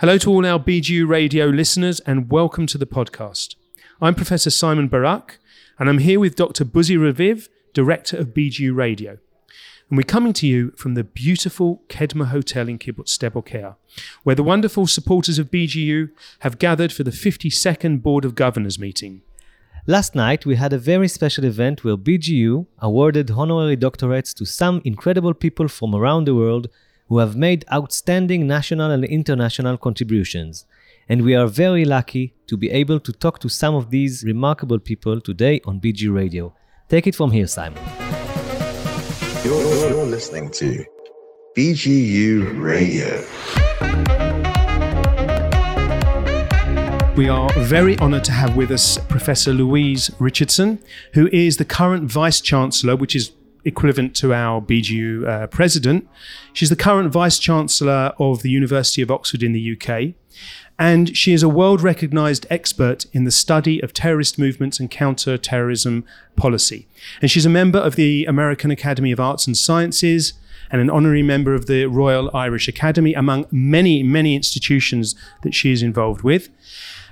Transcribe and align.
Hello 0.00 0.16
to 0.16 0.30
all 0.30 0.46
our 0.46 0.60
BGU 0.60 1.08
radio 1.08 1.46
listeners 1.46 1.98
and 1.98 2.30
welcome 2.30 2.68
to 2.68 2.78
the 2.78 2.86
podcast. 2.86 3.56
I'm 4.00 4.14
Professor 4.14 4.48
Simon 4.48 4.86
Barak 4.86 5.40
and 5.76 5.88
I'm 5.88 5.98
here 5.98 6.20
with 6.20 6.36
Dr. 6.36 6.64
Buzi 6.64 6.96
Raviv, 6.96 7.48
Director 7.72 8.16
of 8.16 8.28
BGU 8.28 8.72
Radio. 8.76 9.18
And 9.90 9.96
we're 9.96 10.04
coming 10.04 10.32
to 10.34 10.46
you 10.46 10.70
from 10.76 10.94
the 10.94 11.02
beautiful 11.02 11.82
Kedma 11.88 12.26
Hotel 12.26 12.68
in 12.68 12.78
Kibbutz 12.78 13.18
Sde 13.18 13.32
Boker, 13.32 13.74
where 14.22 14.36
the 14.36 14.44
wonderful 14.44 14.86
supporters 14.86 15.40
of 15.40 15.50
BGU 15.50 16.10
have 16.38 16.60
gathered 16.60 16.92
for 16.92 17.02
the 17.02 17.10
52nd 17.10 18.00
Board 18.00 18.24
of 18.24 18.36
Governors 18.36 18.78
meeting. 18.78 19.22
Last 19.88 20.14
night, 20.14 20.46
we 20.46 20.54
had 20.54 20.72
a 20.72 20.78
very 20.78 21.08
special 21.08 21.44
event 21.44 21.82
where 21.82 21.96
BGU 21.96 22.66
awarded 22.78 23.32
honorary 23.32 23.76
doctorates 23.76 24.32
to 24.34 24.46
some 24.46 24.80
incredible 24.84 25.34
people 25.34 25.66
from 25.66 25.92
around 25.92 26.26
the 26.26 26.36
world 26.36 26.68
who 27.08 27.18
have 27.18 27.36
made 27.36 27.64
outstanding 27.72 28.46
national 28.46 28.90
and 28.90 29.04
international 29.04 29.76
contributions. 29.76 30.66
And 31.08 31.22
we 31.22 31.34
are 31.34 31.46
very 31.46 31.84
lucky 31.84 32.34
to 32.46 32.56
be 32.56 32.70
able 32.70 33.00
to 33.00 33.12
talk 33.12 33.38
to 33.40 33.48
some 33.48 33.74
of 33.74 33.90
these 33.90 34.24
remarkable 34.24 34.78
people 34.78 35.20
today 35.20 35.60
on 35.64 35.80
BG 35.80 36.14
Radio. 36.14 36.54
Take 36.88 37.06
it 37.06 37.14
from 37.14 37.30
here, 37.30 37.46
Simon. 37.46 37.82
You're, 39.42 39.88
you're 39.88 40.04
listening 40.04 40.50
to 40.52 40.84
BGU 41.56 42.60
Radio. 42.62 43.24
We 47.16 47.28
are 47.28 47.52
very 47.54 47.98
honoured 47.98 48.22
to 48.24 48.32
have 48.32 48.54
with 48.54 48.70
us 48.70 48.98
Professor 49.08 49.52
Louise 49.52 50.10
Richardson, 50.20 50.78
who 51.14 51.26
is 51.32 51.56
the 51.56 51.64
current 51.64 52.10
Vice 52.10 52.40
Chancellor, 52.40 52.94
which 52.94 53.16
is 53.16 53.32
equivalent 53.64 54.14
to 54.16 54.32
our 54.32 54.60
BGU 54.60 55.26
uh, 55.26 55.46
president. 55.48 56.08
She's 56.52 56.70
the 56.70 56.76
current 56.76 57.10
vice 57.10 57.38
chancellor 57.38 58.12
of 58.18 58.42
the 58.42 58.50
University 58.50 59.02
of 59.02 59.10
Oxford 59.10 59.42
in 59.42 59.52
the 59.52 59.76
UK. 59.76 60.14
And 60.78 61.16
she 61.16 61.32
is 61.32 61.42
a 61.42 61.48
world 61.48 61.82
recognized 61.82 62.46
expert 62.50 63.06
in 63.12 63.24
the 63.24 63.32
study 63.32 63.80
of 63.82 63.92
terrorist 63.92 64.38
movements 64.38 64.78
and 64.78 64.88
counter-terrorism 64.88 66.04
policy. 66.36 66.86
And 67.20 67.30
she's 67.30 67.44
a 67.44 67.50
member 67.50 67.80
of 67.80 67.96
the 67.96 68.24
American 68.26 68.70
Academy 68.70 69.10
of 69.10 69.18
Arts 69.18 69.46
and 69.48 69.56
Sciences 69.56 70.34
and 70.70 70.80
an 70.80 70.90
honorary 70.90 71.22
member 71.22 71.54
of 71.54 71.66
the 71.66 71.86
Royal 71.86 72.30
Irish 72.34 72.68
Academy, 72.68 73.14
among 73.14 73.46
many, 73.50 74.02
many 74.02 74.36
institutions 74.36 75.14
that 75.42 75.54
she 75.54 75.72
is 75.72 75.82
involved 75.82 76.22
with. 76.22 76.48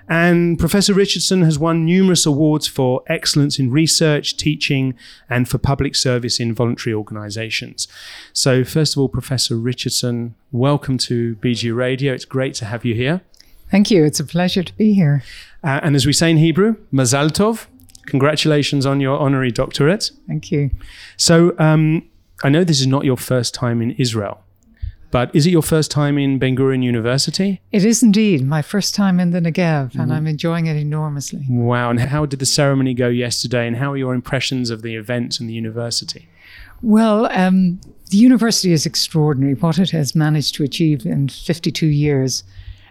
And 0.08 0.58
Professor 0.58 0.94
Richardson 0.94 1.42
has 1.42 1.58
won 1.58 1.84
numerous 1.84 2.26
awards 2.26 2.68
for 2.68 3.02
excellence 3.08 3.58
in 3.58 3.70
research, 3.70 4.36
teaching, 4.36 4.94
and 5.28 5.48
for 5.48 5.58
public 5.58 5.96
service 5.96 6.38
in 6.38 6.54
voluntary 6.54 6.94
organizations. 6.94 7.88
So, 8.32 8.62
first 8.62 8.94
of 8.94 9.00
all, 9.00 9.08
Professor 9.08 9.56
Richardson, 9.56 10.36
welcome 10.52 10.96
to 10.98 11.34
BG 11.36 11.74
Radio. 11.74 12.12
It's 12.14 12.24
great 12.24 12.54
to 12.54 12.66
have 12.66 12.84
you 12.84 12.94
here. 12.94 13.22
Thank 13.70 13.90
you. 13.90 14.04
It's 14.04 14.20
a 14.20 14.24
pleasure 14.24 14.62
to 14.62 14.76
be 14.76 14.92
here. 14.94 15.24
Uh, 15.64 15.80
and 15.82 15.96
as 15.96 16.06
we 16.06 16.12
say 16.12 16.30
in 16.30 16.36
Hebrew, 16.36 16.76
Mazal 16.92 17.30
Tov. 17.30 17.66
Congratulations 18.06 18.86
on 18.86 19.00
your 19.00 19.18
honorary 19.18 19.50
doctorate. 19.50 20.12
Thank 20.28 20.52
you. 20.52 20.70
So, 21.16 21.56
um, 21.58 22.08
I 22.44 22.48
know 22.48 22.62
this 22.62 22.80
is 22.80 22.86
not 22.86 23.04
your 23.04 23.16
first 23.16 23.54
time 23.54 23.82
in 23.82 23.90
Israel. 23.92 24.44
But 25.10 25.34
is 25.34 25.46
it 25.46 25.50
your 25.50 25.62
first 25.62 25.90
time 25.90 26.18
in 26.18 26.38
Ben 26.38 26.56
Gurion 26.56 26.82
University? 26.82 27.60
It 27.72 27.84
is 27.84 28.02
indeed 28.02 28.44
my 28.44 28.62
first 28.62 28.94
time 28.94 29.20
in 29.20 29.30
the 29.30 29.40
Negev, 29.40 29.94
and 29.94 30.10
mm. 30.10 30.14
I'm 30.14 30.26
enjoying 30.26 30.66
it 30.66 30.76
enormously. 30.76 31.44
Wow. 31.48 31.90
And 31.90 32.00
how 32.00 32.26
did 32.26 32.40
the 32.40 32.46
ceremony 32.46 32.94
go 32.94 33.08
yesterday, 33.08 33.66
and 33.66 33.76
how 33.76 33.92
are 33.92 33.96
your 33.96 34.14
impressions 34.14 34.70
of 34.70 34.82
the 34.82 34.96
event 34.96 35.40
and 35.40 35.48
the 35.48 35.54
university? 35.54 36.28
Well, 36.82 37.26
um, 37.32 37.80
the 38.10 38.18
university 38.18 38.72
is 38.72 38.84
extraordinary. 38.84 39.54
What 39.54 39.78
it 39.78 39.90
has 39.90 40.14
managed 40.14 40.54
to 40.56 40.64
achieve 40.64 41.06
in 41.06 41.28
52 41.28 41.86
years 41.86 42.44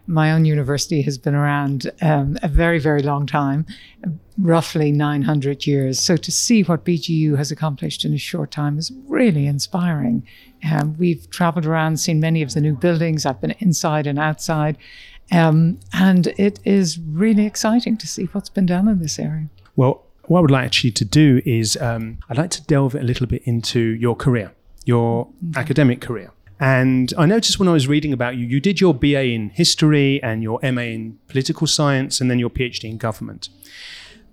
my 0.08 0.32
own 0.32 0.46
university 0.46 1.02
has 1.02 1.18
been 1.18 1.36
around 1.36 1.92
um, 2.02 2.38
a 2.44 2.48
very, 2.48 2.80
very 2.80 3.02
long 3.02 3.26
time, 3.26 3.66
roughly 4.38 4.92
900 4.92 5.66
years. 5.66 6.00
So 6.00 6.16
to 6.18 6.32
see 6.32 6.64
what 6.64 6.86
BGU 6.86 7.38
has 7.38 7.52
accomplished 7.52 8.06
in 8.06 8.14
a 8.14 8.18
short 8.18 8.52
time 8.52 8.78
is 8.78 8.92
really 9.08 9.48
inspiring. 9.48 10.26
Um, 10.72 10.96
we've 10.98 11.30
traveled 11.30 11.66
around, 11.66 11.98
seen 11.98 12.20
many 12.20 12.42
of 12.42 12.54
the 12.54 12.62
new 12.62 12.76
buildings. 12.76 13.26
I've 13.26 13.42
been 13.42 13.56
inside 13.60 14.08
and 14.08 14.20
outside. 14.20 14.78
Um, 15.32 15.80
and 15.94 16.28
it 16.38 16.60
is 16.64 17.00
really 17.00 17.46
exciting 17.46 17.98
to 17.98 18.08
see 18.08 18.26
what's 18.26 18.50
been 18.50 18.66
done 18.66 18.88
in 18.88 19.00
this 19.00 19.18
area. 19.18 19.50
Well, 19.76 20.04
what 20.26 20.40
I 20.40 20.42
would 20.42 20.52
like 20.52 20.66
actually 20.66 20.92
to 20.92 21.06
do 21.06 21.42
is 21.46 21.78
um, 21.78 22.20
I'd 22.30 22.38
like 22.38 22.52
to 22.52 22.64
delve 22.64 22.96
a 22.96 23.02
little 23.02 23.28
bit 23.28 23.44
into 23.46 23.80
your 23.80 24.16
career, 24.16 24.54
your 24.86 25.28
okay. 25.50 25.60
academic 25.60 26.02
career. 26.02 26.32
And 26.60 27.14
I 27.18 27.26
noticed 27.26 27.60
when 27.60 27.68
I 27.68 27.74
was 27.74 27.88
reading 27.88 28.14
about 28.14 28.38
you, 28.38 28.46
you 28.46 28.60
did 28.62 28.80
your 28.80 28.94
BA 28.94 29.26
in 29.26 29.50
history 29.50 30.24
and 30.24 30.42
your 30.42 30.60
MA 30.64 30.82
in 30.82 31.20
political 31.28 31.68
science 31.68 32.22
and 32.22 32.32
then 32.32 32.40
your 32.40 32.50
PhD 32.50 32.86
in 32.86 32.98
government. 32.98 33.50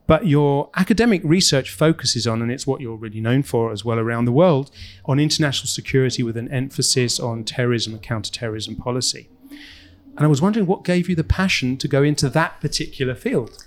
But 0.06 0.26
your 0.26 0.70
academic 0.76 1.22
research 1.24 1.70
focuses 1.70 2.26
on, 2.26 2.42
and 2.42 2.50
it's 2.50 2.66
what 2.66 2.80
you're 2.80 2.96
really 2.96 3.20
known 3.20 3.42
for 3.42 3.70
as 3.70 3.84
well 3.84 3.98
around 3.98 4.24
the 4.24 4.32
world, 4.32 4.70
on 5.04 5.20
international 5.20 5.68
security 5.68 6.22
with 6.22 6.36
an 6.36 6.48
emphasis 6.48 7.20
on 7.20 7.44
terrorism 7.44 7.94
and 7.94 8.02
counterterrorism 8.02 8.76
policy. 8.76 9.28
And 10.16 10.26
I 10.26 10.26
was 10.26 10.42
wondering 10.42 10.66
what 10.66 10.84
gave 10.84 11.08
you 11.08 11.14
the 11.14 11.24
passion 11.24 11.76
to 11.78 11.88
go 11.88 12.02
into 12.02 12.28
that 12.30 12.60
particular 12.60 13.14
field? 13.14 13.64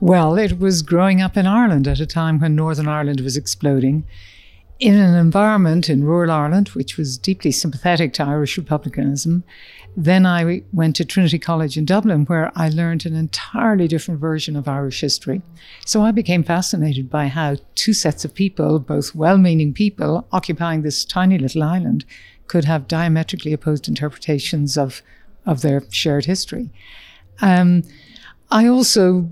Well, 0.00 0.38
it 0.38 0.60
was 0.60 0.82
growing 0.82 1.20
up 1.20 1.36
in 1.36 1.46
Ireland 1.46 1.88
at 1.88 1.98
a 1.98 2.06
time 2.06 2.38
when 2.38 2.54
Northern 2.54 2.86
Ireland 2.86 3.20
was 3.20 3.36
exploding 3.36 4.04
in 4.78 4.94
an 4.94 5.16
environment 5.16 5.88
in 5.88 6.04
rural 6.04 6.30
Ireland, 6.30 6.68
which 6.68 6.96
was 6.96 7.18
deeply 7.18 7.50
sympathetic 7.50 8.12
to 8.14 8.24
Irish 8.24 8.56
republicanism. 8.56 9.42
Then 9.96 10.26
I 10.26 10.62
went 10.72 10.96
to 10.96 11.04
Trinity 11.04 11.38
College 11.38 11.76
in 11.76 11.84
Dublin, 11.84 12.24
where 12.26 12.52
I 12.54 12.68
learned 12.68 13.04
an 13.04 13.16
entirely 13.16 13.88
different 13.88 14.20
version 14.20 14.54
of 14.54 14.68
Irish 14.68 15.00
history. 15.00 15.42
So 15.84 16.02
I 16.02 16.12
became 16.12 16.44
fascinated 16.44 17.10
by 17.10 17.26
how 17.26 17.56
two 17.74 17.92
sets 17.92 18.24
of 18.24 18.34
people, 18.34 18.78
both 18.78 19.14
well 19.14 19.38
meaning 19.38 19.74
people, 19.74 20.28
occupying 20.30 20.82
this 20.82 21.04
tiny 21.04 21.36
little 21.36 21.64
island, 21.64 22.04
could 22.46 22.64
have 22.64 22.88
diametrically 22.88 23.52
opposed 23.52 23.88
interpretations 23.88 24.78
of, 24.78 25.02
of 25.44 25.62
their 25.62 25.82
shared 25.90 26.26
history. 26.26 26.70
Um, 27.40 27.82
I 28.50 28.66
also 28.66 29.30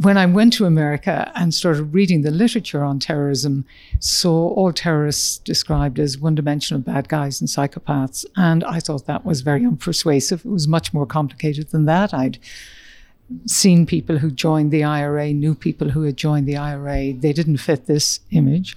when 0.00 0.16
I 0.16 0.26
went 0.26 0.52
to 0.54 0.66
America 0.66 1.30
and 1.34 1.54
started 1.54 1.94
reading 1.94 2.22
the 2.22 2.30
literature 2.30 2.84
on 2.84 2.98
terrorism, 2.98 3.64
saw 3.98 4.48
all 4.50 4.72
terrorists 4.72 5.38
described 5.38 5.98
as 5.98 6.18
one 6.18 6.34
dimensional 6.34 6.82
bad 6.82 7.08
guys 7.08 7.40
and 7.40 7.48
psychopaths. 7.48 8.24
And 8.36 8.64
I 8.64 8.80
thought 8.80 9.06
that 9.06 9.24
was 9.24 9.40
very 9.40 9.62
unpersuasive. 9.62 10.44
It 10.44 10.50
was 10.50 10.68
much 10.68 10.92
more 10.92 11.06
complicated 11.06 11.70
than 11.70 11.84
that. 11.86 12.12
I'd 12.12 12.38
seen 13.46 13.86
people 13.86 14.18
who 14.18 14.30
joined 14.30 14.70
the 14.70 14.84
IRA, 14.84 15.32
knew 15.32 15.54
people 15.54 15.90
who 15.90 16.02
had 16.02 16.16
joined 16.16 16.46
the 16.46 16.56
IRA. 16.56 17.12
They 17.12 17.32
didn't 17.32 17.58
fit 17.58 17.86
this 17.86 18.20
image. 18.30 18.76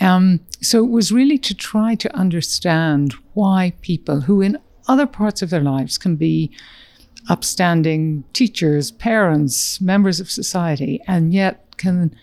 Um, 0.00 0.40
so 0.60 0.84
it 0.84 0.90
was 0.90 1.10
really 1.10 1.38
to 1.38 1.54
try 1.54 1.94
to 1.94 2.14
understand 2.14 3.14
why 3.32 3.72
people 3.80 4.22
who, 4.22 4.42
in 4.42 4.58
other 4.88 5.06
parts 5.06 5.40
of 5.40 5.50
their 5.50 5.62
lives, 5.62 5.96
can 5.96 6.16
be 6.16 6.50
upstanding 7.28 8.24
teachers, 8.32 8.90
parents, 8.90 9.80
members 9.80 10.20
of 10.20 10.30
society, 10.30 11.00
and 11.06 11.32
yet 11.32 11.76
can 11.76 12.14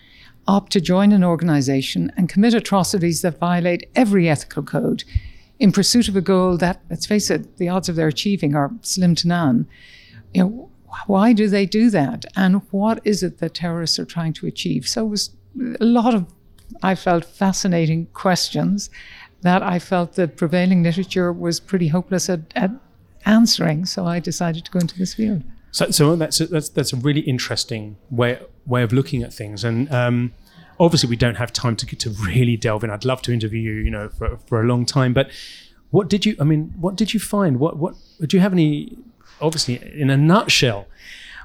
opt 0.46 0.72
to 0.72 0.80
join 0.80 1.12
an 1.12 1.24
organization 1.24 2.12
and 2.16 2.28
commit 2.28 2.54
atrocities 2.54 3.22
that 3.22 3.38
violate 3.38 3.88
every 3.94 4.28
ethical 4.28 4.62
code 4.62 5.04
in 5.58 5.72
pursuit 5.72 6.08
of 6.08 6.16
a 6.16 6.20
goal 6.20 6.56
that, 6.58 6.82
let's 6.90 7.06
face 7.06 7.30
it, 7.30 7.56
the 7.56 7.68
odds 7.68 7.88
of 7.88 7.96
their 7.96 8.08
achieving 8.08 8.54
are 8.54 8.70
slim 8.82 9.14
to 9.14 9.28
none. 9.28 9.66
You 10.32 10.42
know, 10.42 10.70
why 11.06 11.32
do 11.32 11.48
they 11.48 11.66
do 11.66 11.90
that? 11.90 12.24
And 12.36 12.62
what 12.70 13.00
is 13.04 13.22
it 13.22 13.38
that 13.38 13.54
terrorists 13.54 13.98
are 13.98 14.04
trying 14.04 14.32
to 14.34 14.46
achieve? 14.46 14.88
So 14.88 15.06
it 15.06 15.08
was 15.08 15.30
a 15.80 15.84
lot 15.84 16.14
of, 16.14 16.26
I 16.82 16.94
felt, 16.94 17.24
fascinating 17.24 18.06
questions 18.12 18.90
that 19.42 19.62
I 19.62 19.78
felt 19.78 20.14
the 20.14 20.26
prevailing 20.26 20.82
literature 20.82 21.32
was 21.32 21.60
pretty 21.60 21.88
hopeless 21.88 22.28
at, 22.28 22.40
at 22.56 22.70
answering. 23.26 23.86
So 23.86 24.06
I 24.06 24.20
decided 24.20 24.64
to 24.64 24.70
go 24.70 24.78
into 24.78 24.98
this 24.98 25.14
field. 25.14 25.42
So, 25.70 25.90
so 25.90 26.14
that's 26.16 26.40
a, 26.40 26.46
that's 26.46 26.68
that's 26.68 26.92
a 26.92 26.96
really 26.96 27.22
interesting 27.22 27.96
way 28.10 28.38
way 28.64 28.82
of 28.82 28.92
looking 28.92 29.22
at 29.24 29.34
things, 29.34 29.64
and 29.64 29.92
um, 29.92 30.32
obviously 30.78 31.08
we 31.08 31.16
don't 31.16 31.34
have 31.34 31.52
time 31.52 31.74
to 31.76 31.96
to 31.96 32.10
really 32.10 32.56
delve 32.56 32.84
in. 32.84 32.90
I'd 32.90 33.04
love 33.04 33.22
to 33.22 33.32
interview 33.32 33.60
you, 33.60 33.72
you 33.72 33.90
know, 33.90 34.08
for 34.08 34.38
for 34.46 34.60
a 34.60 34.64
long 34.64 34.86
time. 34.86 35.12
But 35.12 35.30
what 35.90 36.08
did 36.08 36.26
you? 36.26 36.36
I 36.38 36.44
mean, 36.44 36.74
what 36.78 36.96
did 36.96 37.12
you 37.12 37.20
find? 37.20 37.58
What 37.58 37.76
what 37.76 37.94
do 38.20 38.36
you 38.36 38.40
have 38.40 38.52
any? 38.52 38.96
Obviously, 39.40 39.80
in 40.00 40.10
a 40.10 40.16
nutshell. 40.16 40.86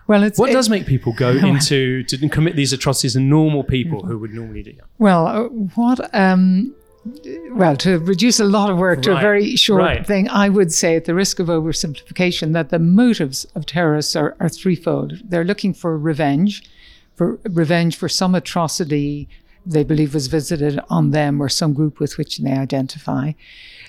Well, 0.05 0.27
what 0.37 0.49
it, 0.49 0.53
does 0.53 0.69
make 0.69 0.87
people 0.87 1.13
go 1.13 1.29
into 1.51 2.03
to 2.03 2.29
commit 2.29 2.55
these 2.55 2.73
atrocities 2.73 3.15
and 3.15 3.29
normal 3.29 3.63
people 3.63 4.05
who 4.05 4.17
would 4.17 4.33
normally 4.33 4.63
do? 4.63 4.73
Well, 4.97 5.27
uh, 5.27 5.43
what 5.75 6.13
um, 6.15 6.75
well, 7.51 7.75
to 7.77 7.99
reduce 7.99 8.39
a 8.39 8.45
lot 8.45 8.69
of 8.69 8.77
work 8.77 8.97
right. 8.97 9.03
to 9.03 9.17
a 9.17 9.21
very 9.21 9.55
short 9.55 9.81
right. 9.81 10.05
thing, 10.05 10.29
I 10.29 10.49
would 10.49 10.71
say, 10.71 10.95
at 10.95 11.05
the 11.05 11.15
risk 11.15 11.39
of 11.39 11.47
oversimplification, 11.47 12.53
that 12.53 12.69
the 12.69 12.79
motives 12.79 13.45
of 13.55 13.65
terrorists 13.65 14.15
are, 14.15 14.35
are 14.39 14.49
threefold. 14.49 15.13
They're 15.23 15.45
looking 15.45 15.73
for 15.73 15.97
revenge, 15.97 16.63
for 17.15 17.39
revenge 17.43 17.95
for 17.97 18.09
some 18.09 18.35
atrocity 18.35 19.29
they 19.65 19.83
believe 19.83 20.13
was 20.13 20.27
visited 20.27 20.79
on 20.89 21.11
them 21.11 21.41
or 21.41 21.49
some 21.49 21.73
group 21.73 21.99
with 21.99 22.17
which 22.17 22.37
they 22.39 22.51
identify. 22.51 23.33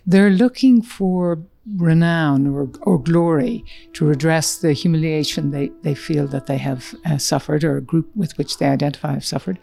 They're 0.06 0.30
looking 0.30 0.82
for 0.82 1.38
renown 1.76 2.46
or, 2.46 2.68
or 2.82 2.98
glory 2.98 3.64
to 3.92 4.04
redress 4.04 4.58
the 4.58 4.72
humiliation 4.72 5.50
they, 5.50 5.70
they 5.82 5.94
feel 5.94 6.26
that 6.28 6.46
they 6.46 6.58
have 6.58 6.94
uh, 7.04 7.18
suffered 7.18 7.64
or 7.64 7.76
a 7.76 7.82
group 7.82 8.10
with 8.16 8.36
which 8.38 8.58
they 8.58 8.66
identify 8.66 9.12
have 9.12 9.24
suffered. 9.24 9.58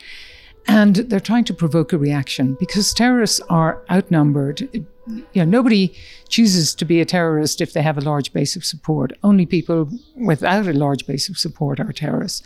And 0.68 0.98
they're 0.98 1.20
trying 1.20 1.46
to 1.46 1.54
provoke 1.54 1.94
a 1.94 1.98
reaction 1.98 2.58
because 2.60 2.94
terrorists 2.94 3.40
are 3.50 3.82
outnumbered. 3.90 4.62
You 4.62 5.26
know, 5.36 5.46
nobody 5.46 5.96
chooses 6.28 6.76
to 6.76 6.86
be 6.86 7.00
a 7.00 7.06
terrorist 7.06 7.62
if 7.62 7.72
they 7.72 7.82
have 7.82 7.98
a 7.98 8.02
large 8.02 8.34
base 8.34 8.56
of 8.58 8.66
support. 8.66 9.14
Only 9.24 9.46
people 9.46 9.90
without 10.16 10.68
a 10.68 10.74
large 10.74 11.08
base 11.08 11.30
of 11.30 11.38
support 11.38 11.80
are 11.80 11.94
terrorists. 11.94 12.44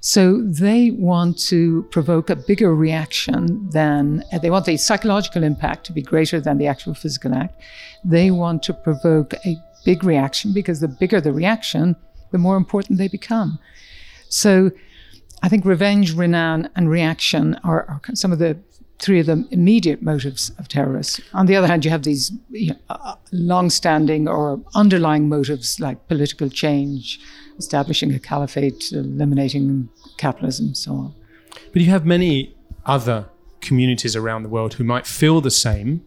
So 0.00 0.42
they 0.42 0.90
want 0.90 1.38
to 1.48 1.84
provoke 1.90 2.28
a 2.28 2.36
bigger 2.36 2.74
reaction 2.74 3.68
than 3.70 4.22
uh, 4.32 4.38
they 4.38 4.50
want 4.50 4.66
the 4.66 4.76
psychological 4.76 5.42
impact 5.42 5.86
to 5.86 5.92
be 5.92 6.02
greater 6.02 6.40
than 6.40 6.58
the 6.58 6.66
actual 6.66 6.94
physical 6.94 7.34
act. 7.34 7.60
They 8.04 8.30
want 8.30 8.62
to 8.64 8.74
provoke 8.74 9.32
a 9.46 9.56
big 9.84 10.04
reaction 10.04 10.52
because 10.52 10.80
the 10.80 10.88
bigger 10.88 11.20
the 11.20 11.32
reaction, 11.32 11.96
the 12.32 12.38
more 12.38 12.56
important 12.56 12.98
they 12.98 13.08
become. 13.08 13.58
So 14.28 14.72
I 15.44 15.48
think 15.50 15.66
revenge, 15.66 16.14
renown, 16.14 16.70
and 16.74 16.88
reaction 16.88 17.60
are, 17.64 17.84
are 17.84 18.00
some 18.14 18.32
of 18.32 18.38
the 18.38 18.56
three 18.98 19.20
of 19.20 19.26
the 19.26 19.46
immediate 19.50 20.00
motives 20.00 20.50
of 20.58 20.68
terrorists. 20.68 21.20
On 21.34 21.44
the 21.44 21.54
other 21.54 21.66
hand, 21.66 21.84
you 21.84 21.90
have 21.90 22.02
these 22.04 22.32
you 22.48 22.70
know, 22.70 22.78
uh, 22.88 23.16
long-standing 23.30 24.26
or 24.26 24.58
underlying 24.74 25.28
motives 25.28 25.78
like 25.78 26.08
political 26.08 26.48
change, 26.48 27.20
establishing 27.58 28.14
a 28.14 28.18
caliphate, 28.18 28.90
eliminating 28.92 29.90
capitalism, 30.16 30.74
so 30.74 30.92
on. 30.92 31.14
But 31.74 31.82
you 31.82 31.90
have 31.90 32.06
many 32.06 32.56
other 32.86 33.26
communities 33.60 34.16
around 34.16 34.44
the 34.44 34.48
world 34.48 34.74
who 34.74 34.84
might 34.84 35.06
feel 35.06 35.42
the 35.42 35.50
same, 35.50 36.06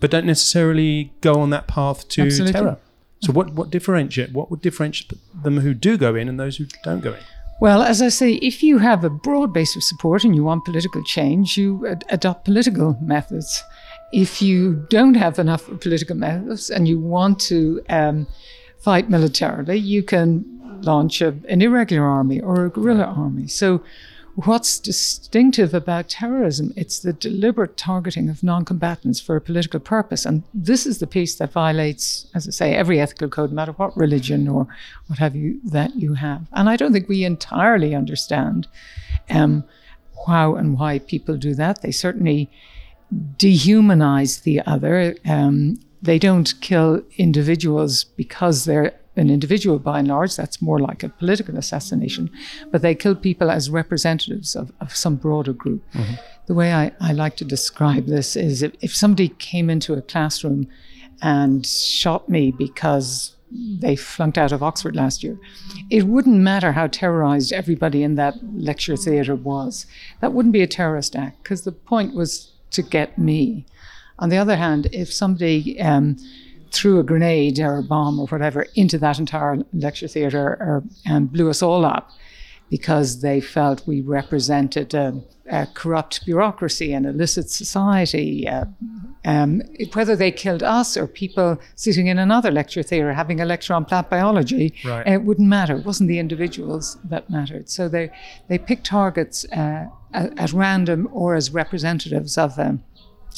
but 0.00 0.10
don't 0.10 0.26
necessarily 0.26 1.12
go 1.20 1.34
on 1.34 1.50
that 1.50 1.68
path 1.68 2.08
to 2.08 2.22
Absolutely. 2.22 2.52
terror. 2.52 2.78
So 3.20 3.32
what 3.32 3.52
what 3.52 3.70
differentiate 3.70 4.32
what 4.32 4.50
would 4.50 4.60
differentiate 4.60 5.12
them 5.44 5.60
who 5.60 5.72
do 5.72 5.96
go 5.96 6.16
in 6.16 6.28
and 6.28 6.40
those 6.40 6.56
who 6.56 6.66
don't 6.82 7.00
go 7.00 7.12
in? 7.12 7.22
Well, 7.60 7.82
as 7.82 8.02
I 8.02 8.08
say, 8.08 8.32
if 8.34 8.62
you 8.62 8.78
have 8.78 9.04
a 9.04 9.10
broad 9.10 9.52
base 9.52 9.76
of 9.76 9.84
support 9.84 10.24
and 10.24 10.34
you 10.34 10.42
want 10.42 10.64
political 10.64 11.02
change, 11.04 11.56
you 11.56 11.86
ad- 11.86 12.04
adopt 12.08 12.44
political 12.44 12.96
methods. 13.00 13.62
If 14.12 14.42
you 14.42 14.84
don't 14.90 15.14
have 15.14 15.38
enough 15.38 15.70
political 15.80 16.16
methods 16.16 16.70
and 16.70 16.88
you 16.88 16.98
want 16.98 17.38
to 17.42 17.80
um, 17.88 18.26
fight 18.80 19.08
militarily, 19.08 19.78
you 19.78 20.02
can 20.02 20.44
launch 20.82 21.22
a, 21.22 21.36
an 21.48 21.62
irregular 21.62 22.04
army 22.04 22.40
or 22.40 22.66
a 22.66 22.70
guerrilla 22.70 23.04
army. 23.04 23.46
So, 23.46 23.80
what's 24.34 24.78
distinctive 24.78 25.74
about 25.74 26.08
terrorism? 26.08 26.72
It's 26.76 27.00
the 27.00 27.12
deliberate 27.12 27.76
targeting 27.76 28.28
of 28.28 28.42
non-combatants 28.42 29.20
for 29.20 29.36
a 29.36 29.40
political 29.40 29.80
purpose, 29.80 30.24
and 30.24 30.42
this 30.54 30.86
is 30.86 30.98
the 30.98 31.06
piece 31.06 31.34
that 31.36 31.52
violates, 31.52 32.26
as 32.34 32.48
I 32.48 32.50
say, 32.50 32.74
every 32.74 33.00
ethical 33.00 33.28
code, 33.28 33.50
no 33.50 33.56
matter 33.56 33.72
what 33.72 33.96
religion 33.96 34.48
or 34.48 34.66
what 35.06 35.18
have 35.18 35.36
you 35.36 35.60
that 35.64 35.96
you 35.96 36.14
have. 36.14 36.46
And 36.52 36.68
I 36.68 36.76
don't 36.76 36.92
think 36.92 37.08
we 37.08 37.24
entirely 37.24 37.94
understand 37.94 38.68
um, 39.28 39.64
how 40.26 40.54
and 40.54 40.78
why 40.78 40.98
people 41.00 41.36
do 41.36 41.54
that. 41.54 41.82
They 41.82 41.92
certainly 41.92 42.50
dehumanize 43.36 44.42
the 44.42 44.62
other. 44.62 45.16
Um, 45.26 45.78
they 46.00 46.18
don't 46.18 46.54
kill 46.60 47.02
individuals 47.18 48.04
because 48.04 48.64
they're 48.64 48.94
an 49.16 49.30
individual 49.30 49.78
by 49.78 49.98
and 49.98 50.08
large. 50.08 50.36
That's 50.36 50.62
more 50.62 50.78
like 50.78 51.02
a 51.02 51.08
political 51.08 51.56
assassination. 51.56 52.30
But 52.70 52.82
they 52.82 52.94
kill 52.94 53.14
people 53.14 53.50
as 53.50 53.70
representatives 53.70 54.56
of, 54.56 54.72
of 54.80 54.94
some 54.96 55.16
broader 55.16 55.52
group. 55.52 55.82
The 56.46 56.54
way 56.54 56.72
I, 56.72 56.92
I 57.00 57.12
like 57.12 57.36
to 57.36 57.44
describe 57.44 58.06
this 58.06 58.36
is 58.36 58.62
if, 58.62 58.72
if 58.80 58.94
somebody 58.94 59.28
came 59.28 59.70
into 59.70 59.94
a 59.94 60.02
classroom 60.02 60.66
and 61.20 61.64
shot 61.66 62.28
me 62.28 62.50
because 62.50 63.36
they 63.80 63.96
flunked 63.96 64.38
out 64.38 64.52
of 64.52 64.62
Oxford 64.62 64.96
last 64.96 65.22
year. 65.22 65.38
It 65.90 66.04
wouldn't 66.04 66.38
matter 66.38 66.72
how 66.72 66.86
terrorized 66.86 67.52
everybody 67.52 68.02
in 68.02 68.14
that 68.14 68.36
lecture 68.54 68.96
theatre 68.96 69.36
was. 69.36 69.86
That 70.20 70.32
wouldn't 70.32 70.54
be 70.54 70.62
a 70.62 70.66
terrorist 70.66 71.14
act 71.14 71.42
because 71.42 71.62
the 71.62 71.72
point 71.72 72.14
was 72.14 72.52
to 72.70 72.82
get 72.82 73.18
me. 73.18 73.66
On 74.18 74.30
the 74.30 74.38
other 74.38 74.56
hand, 74.56 74.88
if 74.92 75.12
somebody 75.12 75.80
um, 75.80 76.16
threw 76.72 76.98
a 76.98 77.02
grenade 77.02 77.58
or 77.60 77.78
a 77.78 77.82
bomb 77.82 78.18
or 78.18 78.26
whatever 78.26 78.66
into 78.74 78.98
that 78.98 79.18
entire 79.18 79.58
lecture 79.72 80.08
theatre 80.08 80.48
or, 80.60 80.82
and 81.06 81.30
blew 81.32 81.50
us 81.50 81.62
all 81.62 81.84
up 81.84 82.10
because 82.70 83.20
they 83.20 83.38
felt 83.40 83.86
we 83.86 84.00
represented 84.00 84.94
a, 84.94 85.20
a 85.50 85.66
corrupt 85.74 86.24
bureaucracy 86.24 86.94
and 86.94 87.04
illicit 87.04 87.50
society, 87.50 88.48
uh, 88.48 88.64
um, 89.26 89.60
whether 89.92 90.16
they 90.16 90.30
killed 90.32 90.62
us 90.62 90.96
or 90.96 91.06
people 91.06 91.60
sitting 91.74 92.06
in 92.06 92.18
another 92.18 92.50
lecture 92.50 92.82
theatre 92.82 93.12
having 93.12 93.40
a 93.40 93.44
lecture 93.44 93.74
on 93.74 93.84
plant 93.84 94.08
biology, 94.08 94.72
Right. 94.86 95.06
it 95.06 95.22
wouldn't 95.22 95.48
matter. 95.48 95.76
It 95.76 95.84
wasn't 95.84 96.08
the 96.08 96.18
individuals 96.18 96.96
that 97.04 97.28
mattered. 97.28 97.68
So 97.68 97.88
they 97.88 98.10
they 98.48 98.56
picked 98.58 98.86
targets 98.86 99.44
uh, 99.52 99.86
at, 100.14 100.38
at 100.38 100.52
random 100.54 101.08
or 101.12 101.34
as 101.34 101.52
representatives 101.52 102.38
of 102.38 102.56
them. 102.56 102.82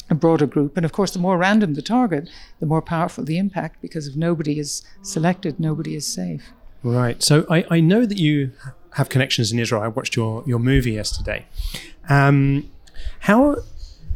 A 0.07 0.15
broader 0.15 0.45
group, 0.45 0.77
and 0.77 0.85
of 0.85 0.91
course, 0.91 1.11
the 1.11 1.19
more 1.19 1.35
random 1.35 1.73
the 1.73 1.81
target, 1.81 2.29
the 2.59 2.67
more 2.67 2.81
powerful 2.81 3.23
the 3.23 3.39
impact. 3.39 3.81
Because 3.81 4.07
if 4.07 4.15
nobody 4.15 4.59
is 4.59 4.83
selected, 5.01 5.59
nobody 5.59 5.95
is 5.95 6.05
safe. 6.05 6.53
Right. 6.83 7.23
So 7.23 7.45
I, 7.49 7.65
I 7.71 7.79
know 7.79 8.05
that 8.05 8.19
you 8.19 8.51
have 8.93 9.09
connections 9.09 9.51
in 9.51 9.57
Israel. 9.57 9.81
I 9.81 9.87
watched 9.87 10.15
your, 10.15 10.43
your 10.45 10.59
movie 10.59 10.91
yesterday. 10.91 11.47
Um, 12.07 12.69
how 13.21 13.57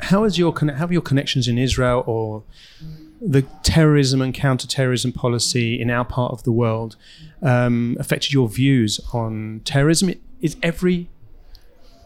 how 0.02 0.24
is 0.24 0.38
your 0.38 0.54
how 0.58 0.74
have 0.74 0.92
your 0.92 1.02
connections 1.02 1.48
in 1.48 1.58
Israel 1.58 2.04
or 2.06 2.44
the 3.20 3.42
terrorism 3.64 4.22
and 4.22 4.34
counterterrorism 4.34 5.12
policy 5.12 5.82
in 5.82 5.90
our 5.90 6.06
part 6.06 6.32
of 6.32 6.44
the 6.44 6.52
world 6.52 6.96
um, 7.42 7.98
affected 8.00 8.32
your 8.32 8.48
views 8.48 9.00
on 9.12 9.62
terrorism? 9.66 10.14
Is 10.40 10.56
every 10.62 11.10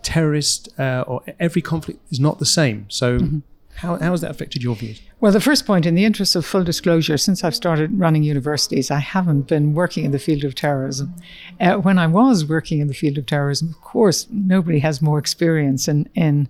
terrorist 0.02 0.70
uh, 0.80 1.04
or 1.06 1.22
every 1.40 1.62
conflict 1.62 2.00
is 2.12 2.20
not 2.20 2.40
the 2.40 2.46
same? 2.46 2.86
So 2.90 3.20
how, 3.76 3.98
how 3.98 4.12
has 4.12 4.22
that 4.22 4.32
affected 4.32 4.64
your 4.64 4.76
views? 4.76 5.02
Well, 5.20 5.32
the 5.32 5.42
first 5.42 5.66
point, 5.66 5.86
in 5.86 5.96
the 5.96 6.06
interest 6.06 6.36
of 6.36 6.46
full 6.46 6.64
disclosure, 6.64 7.18
since 7.18 7.44
I've 7.44 7.56
started 7.56 8.00
running 8.00 8.24
universities, 8.24 8.92
I 8.92 9.00
haven't 9.00 9.48
been 9.48 9.74
working 9.74 10.06
in 10.06 10.12
the 10.12 10.20
field 10.20 10.44
of 10.44 10.56
terrorism. 10.56 11.14
Uh, 11.60 11.76
when 11.76 11.98
I 11.98 12.08
was 12.08 12.46
working 12.46 12.80
in 12.80 12.88
the 12.88 12.94
field 12.94 13.18
of 13.18 13.26
terrorism, 13.26 13.70
of 13.70 13.82
course, 13.82 14.28
nobody 14.30 14.80
has 14.80 15.02
more 15.02 15.20
experience 15.20 15.88
in, 15.88 16.10
in 16.16 16.48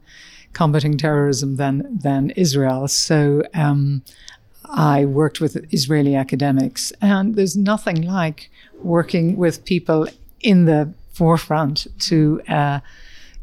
combating 0.54 0.98
terrorism 0.98 1.56
than, 1.56 2.00
than 2.00 2.32
Israel. 2.32 2.88
So 2.88 3.44
um, 3.54 4.04
I 4.66 5.06
worked 5.06 5.40
with 5.42 5.56
Israeli 5.74 6.16
academics, 6.16 6.92
and 7.02 7.36
there's 7.36 7.58
nothing 7.58 8.02
like 8.02 8.50
working 8.82 9.38
with 9.38 9.66
people 9.66 10.08
in 10.42 10.66
the 10.66 10.94
forefront 11.14 11.88
to 12.00 12.42
uh, 12.48 12.80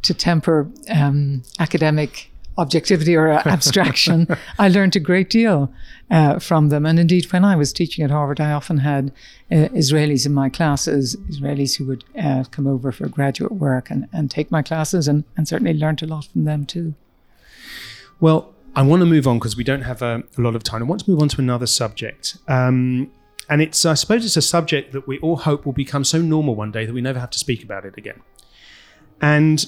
to 0.03 0.15
temper 0.15 0.67
um, 0.89 1.43
academic 1.59 2.30
objectivity 2.59 3.17
or 3.17 3.29
abstraction. 3.31 4.27
I 4.59 4.69
learned 4.69 4.97
a 4.97 5.01
great 5.01 5.31
deal 5.31 5.73
uh, 6.11 6.39
from 6.39 6.69
them. 6.69 6.85
And 6.85 6.99
indeed, 6.99 7.33
when 7.33 7.45
I 7.45 7.57
was 7.57 7.73
teaching 7.73 8.05
at 8.05 8.11
Harvard, 8.11 8.41
I 8.41 8.53
often 8.53 8.79
had 8.79 9.13
uh, 9.51 9.69
Israelis 9.69 10.27
in 10.27 10.35
my 10.35 10.49
classes, 10.49 11.17
Israelis 11.31 11.77
who 11.77 11.87
would 11.87 12.05
uh, 12.19 12.45
come 12.51 12.67
over 12.67 12.93
for 12.93 13.09
graduate 13.09 13.53
work 13.53 13.91
and, 13.91 14.09
and 14.13 14.31
take 14.31 14.51
my 14.51 14.63
classes, 14.63 15.09
and, 15.09 15.25
and 15.37 15.49
certainly 15.49 15.75
learned 15.75 16.03
a 16.03 16.07
lot 16.07 16.27
from 16.27 16.45
them 16.45 16.67
too. 16.67 16.95
Well, 18.21 18.53
I 18.77 18.83
want 18.83 19.01
to 19.01 19.07
move 19.07 19.27
on 19.27 19.39
because 19.39 19.57
we 19.57 19.65
don't 19.65 19.83
have 19.83 20.03
a, 20.03 20.23
a 20.37 20.41
lot 20.41 20.55
of 20.55 20.63
time. 20.63 20.83
I 20.83 20.87
want 20.87 21.05
to 21.05 21.11
move 21.11 21.23
on 21.23 21.29
to 21.29 21.41
another 21.41 21.67
subject. 21.67 22.37
Um, 22.47 23.11
and 23.49 23.61
it's, 23.61 23.85
I 23.85 23.95
suppose, 23.95 24.25
it's 24.25 24.37
a 24.37 24.43
subject 24.43 24.93
that 24.93 25.09
we 25.09 25.19
all 25.19 25.37
hope 25.37 25.67
will 25.67 25.73
become 25.73 26.05
so 26.05 26.23
normal 26.23 26.55
one 26.55 26.71
day 26.71 26.87
that 26.87 26.93
we 26.93 27.01
never 27.01 27.19
have 27.19 27.31
to 27.31 27.39
speak 27.39 27.65
about 27.65 27.85
it 27.85 27.97
again. 27.97 28.21
And 29.21 29.67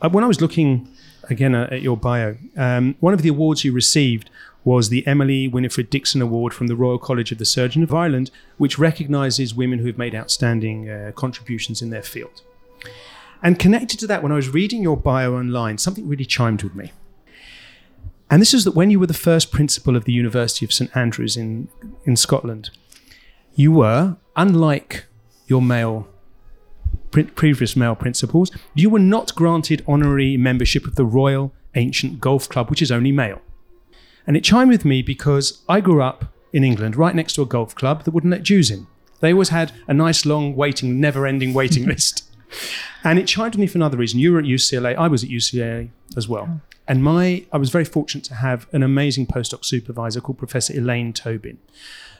uh, 0.00 0.08
when 0.08 0.22
I 0.22 0.28
was 0.28 0.40
looking 0.40 0.88
again 1.28 1.54
uh, 1.54 1.68
at 1.70 1.82
your 1.82 1.96
bio, 1.96 2.36
um, 2.56 2.96
one 3.00 3.14
of 3.14 3.22
the 3.22 3.28
awards 3.28 3.64
you 3.64 3.72
received 3.72 4.30
was 4.64 4.88
the 4.88 5.06
Emily 5.06 5.46
Winifred 5.46 5.90
Dixon 5.90 6.20
Award 6.20 6.52
from 6.52 6.66
the 6.66 6.74
Royal 6.74 6.98
College 6.98 7.30
of 7.30 7.38
the 7.38 7.44
Surgeon 7.44 7.84
of 7.84 7.94
Ireland, 7.94 8.32
which 8.58 8.80
recognises 8.80 9.54
women 9.54 9.78
who 9.78 9.86
have 9.86 9.96
made 9.96 10.14
outstanding 10.14 10.90
uh, 10.90 11.12
contributions 11.14 11.80
in 11.80 11.90
their 11.90 12.02
field. 12.02 12.42
And 13.42 13.60
connected 13.60 14.00
to 14.00 14.06
that, 14.08 14.24
when 14.24 14.32
I 14.32 14.36
was 14.36 14.48
reading 14.48 14.82
your 14.82 14.96
bio 14.96 15.36
online, 15.36 15.78
something 15.78 16.08
really 16.08 16.24
chimed 16.24 16.64
with 16.64 16.74
me. 16.74 16.92
And 18.28 18.42
this 18.42 18.52
is 18.52 18.64
that 18.64 18.74
when 18.74 18.90
you 18.90 18.98
were 18.98 19.06
the 19.06 19.14
first 19.14 19.52
principal 19.52 19.94
of 19.94 20.04
the 20.04 20.12
University 20.12 20.64
of 20.64 20.72
St 20.72 20.94
Andrews 20.96 21.36
in, 21.36 21.68
in 22.04 22.16
Scotland, 22.16 22.70
you 23.54 23.70
were, 23.70 24.16
unlike 24.34 25.06
your 25.46 25.62
male 25.62 26.08
previous 27.10 27.76
male 27.76 27.94
principals, 27.94 28.50
you 28.74 28.90
were 28.90 28.98
not 28.98 29.34
granted 29.34 29.84
honorary 29.86 30.36
membership 30.36 30.86
of 30.86 30.94
the 30.94 31.04
Royal 31.04 31.52
Ancient 31.74 32.20
Golf 32.20 32.48
Club, 32.48 32.70
which 32.70 32.82
is 32.82 32.90
only 32.90 33.12
male. 33.12 33.40
And 34.26 34.36
it 34.36 34.44
chimed 34.44 34.70
with 34.70 34.84
me 34.84 35.02
because 35.02 35.62
I 35.68 35.80
grew 35.80 36.02
up 36.02 36.32
in 36.52 36.64
England 36.64 36.96
right 36.96 37.14
next 37.14 37.34
to 37.34 37.42
a 37.42 37.46
golf 37.46 37.74
club 37.74 38.04
that 38.04 38.12
wouldn't 38.12 38.32
let 38.32 38.42
Jews 38.42 38.70
in. 38.70 38.86
They 39.20 39.32
always 39.32 39.50
had 39.50 39.72
a 39.86 39.94
nice 39.94 40.26
long 40.26 40.56
waiting, 40.56 41.00
never 41.00 41.26
ending 41.26 41.54
waiting 41.54 41.86
list. 41.86 42.24
And 43.04 43.18
it 43.18 43.26
chimed 43.26 43.54
with 43.54 43.60
me 43.60 43.66
for 43.66 43.78
another 43.78 43.96
reason. 43.96 44.20
You 44.20 44.32
were 44.32 44.38
at 44.38 44.44
UCLA, 44.44 44.96
I 44.96 45.08
was 45.08 45.22
at 45.22 45.30
UCLA 45.30 45.90
as 46.16 46.28
well. 46.28 46.46
Mm. 46.46 46.60
And 46.88 47.02
my 47.02 47.44
I 47.52 47.58
was 47.58 47.70
very 47.70 47.84
fortunate 47.84 48.24
to 48.24 48.34
have 48.34 48.66
an 48.72 48.82
amazing 48.82 49.26
postdoc 49.26 49.64
supervisor 49.64 50.20
called 50.20 50.38
Professor 50.38 50.72
Elaine 50.72 51.12
Tobin, 51.12 51.58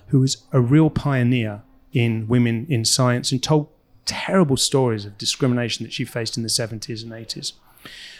who 0.08 0.20
was 0.20 0.44
a 0.52 0.60
real 0.60 0.90
pioneer 0.90 1.62
in 1.92 2.26
women 2.26 2.66
in 2.68 2.84
science 2.84 3.30
and 3.32 3.42
told 3.42 3.68
terrible 4.06 4.56
stories 4.56 5.04
of 5.04 5.18
discrimination 5.18 5.84
that 5.84 5.92
she 5.92 6.04
faced 6.04 6.36
in 6.36 6.42
the 6.42 6.48
70s 6.48 7.02
and 7.02 7.12
80s. 7.12 7.52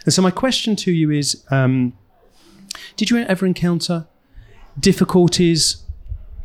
And 0.05 0.13
so, 0.13 0.23
my 0.23 0.31
question 0.31 0.77
to 0.77 0.93
you 0.93 1.11
is 1.11 1.45
um, 1.51 1.95
Did 2.97 3.11
you 3.11 3.19
ever 3.19 3.47
encounter 3.47 4.07
difficulties, 4.79 5.83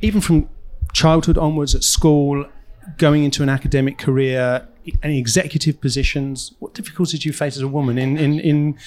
even 0.02 0.22
from 0.22 0.50
childhood 0.94 1.38
onwards 1.38 1.76
at 1.76 1.84
school, 1.84 2.46
going 2.98 3.24
into 3.24 3.44
an 3.44 3.50
academic 3.50 3.98
career, 3.98 4.68
any 5.04 5.20
executive 5.20 5.82
positions? 5.82 6.54
What 6.60 6.74
difficulties 6.74 7.20
did 7.20 7.26
you 7.26 7.34
face 7.34 7.56
as 7.56 7.62
a 7.62 7.68
woman 7.68 7.98
in, 7.98 8.18
in, 8.18 8.40
in, 8.40 8.78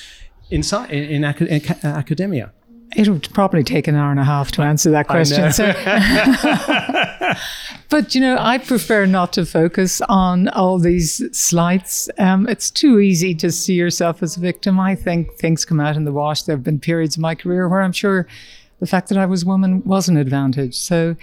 in, 0.50 0.62
in, 0.62 0.90
in, 0.90 1.24
in 1.24 1.24
academia? 1.24 2.52
It 2.94 3.08
would 3.08 3.28
probably 3.32 3.64
take 3.64 3.88
an 3.88 3.94
hour 3.94 4.10
and 4.10 4.20
a 4.20 4.24
half 4.24 4.52
to 4.52 4.62
answer 4.62 4.90
that 4.90 5.08
question. 5.08 5.52
So. 5.52 5.66
but 7.88 8.14
you 8.14 8.20
know, 8.20 8.36
I 8.38 8.58
prefer 8.58 9.06
not 9.06 9.32
to 9.34 9.44
focus 9.44 10.00
on 10.02 10.48
all 10.48 10.78
these 10.78 11.22
slights. 11.36 12.08
Um, 12.18 12.48
it's 12.48 12.70
too 12.70 13.00
easy 13.00 13.34
to 13.36 13.50
see 13.50 13.74
yourself 13.74 14.22
as 14.22 14.36
a 14.36 14.40
victim. 14.40 14.78
I 14.78 14.94
think 14.94 15.32
things 15.34 15.64
come 15.64 15.80
out 15.80 15.96
in 15.96 16.04
the 16.04 16.12
wash. 16.12 16.42
There 16.42 16.56
have 16.56 16.64
been 16.64 16.80
periods 16.80 17.16
in 17.16 17.22
my 17.22 17.34
career 17.34 17.68
where 17.68 17.82
I'm 17.82 17.92
sure 17.92 18.26
the 18.80 18.86
fact 18.86 19.08
that 19.08 19.18
I 19.18 19.26
was 19.26 19.42
a 19.42 19.46
woman 19.46 19.82
was 19.84 20.08
an 20.08 20.16
advantage. 20.16 20.76
So, 20.76 21.16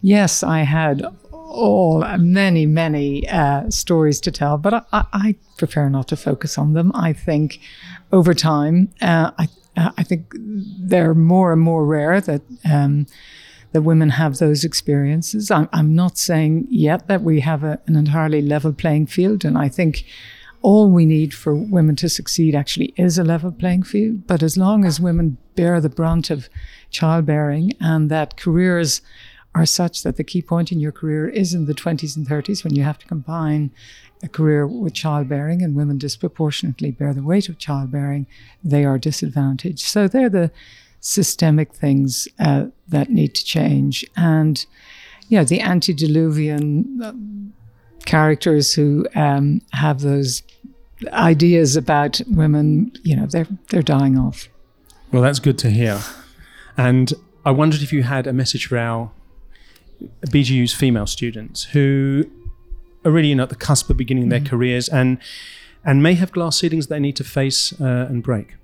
yes, 0.00 0.42
I 0.42 0.60
had 0.60 1.04
all 1.30 2.00
many 2.18 2.64
many 2.64 3.28
uh, 3.28 3.68
stories 3.68 4.20
to 4.20 4.30
tell, 4.30 4.56
but 4.56 4.86
I, 4.92 5.04
I, 5.12 5.34
prefer 5.58 5.88
not 5.88 6.08
to 6.08 6.16
focus 6.16 6.58
on 6.58 6.72
them. 6.72 6.90
I 6.94 7.12
think 7.12 7.60
over 8.10 8.34
time, 8.34 8.88
uh, 9.00 9.30
I 9.38 9.48
uh, 9.76 9.90
I 9.96 10.02
think 10.02 10.34
they're 10.34 11.14
more 11.14 11.52
and 11.52 11.60
more 11.60 11.84
rare 11.84 12.20
that 12.20 12.42
um, 12.70 13.06
that 13.72 13.82
women 13.82 14.10
have 14.10 14.36
those 14.36 14.64
experiences. 14.64 15.50
I'm, 15.50 15.68
I'm 15.72 15.94
not 15.94 16.18
saying 16.18 16.66
yet 16.68 17.08
that 17.08 17.22
we 17.22 17.40
have 17.40 17.64
a, 17.64 17.80
an 17.86 17.96
entirely 17.96 18.42
level 18.42 18.72
playing 18.72 19.06
field, 19.06 19.44
and 19.44 19.56
I 19.56 19.68
think 19.68 20.04
all 20.60 20.90
we 20.90 21.06
need 21.06 21.34
for 21.34 21.54
women 21.54 21.96
to 21.96 22.08
succeed 22.08 22.54
actually 22.54 22.94
is 22.96 23.18
a 23.18 23.24
level 23.24 23.50
playing 23.50 23.82
field. 23.82 24.26
But 24.26 24.42
as 24.42 24.56
long 24.56 24.84
as 24.84 25.00
women 25.00 25.36
bear 25.56 25.80
the 25.80 25.88
brunt 25.88 26.30
of 26.30 26.48
childbearing 26.90 27.72
and 27.80 28.10
that 28.10 28.36
careers 28.36 29.02
are 29.54 29.66
such 29.66 30.02
that 30.02 30.16
the 30.16 30.24
key 30.24 30.40
point 30.40 30.72
in 30.72 30.80
your 30.80 30.92
career 30.92 31.28
is 31.28 31.52
in 31.52 31.66
the 31.66 31.74
20s 31.74 32.16
and 32.16 32.26
30s 32.26 32.64
when 32.64 32.74
you 32.74 32.84
have 32.84 32.98
to 32.98 33.06
combine 33.06 33.70
a 34.22 34.28
career 34.28 34.66
with 34.66 34.94
childbearing 34.94 35.62
and 35.62 35.74
women 35.74 35.98
disproportionately 35.98 36.90
bear 36.90 37.12
the 37.12 37.22
weight 37.22 37.48
of 37.48 37.58
childbearing, 37.58 38.26
they 38.62 38.84
are 38.84 38.98
disadvantaged. 38.98 39.80
So 39.80 40.08
they're 40.08 40.28
the 40.28 40.50
systemic 41.00 41.74
things 41.74 42.28
uh, 42.38 42.66
that 42.88 43.10
need 43.10 43.34
to 43.34 43.44
change. 43.44 44.06
And, 44.16 44.64
you 45.28 45.38
know, 45.38 45.44
the 45.44 45.60
antediluvian 45.60 47.02
uh, 47.02 47.12
characters 48.04 48.74
who 48.74 49.06
um, 49.14 49.60
have 49.72 50.00
those 50.00 50.42
ideas 51.12 51.76
about 51.76 52.20
women, 52.28 52.92
you 53.02 53.16
know, 53.16 53.26
they're, 53.26 53.48
they're 53.70 53.82
dying 53.82 54.16
off. 54.16 54.48
Well, 55.10 55.22
that's 55.22 55.40
good 55.40 55.58
to 55.58 55.70
hear. 55.70 56.00
And 56.76 57.12
I 57.44 57.50
wondered 57.50 57.82
if 57.82 57.92
you 57.92 58.04
had 58.04 58.26
a 58.26 58.32
message 58.32 58.66
for 58.66 58.78
our 58.78 59.10
BGU's 60.26 60.72
female 60.72 61.06
students 61.06 61.64
who 61.64 62.30
are 63.04 63.10
really 63.10 63.28
you 63.28 63.34
know, 63.34 63.44
at 63.44 63.48
the 63.48 63.56
cusp 63.56 63.90
of 63.90 63.96
beginning 63.96 64.28
their 64.28 64.40
mm. 64.40 64.48
careers 64.48 64.88
and 64.88 65.18
and 65.84 66.02
may 66.02 66.14
have 66.14 66.32
glass 66.32 66.58
ceilings 66.58 66.86
they 66.86 67.00
need 67.00 67.16
to 67.16 67.24
face 67.24 67.72
uh, 67.80 68.06
and 68.08 68.22
break. 68.22 68.54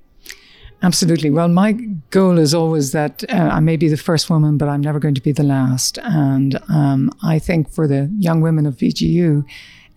Absolutely. 0.83 1.30
Well, 1.30 1.49
my 1.49 1.73
goal 2.11 2.38
is 2.38 2.54
always 2.54 2.92
that 2.92 3.25
uh, 3.28 3.35
I 3.35 3.59
may 3.59 3.76
be 3.76 3.88
the 3.88 3.97
first 3.97 4.30
woman, 4.30 4.57
but 4.59 4.68
I'm 4.68 4.80
never 4.80 5.00
going 5.00 5.14
to 5.14 5.21
be 5.21 5.33
the 5.33 5.42
last. 5.42 5.99
And 6.04 6.61
um, 6.68 7.11
I 7.23 7.40
think 7.40 7.68
for 7.68 7.88
the 7.88 8.09
young 8.16 8.40
women 8.40 8.64
of 8.64 8.76
BGU, 8.76 9.45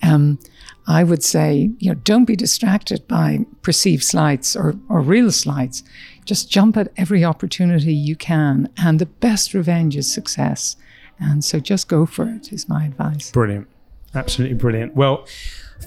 um, 0.02 0.40
I 0.88 1.04
would 1.04 1.24
say, 1.24 1.70
you 1.78 1.92
know, 1.92 2.00
don't 2.04 2.26
be 2.26 2.36
distracted 2.36 3.08
by 3.08 3.46
perceived 3.62 4.04
slights 4.04 4.56
or, 4.56 4.74
or 4.90 5.02
real 5.02 5.32
slights. 5.32 5.84
Just 6.26 6.50
jump 6.50 6.76
at 6.78 6.92
every 6.98 7.24
opportunity 7.24 7.94
you 7.94 8.16
can. 8.16 8.68
And 8.78 8.98
the 8.98 9.06
best 9.06 9.54
revenge 9.54 9.96
is 9.96 10.12
success. 10.12 10.76
And 11.20 11.46
so 11.46 11.60
just 11.60 11.88
go 11.88 12.08
for 12.08 12.28
it, 12.28 12.52
is 12.52 12.68
my 12.68 12.86
advice. 12.86 13.30
Brilliant. 13.30 13.68
Absolutely 14.14 14.56
brilliant. 14.56 14.96
Well, 14.96 15.26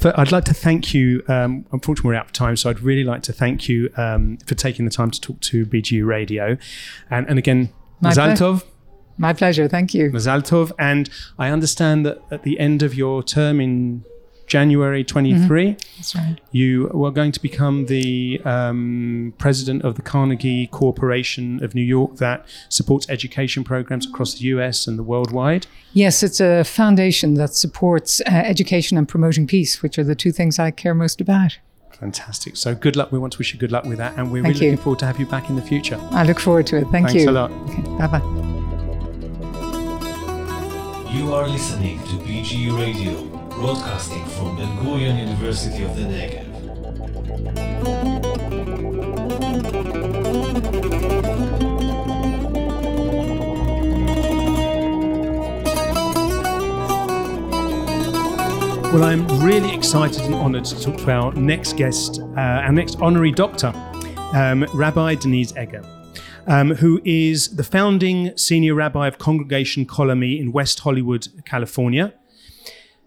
for, 0.01 0.19
I'd 0.19 0.33
like 0.33 0.45
to 0.45 0.55
thank 0.55 0.93
you. 0.95 1.23
Um, 1.29 1.67
unfortunately, 1.73 2.09
we're 2.09 2.15
out 2.17 2.27
of 2.27 2.33
time, 2.33 2.57
so 2.57 2.71
I'd 2.71 2.81
really 2.81 3.05
like 3.05 3.23
to 3.25 3.33
thank 3.33 3.69
you 3.69 3.91
um, 3.97 4.39
for 4.47 4.55
taking 4.55 4.85
the 4.85 4.91
time 4.91 5.11
to 5.11 5.21
talk 5.21 5.41
to 5.41 5.67
BGU 5.67 6.07
Radio. 6.07 6.57
And, 7.11 7.29
and 7.29 7.39
again, 7.39 7.73
Mazaltov. 8.03 8.65
My 9.17 9.33
pleasure. 9.33 9.69
Thank 9.69 9.95
you. 9.95 10.11
Mazaltov. 10.11 10.73
And 10.79 11.09
I 11.39 11.51
understand 11.51 12.05
that 12.07 12.21
at 12.31 12.43
the 12.43 12.59
end 12.59 12.83
of 12.83 12.95
your 12.95 13.23
term 13.23 13.61
in 13.61 14.05
January 14.47 15.05
23. 15.05 15.67
Mm-hmm. 15.67 15.79
That's 15.97 16.15
right. 16.15 16.37
You 16.51 16.91
were 16.93 17.11
going 17.11 17.33
to 17.33 17.41
become 17.41 17.87
the 17.87 18.41
um, 18.45 19.35
president 19.39 19.83
of 19.83 19.97
the 19.97 20.03
Carnegie 20.03 20.67
Corporation 20.69 21.63
of 21.63 21.75
New 21.75 21.83
York 21.83 22.17
that 22.17 22.47
supports 22.69 23.09
education 23.09 23.65
programs 23.65 24.07
across 24.07 24.35
the 24.35 24.45
US 24.47 24.87
and 24.87 24.99
the 24.99 25.03
worldwide. 25.03 25.67
Yes, 25.93 26.23
it's 26.23 26.41
a 26.41 26.65
foundation 26.65 27.35
that 27.35 27.55
supports 27.55 28.21
uh, 28.23 28.31
education 28.31 28.99
and 28.99 29.09
promoting 29.09 29.47
peace, 29.47 29.83
which 29.83 29.99
are 29.99 30.05
the 30.05 30.15
two 30.15 30.33
things 30.33 30.59
I 30.59 30.71
care 30.71 30.95
most 30.95 31.21
about. 31.21 31.59
Fantastic. 31.93 32.57
So 32.57 32.75
good 32.75 32.97
luck. 32.97 33.13
We 33.13 33.19
want 33.19 33.33
to 33.35 33.39
wish 33.39 33.55
you 33.55 33.61
good 33.61 33.73
luck 33.73 33.85
with 33.85 33.99
that. 33.99 34.17
And 34.19 34.31
we're 34.31 34.43
Thank 34.43 34.57
really 34.57 34.67
you. 34.67 34.73
looking 34.73 34.83
forward 34.85 34.99
to 35.01 35.07
have 35.07 35.19
you 35.19 35.27
back 35.27 35.49
in 35.49 35.57
the 35.57 35.63
future. 35.63 35.99
I 36.11 36.25
look 36.25 36.41
forward 36.41 36.67
to 36.69 36.77
it. 36.77 36.89
Thank 36.89 37.09
Thanks 37.09 37.15
you. 37.15 37.27
Thanks 37.27 37.29
a 37.29 37.33
lot. 37.33 37.51
Okay, 37.71 37.83
bye 37.99 38.07
bye. 38.09 38.55
You 41.13 41.33
are 41.33 41.47
listening 41.49 42.01
to 42.01 42.17
BGU 42.27 42.77
Radio 42.77 43.44
broadcasting 43.55 44.25
from 44.27 44.57
Ben 44.57 44.77
Gurion 44.79 45.19
University 45.19 45.85
of 45.85 45.95
the 45.97 46.03
Negev. 46.03 46.55
Well, 58.93 59.05
I'm 59.05 59.27
really 59.41 59.73
excited 59.73 60.23
and 60.23 60.35
honoured 60.35 60.65
to 60.67 60.81
talk 60.81 60.97
to 60.99 61.11
our 61.11 61.33
next 61.35 61.77
guest, 61.77 62.21
uh, 62.37 62.41
our 62.41 62.73
next 62.73 63.01
honorary 63.01 63.33
doctor, 63.33 63.73
um, 64.35 64.67
Rabbi 64.75 65.15
Denise 65.15 65.53
Eger. 65.57 65.83
Um, 66.47 66.75
who 66.75 67.01
is 67.05 67.57
the 67.57 67.65
founding 67.65 68.37
senior 68.37 68.75
rabbi 68.75 69.09
of 69.09 69.19
Congregation 69.19 69.87
Kol 69.87 70.11
Ami 70.11 70.39
in 70.39 70.53
West 70.53 70.81
Hollywood, 70.81 71.29
California, 71.47 72.13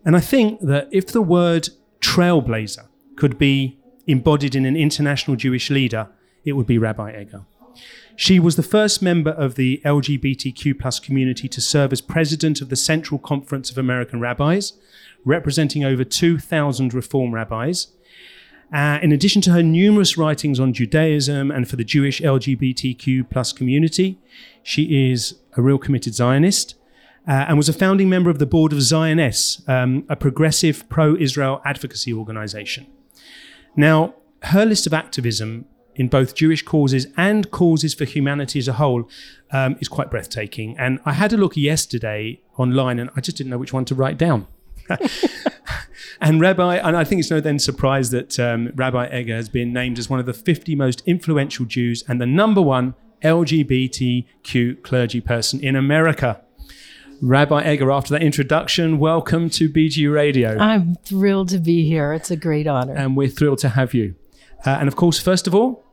and 0.08 0.16
I 0.16 0.22
think 0.22 0.62
that 0.62 0.88
if 0.90 1.08
the 1.08 1.22
word 1.22 1.68
trailblazer 2.00 2.86
could 3.18 3.38
be 3.38 3.78
embodied 4.08 4.56
in 4.56 4.66
an 4.66 4.78
international 4.78 5.36
Jewish 5.36 5.70
leader, 5.70 6.08
it 6.46 6.54
would 6.54 6.66
be 6.66 6.78
Rabbi 6.78 7.22
Eger. 7.22 7.44
She 8.16 8.40
was 8.40 8.56
the 8.56 8.64
first 8.64 9.02
member 9.02 9.32
of 9.32 9.56
the 9.56 9.82
LGBTQ 9.84 10.80
plus 10.80 11.02
community 11.02 11.50
to 11.50 11.60
serve 11.60 11.92
as 11.92 12.00
president 12.00 12.62
of 12.62 12.70
the 12.70 12.78
Central 12.78 13.20
Conference 13.20 13.70
of 13.70 13.78
American 13.78 14.22
Rabbis, 14.22 14.72
representing 15.26 15.84
over 15.84 16.06
2,000 16.06 16.94
Reform 16.94 17.34
rabbis. 17.34 17.88
Uh, 18.74 19.00
in 19.02 19.12
addition 19.12 19.42
to 19.42 19.52
her 19.52 19.62
numerous 19.62 20.18
writings 20.18 20.58
on 20.58 20.72
Judaism 20.72 21.52
and 21.52 21.70
for 21.70 21.76
the 21.76 21.84
Jewish 21.84 22.22
LGBTQ 22.22 23.30
plus 23.30 23.52
community, 23.52 24.20
she 24.64 25.12
is 25.12 25.36
a 25.58 25.62
real 25.62 25.78
committed 25.78 26.16
Zionist 26.16 26.76
uh, 27.28 27.46
and 27.48 27.58
was 27.58 27.68
a 27.68 27.74
founding 27.74 28.10
member 28.10 28.30
of 28.30 28.40
the 28.40 28.46
board 28.46 28.72
of 28.72 28.80
Zioness, 28.80 29.68
um, 29.68 30.06
a 30.10 30.16
progressive 30.16 30.88
pro 30.90 31.16
Israel 31.16 31.62
advocacy 31.66 32.14
organization. 32.14 32.88
Now, 33.76 34.16
her 34.44 34.66
list 34.66 34.88
of 34.88 34.94
activism 34.94 35.66
in 35.96 36.08
both 36.08 36.36
Jewish 36.36 36.64
causes 36.64 37.08
and 37.18 37.50
causes 37.52 37.94
for 37.94 38.06
humanity 38.06 38.60
as 38.60 38.68
a 38.68 38.74
whole 38.74 39.10
um, 39.52 39.76
is 39.80 39.88
quite 39.88 40.10
breathtaking. 40.12 40.78
And 40.78 41.00
I 41.06 41.14
had 41.14 41.34
a 41.34 41.38
look 41.38 41.58
yesterday 41.58 42.40
online 42.58 43.00
and 43.00 43.10
I 43.16 43.22
just 43.22 43.36
didn't 43.36 43.50
know 43.50 43.58
which 43.58 43.74
one 43.74 43.86
to 43.86 43.96
write 43.96 44.18
down. 44.18 44.48
and 46.22 46.40
Rabbi, 46.40 46.78
and 46.78 46.96
I 46.96 47.04
think 47.04 47.20
it's 47.20 47.32
no 47.32 47.42
then 47.42 47.60
surprise 47.60 48.12
that 48.12 48.40
um, 48.40 48.72
Rabbi 48.76 49.20
Eger 49.20 49.36
has 49.36 49.50
been 49.50 49.74
named 49.74 50.00
as 50.00 50.10
one 50.10 50.20
of 50.20 50.26
the 50.26 50.34
50 50.34 50.76
most 50.76 51.02
influential 51.06 51.66
Jews 51.66 52.04
and 52.08 52.22
the 52.22 52.26
number 52.26 52.62
one 52.62 52.94
LGBTQ 53.24 54.84
clergy 54.84 55.20
person 55.20 55.60
in 55.60 55.76
America. 55.76 56.42
Rabbi 57.22 57.74
Eger, 57.74 57.92
after 57.92 58.14
that 58.14 58.22
introduction, 58.22 59.00
welcome 59.00 59.50
to 59.52 59.70
BG 59.70 60.12
Radio. 60.14 60.58
I'm 60.60 60.96
thrilled 60.98 61.50
to 61.50 61.58
be 61.58 61.88
here. 61.88 62.14
It's 62.14 62.30
a 62.30 62.36
great 62.36 62.68
honor. 62.68 62.94
And 62.94 63.18
we're 63.18 63.28
thrilled 63.28 63.58
to 63.60 63.70
have 63.70 63.96
you. 63.96 64.14
Uh, 64.66 64.72
and 64.72 64.88
of 64.88 64.96
course, 64.96 65.20
first 65.20 65.48
of 65.48 65.56
all, 65.56 65.84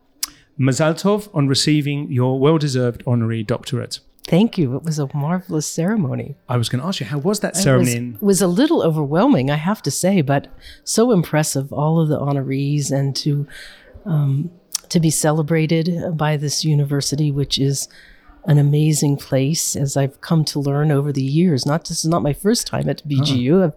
Mazal 0.61 0.93
Tov 0.95 1.35
on 1.35 1.49
receiving 1.49 2.13
your 2.13 2.39
well 2.39 2.59
deserved 2.59 3.03
honorary 3.07 3.43
doctorate. 3.43 4.01
Thank 4.27 4.59
you. 4.59 4.77
It 4.77 4.83
was 4.83 4.99
a 4.99 5.09
marvelous 5.15 5.67
ceremony. 5.67 6.37
I 6.49 6.59
was 6.59 6.69
going 6.69 6.83
to 6.83 6.87
ask 6.87 7.01
you, 7.01 7.07
how 7.07 7.19
was 7.19 7.41
that 7.41 7.57
ceremony? 7.57 7.93
It 7.93 8.13
was, 8.15 8.21
was, 8.21 8.43
a 8.43 8.47
little 8.47 8.83
overwhelming, 8.83 9.51
I 9.51 9.57
have 9.57 9.83
to 9.83 9.91
say, 9.91 10.21
but 10.21 10.49
so 10.83 11.11
impressive. 11.11 11.73
All 11.73 12.01
of 12.01 12.09
the 12.09 12.19
honorees 12.19 12.91
and 12.91 13.17
to 13.17 13.47
um, 14.05 14.51
to 14.91 15.01
be 15.01 15.11
celebrated 15.11 16.17
by 16.19 16.37
this 16.37 16.65
university, 16.65 17.31
which 17.31 17.59
is 17.59 17.89
an 18.47 18.59
amazing 18.59 19.17
place, 19.17 19.75
as 19.75 19.97
I've 19.97 20.21
come 20.21 20.45
to 20.47 20.61
learn 20.61 20.91
over 20.91 21.13
the 21.13 21.23
years. 21.23 21.65
Not 21.65 21.87
this 21.87 22.05
is 22.05 22.11
not 22.11 22.23
my 22.23 22.33
first 22.33 22.67
time 22.67 22.89
at 22.89 23.07
BGU. 23.09 23.65
I've 23.65 23.75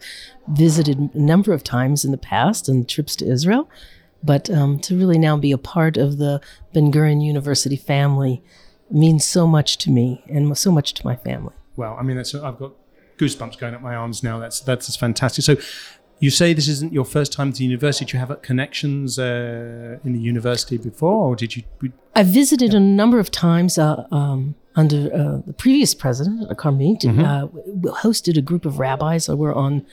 visited 0.48 1.10
a 1.14 1.20
number 1.20 1.54
of 1.54 1.64
times 1.64 2.04
in 2.04 2.12
the 2.12 2.18
past 2.18 2.68
and 2.68 2.88
trips 2.88 3.16
to 3.18 3.26
Israel, 3.26 3.70
but 4.24 4.50
um, 4.50 4.80
to 4.80 4.98
really 4.98 5.18
now 5.18 5.38
be 5.38 5.52
a 5.52 5.58
part 5.58 5.96
of 5.96 6.18
the 6.18 6.42
Ben 6.74 6.92
Gurion 6.92 7.24
University 7.24 7.78
family 7.78 8.44
means 8.92 9.26
so 9.26 9.48
much 9.48 9.78
to 9.80 9.92
me 9.92 10.24
and 10.28 10.58
so 10.58 10.72
much 10.72 10.94
to 10.96 11.06
my 11.06 11.16
family. 11.16 11.54
Well, 11.76 11.96
I 12.00 12.04
mean, 12.04 12.18
that's 12.18 12.36
I've 12.36 12.60
got 12.60 12.74
goosebumps 13.18 13.58
going 13.58 13.74
up 13.74 13.82
my 13.82 13.96
arms 13.96 14.24
now. 14.24 14.40
That's 14.40 14.60
that's 14.60 14.96
fantastic. 14.96 15.44
So, 15.44 15.56
you 16.20 16.30
say 16.30 16.54
this 16.54 16.68
isn't 16.68 16.94
your 16.94 17.06
first 17.06 17.32
time 17.32 17.52
to 17.52 17.60
the 17.60 17.66
university. 17.66 18.06
Do 18.06 18.18
you 18.18 18.26
have 18.26 18.42
connections 18.42 19.20
uh, 19.20 19.98
in 20.04 20.14
the 20.14 20.20
university 20.20 20.78
before, 20.78 21.30
or 21.30 21.36
did 21.36 21.56
you? 21.56 21.64
I 22.16 22.24
visited 22.24 22.74
a 22.74 22.80
number 22.80 23.20
of 23.20 23.30
times 23.30 23.78
uh, 23.78 24.08
um, 24.12 24.56
under 24.76 25.14
uh, 25.14 25.42
the 25.46 25.54
previous 25.54 25.94
president, 25.94 26.50
uh, 26.50 27.42
w- 27.42 27.96
hosted 27.96 28.38
a 28.38 28.42
group 28.42 28.66
of 28.66 28.80
rabbis. 28.80 29.28
that 29.28 29.38
were 29.38 29.54
on 29.54 29.86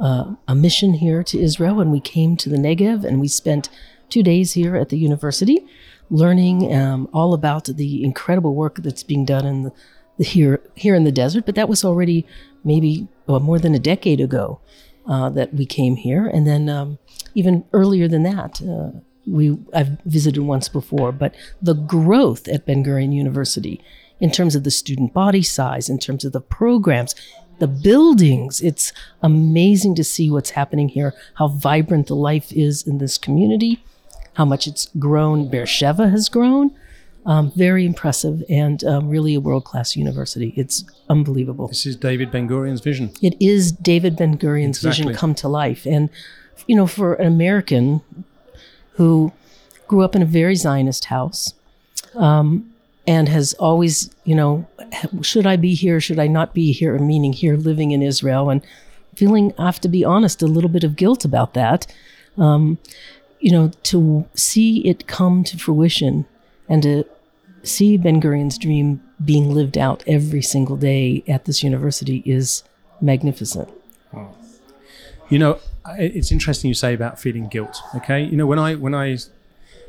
uh, 0.00 0.34
a 0.48 0.54
mission 0.54 0.94
here 0.94 1.22
to 1.24 1.38
Israel, 1.38 1.80
and 1.80 1.92
we 1.92 2.00
came 2.00 2.36
to 2.38 2.48
the 2.48 2.56
Negev, 2.56 3.04
and 3.04 3.20
we 3.20 3.28
spent 3.28 3.68
two 4.08 4.22
days 4.22 4.52
here 4.52 4.76
at 4.76 4.88
the 4.88 4.98
university, 4.98 5.66
learning 6.10 6.72
um, 6.74 7.08
all 7.12 7.34
about 7.34 7.64
the 7.64 8.02
incredible 8.02 8.54
work 8.54 8.76
that's 8.76 9.02
being 9.02 9.24
done 9.24 9.44
in 9.44 9.62
the, 9.64 9.72
the 10.16 10.24
here 10.24 10.60
here 10.74 10.94
in 10.94 11.04
the 11.04 11.12
desert. 11.12 11.44
But 11.44 11.54
that 11.56 11.68
was 11.68 11.84
already 11.84 12.26
maybe 12.64 13.08
well, 13.26 13.40
more 13.40 13.58
than 13.58 13.74
a 13.74 13.78
decade 13.78 14.20
ago 14.20 14.60
uh, 15.06 15.30
that 15.30 15.54
we 15.54 15.66
came 15.66 15.96
here, 15.96 16.26
and 16.26 16.46
then 16.46 16.68
um, 16.68 16.98
even 17.34 17.64
earlier 17.72 18.08
than 18.08 18.22
that. 18.24 18.60
Uh, 18.62 19.00
we 19.28 19.58
I've 19.74 20.00
visited 20.04 20.40
once 20.40 20.68
before, 20.68 21.10
but 21.10 21.34
the 21.60 21.74
growth 21.74 22.46
at 22.46 22.64
Ben 22.64 22.84
Gurion 22.84 23.12
University 23.12 23.82
in 24.20 24.30
terms 24.30 24.54
of 24.54 24.62
the 24.62 24.70
student 24.70 25.12
body 25.12 25.42
size, 25.42 25.88
in 25.88 25.98
terms 25.98 26.24
of 26.24 26.32
the 26.32 26.40
programs, 26.40 27.14
the 27.58 27.66
buildings, 27.66 28.60
it's 28.60 28.92
amazing 29.22 29.94
to 29.96 30.04
see 30.04 30.30
what's 30.30 30.50
happening 30.50 30.88
here, 30.88 31.14
how 31.34 31.48
vibrant 31.48 32.06
the 32.06 32.16
life 32.16 32.52
is 32.52 32.86
in 32.86 32.98
this 32.98 33.18
community, 33.18 33.82
how 34.34 34.44
much 34.44 34.66
it's 34.66 34.88
grown. 34.98 35.48
Beersheba 35.48 36.08
has 36.08 36.28
grown. 36.28 36.70
Um, 37.26 37.50
very 37.56 37.84
impressive 37.84 38.44
and 38.48 38.84
um, 38.84 39.08
really 39.08 39.34
a 39.34 39.40
world 39.40 39.64
class 39.64 39.96
university. 39.96 40.54
It's 40.56 40.84
unbelievable. 41.08 41.66
This 41.66 41.84
is 41.84 41.96
David 41.96 42.30
Ben 42.30 42.48
Gurion's 42.48 42.80
vision. 42.80 43.10
It 43.20 43.34
is 43.40 43.72
David 43.72 44.16
Ben 44.16 44.38
Gurion's 44.38 44.76
Exactly. 44.78 45.06
vision 45.06 45.18
come 45.18 45.34
to 45.36 45.48
life. 45.48 45.86
And, 45.86 46.08
you 46.68 46.76
know, 46.76 46.86
for 46.86 47.14
an 47.14 47.26
American 47.26 48.00
who 48.92 49.32
grew 49.88 50.02
up 50.02 50.14
in 50.14 50.22
a 50.22 50.26
very 50.26 50.54
Zionist 50.54 51.06
house 51.06 51.52
um, 52.14 52.72
and 53.08 53.28
has 53.28 53.54
always, 53.54 54.08
you 54.24 54.36
know, 54.36 54.68
should 55.20 55.48
I 55.48 55.56
be 55.56 55.74
here? 55.74 56.00
Should 56.00 56.20
I 56.20 56.28
not 56.28 56.54
be 56.54 56.70
here? 56.70 56.96
Meaning 56.96 57.32
here 57.32 57.56
living 57.56 57.90
in 57.90 58.02
Israel 58.02 58.50
and 58.50 58.62
feeling, 59.16 59.52
I 59.58 59.66
have 59.66 59.80
to 59.80 59.88
be 59.88 60.04
honest, 60.04 60.42
a 60.42 60.46
little 60.46 60.70
bit 60.70 60.84
of 60.84 60.94
guilt 60.94 61.24
about 61.24 61.54
that. 61.54 61.92
Um, 62.38 62.78
you 63.40 63.50
know, 63.50 63.72
to 63.84 64.26
see 64.36 64.86
it 64.86 65.08
come 65.08 65.42
to 65.44 65.58
fruition 65.58 66.24
and 66.68 66.84
to 66.84 67.04
see 67.66 67.96
Ben 67.96 68.20
Gurion's 68.20 68.58
dream 68.58 69.02
being 69.24 69.54
lived 69.54 69.76
out 69.76 70.02
every 70.06 70.42
single 70.42 70.76
day 70.76 71.22
at 71.28 71.44
this 71.44 71.62
university 71.62 72.22
is 72.24 72.62
magnificent. 73.00 73.68
You 75.28 75.38
know, 75.38 75.58
it's 75.98 76.30
interesting 76.30 76.68
you 76.68 76.74
say 76.74 76.94
about 76.94 77.18
feeling 77.18 77.48
guilt. 77.48 77.80
Okay, 77.96 78.22
you 78.22 78.36
know 78.36 78.46
when 78.46 78.58
I 78.58 78.74
when 78.76 78.94
I 78.94 79.18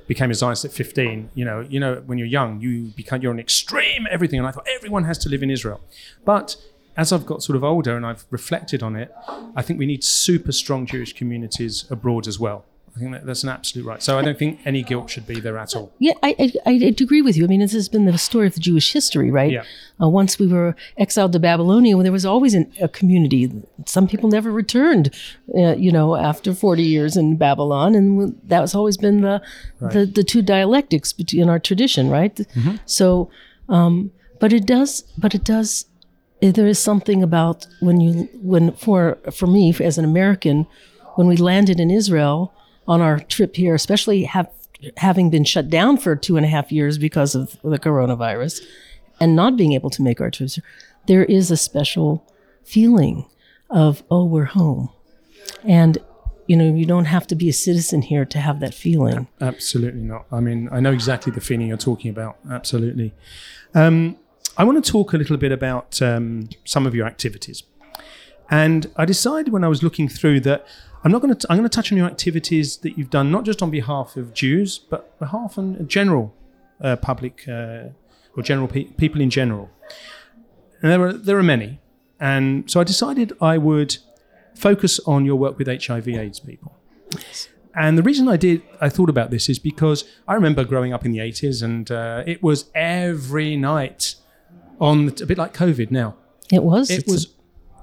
became 0.07 0.31
a 0.31 0.33
Zionist 0.33 0.63
at 0.63 0.71
15, 0.71 1.31
you 1.35 1.43
know, 1.45 1.59
you 1.69 1.79
know 1.79 2.01
when 2.05 2.17
you're 2.17 2.27
young, 2.27 2.59
you 2.61 2.93
become 2.95 3.21
you're 3.21 3.31
an 3.31 3.39
extreme 3.39 4.07
everything, 4.09 4.39
and 4.39 4.47
I 4.47 4.51
thought 4.51 4.67
everyone 4.75 5.03
has 5.03 5.17
to 5.19 5.29
live 5.29 5.43
in 5.43 5.51
Israel. 5.51 5.81
But 6.25 6.55
as 6.95 7.13
I've 7.13 7.25
got 7.25 7.43
sort 7.43 7.55
of 7.55 7.63
older 7.63 7.95
and 7.95 8.05
I've 8.05 8.25
reflected 8.31 8.81
on 8.81 8.95
it, 8.95 9.13
I 9.55 9.61
think 9.61 9.77
we 9.77 9.85
need 9.85 10.03
super 10.03 10.51
strong 10.51 10.87
Jewish 10.87 11.13
communities 11.13 11.85
abroad 11.91 12.27
as 12.27 12.39
well. 12.39 12.65
I 12.97 12.99
think 12.99 13.11
that, 13.11 13.25
that's 13.27 13.43
an 13.43 13.49
absolute 13.49 13.85
right. 13.85 14.01
So 14.01 14.17
I 14.17 14.23
don't 14.23 14.39
think 14.39 14.59
any 14.65 14.81
guilt 14.81 15.11
should 15.11 15.27
be 15.27 15.39
there 15.39 15.57
at 15.57 15.75
all. 15.75 15.93
Yeah, 15.99 16.13
I, 16.23 16.35
I, 16.39 16.51
I 16.65 16.71
agree 16.71 17.21
with 17.21 17.37
you. 17.37 17.43
I 17.43 17.47
mean, 17.47 17.59
this 17.59 17.73
has 17.73 17.87
been 17.87 18.05
the 18.05 18.17
story 18.17 18.47
of 18.47 18.55
the 18.55 18.59
Jewish 18.59 18.91
history, 18.91 19.29
right? 19.29 19.51
Yeah. 19.51 19.63
Uh, 20.01 20.09
once 20.09 20.39
we 20.39 20.47
were 20.47 20.75
exiled 20.97 21.33
to 21.33 21.39
Babylonia, 21.39 21.95
well, 21.95 22.03
there 22.03 22.11
was 22.11 22.25
always 22.25 22.55
an, 22.55 22.71
a 22.81 22.87
community. 22.87 23.51
Some 23.85 24.07
people 24.07 24.29
never 24.29 24.51
returned, 24.51 25.13
uh, 25.55 25.75
you 25.75 25.91
know, 25.91 26.15
after 26.15 26.55
40 26.55 26.81
years 26.81 27.15
in 27.15 27.37
Babylon. 27.37 27.93
And 27.93 28.39
that 28.45 28.61
was 28.61 28.73
always 28.73 28.97
been 28.97 29.21
the, 29.21 29.43
the, 29.79 30.05
the 30.05 30.23
two 30.23 30.41
dialectics 30.41 31.13
in 31.33 31.49
our 31.49 31.59
tradition, 31.59 32.09
right? 32.09 32.39
So, 32.85 33.29
um, 33.69 34.11
but 34.39 34.53
it 34.53 34.65
does, 34.65 35.03
but 35.19 35.35
it 35.35 35.43
does, 35.43 35.85
eh, 36.41 36.51
there 36.51 36.67
is 36.67 36.79
something 36.79 37.21
about 37.21 37.67
when 37.79 38.01
you, 38.01 38.27
when 38.41 38.71
for, 38.71 39.19
for 39.31 39.45
me, 39.45 39.71
as 39.79 39.99
an 39.99 40.05
American, 40.05 40.65
when 41.15 41.27
we 41.27 41.37
landed 41.37 41.79
in 41.79 41.91
Israel 41.91 42.53
on 42.87 43.01
our 43.01 43.19
trip 43.19 43.55
here, 43.55 43.75
especially 43.75 44.23
have, 44.23 44.49
having 44.97 45.29
been 45.29 45.43
shut 45.43 45.69
down 45.69 45.97
for 45.97 46.15
two 46.15 46.37
and 46.37 46.45
a 46.45 46.49
half 46.49 46.71
years 46.71 46.97
because 46.97 47.35
of 47.35 47.57
the 47.63 47.79
coronavirus 47.79 48.61
and 49.19 49.35
not 49.35 49.57
being 49.57 49.73
able 49.73 49.89
to 49.89 50.01
make 50.01 50.21
our 50.21 50.31
trips, 50.31 50.59
there 51.07 51.25
is 51.25 51.51
a 51.51 51.57
special 51.57 52.23
feeling 52.63 53.25
of, 53.69 54.03
oh, 54.09 54.25
we're 54.25 54.45
home. 54.45 54.89
And, 55.63 55.97
you 56.47 56.55
know, 56.55 56.73
you 56.73 56.85
don't 56.85 57.05
have 57.05 57.27
to 57.27 57.35
be 57.35 57.49
a 57.49 57.53
citizen 57.53 58.01
here 58.01 58.25
to 58.25 58.39
have 58.39 58.59
that 58.59 58.73
feeling. 58.73 59.27
Absolutely 59.41 60.01
not. 60.01 60.25
I 60.31 60.39
mean, 60.39 60.69
I 60.71 60.79
know 60.79 60.91
exactly 60.91 61.31
the 61.31 61.41
feeling 61.41 61.67
you're 61.67 61.77
talking 61.77 62.09
about. 62.09 62.37
Absolutely. 62.49 63.13
Um, 63.73 64.17
I 64.57 64.63
want 64.63 64.83
to 64.83 64.91
talk 64.91 65.13
a 65.13 65.17
little 65.17 65.37
bit 65.37 65.51
about 65.51 66.01
um, 66.01 66.49
some 66.65 66.87
of 66.87 66.95
your 66.95 67.05
activities. 67.05 67.63
And 68.49 68.89
I 68.95 69.05
decided 69.05 69.51
when 69.51 69.63
I 69.63 69.67
was 69.67 69.83
looking 69.83 70.07
through 70.07 70.39
that 70.41 70.65
I'm 71.03 71.11
not 71.11 71.21
going 71.21 71.35
to. 71.35 71.47
I'm 71.49 71.57
going 71.57 71.69
to 71.69 71.75
touch 71.75 71.91
on 71.91 71.97
your 71.97 72.07
activities 72.07 72.77
that 72.77 72.97
you've 72.97 73.09
done, 73.09 73.31
not 73.31 73.45
just 73.45 73.61
on 73.61 73.69
behalf 73.71 74.17
of 74.17 74.33
Jews, 74.33 74.77
but 74.79 75.17
behalf 75.19 75.57
on 75.57 75.87
general 75.87 76.33
uh, 76.81 76.95
public 76.97 77.47
uh, 77.47 77.89
or 78.35 78.43
general 78.43 78.67
pe- 78.67 78.85
people 78.85 79.21
in 79.21 79.29
general. 79.29 79.69
And 80.81 80.91
there 80.91 81.01
are 81.01 81.13
there 81.13 81.37
are 81.37 81.43
many, 81.43 81.79
and 82.19 82.69
so 82.69 82.79
I 82.79 82.83
decided 82.83 83.33
I 83.41 83.57
would 83.57 83.97
focus 84.55 84.99
on 85.05 85.23
your 85.25 85.35
work 85.35 85.57
with 85.57 85.67
HIV/AIDS 85.67 86.39
people. 86.41 86.75
And 87.75 87.95
the 87.95 88.01
reason 88.03 88.27
I 88.27 88.37
did, 88.37 88.63
I 88.81 88.89
thought 88.89 89.07
about 89.09 89.29
this 89.29 89.49
is 89.49 89.59
because 89.59 90.03
I 90.27 90.33
remember 90.33 90.63
growing 90.63 90.93
up 90.93 91.05
in 91.05 91.11
the 91.11 91.19
80s 91.19 91.61
and 91.61 91.91
uh, 91.91 92.23
it 92.25 92.41
was 92.41 92.71
every 92.73 93.55
night 93.55 94.15
on, 94.81 95.05
the, 95.05 95.23
a 95.23 95.27
bit 95.27 95.37
like 95.37 95.53
COVID 95.53 95.91
now. 95.91 96.15
It 96.51 96.63
was. 96.63 96.89
It 96.89 97.01
It's 97.01 97.07
a- 97.07 97.11
was 97.13 97.27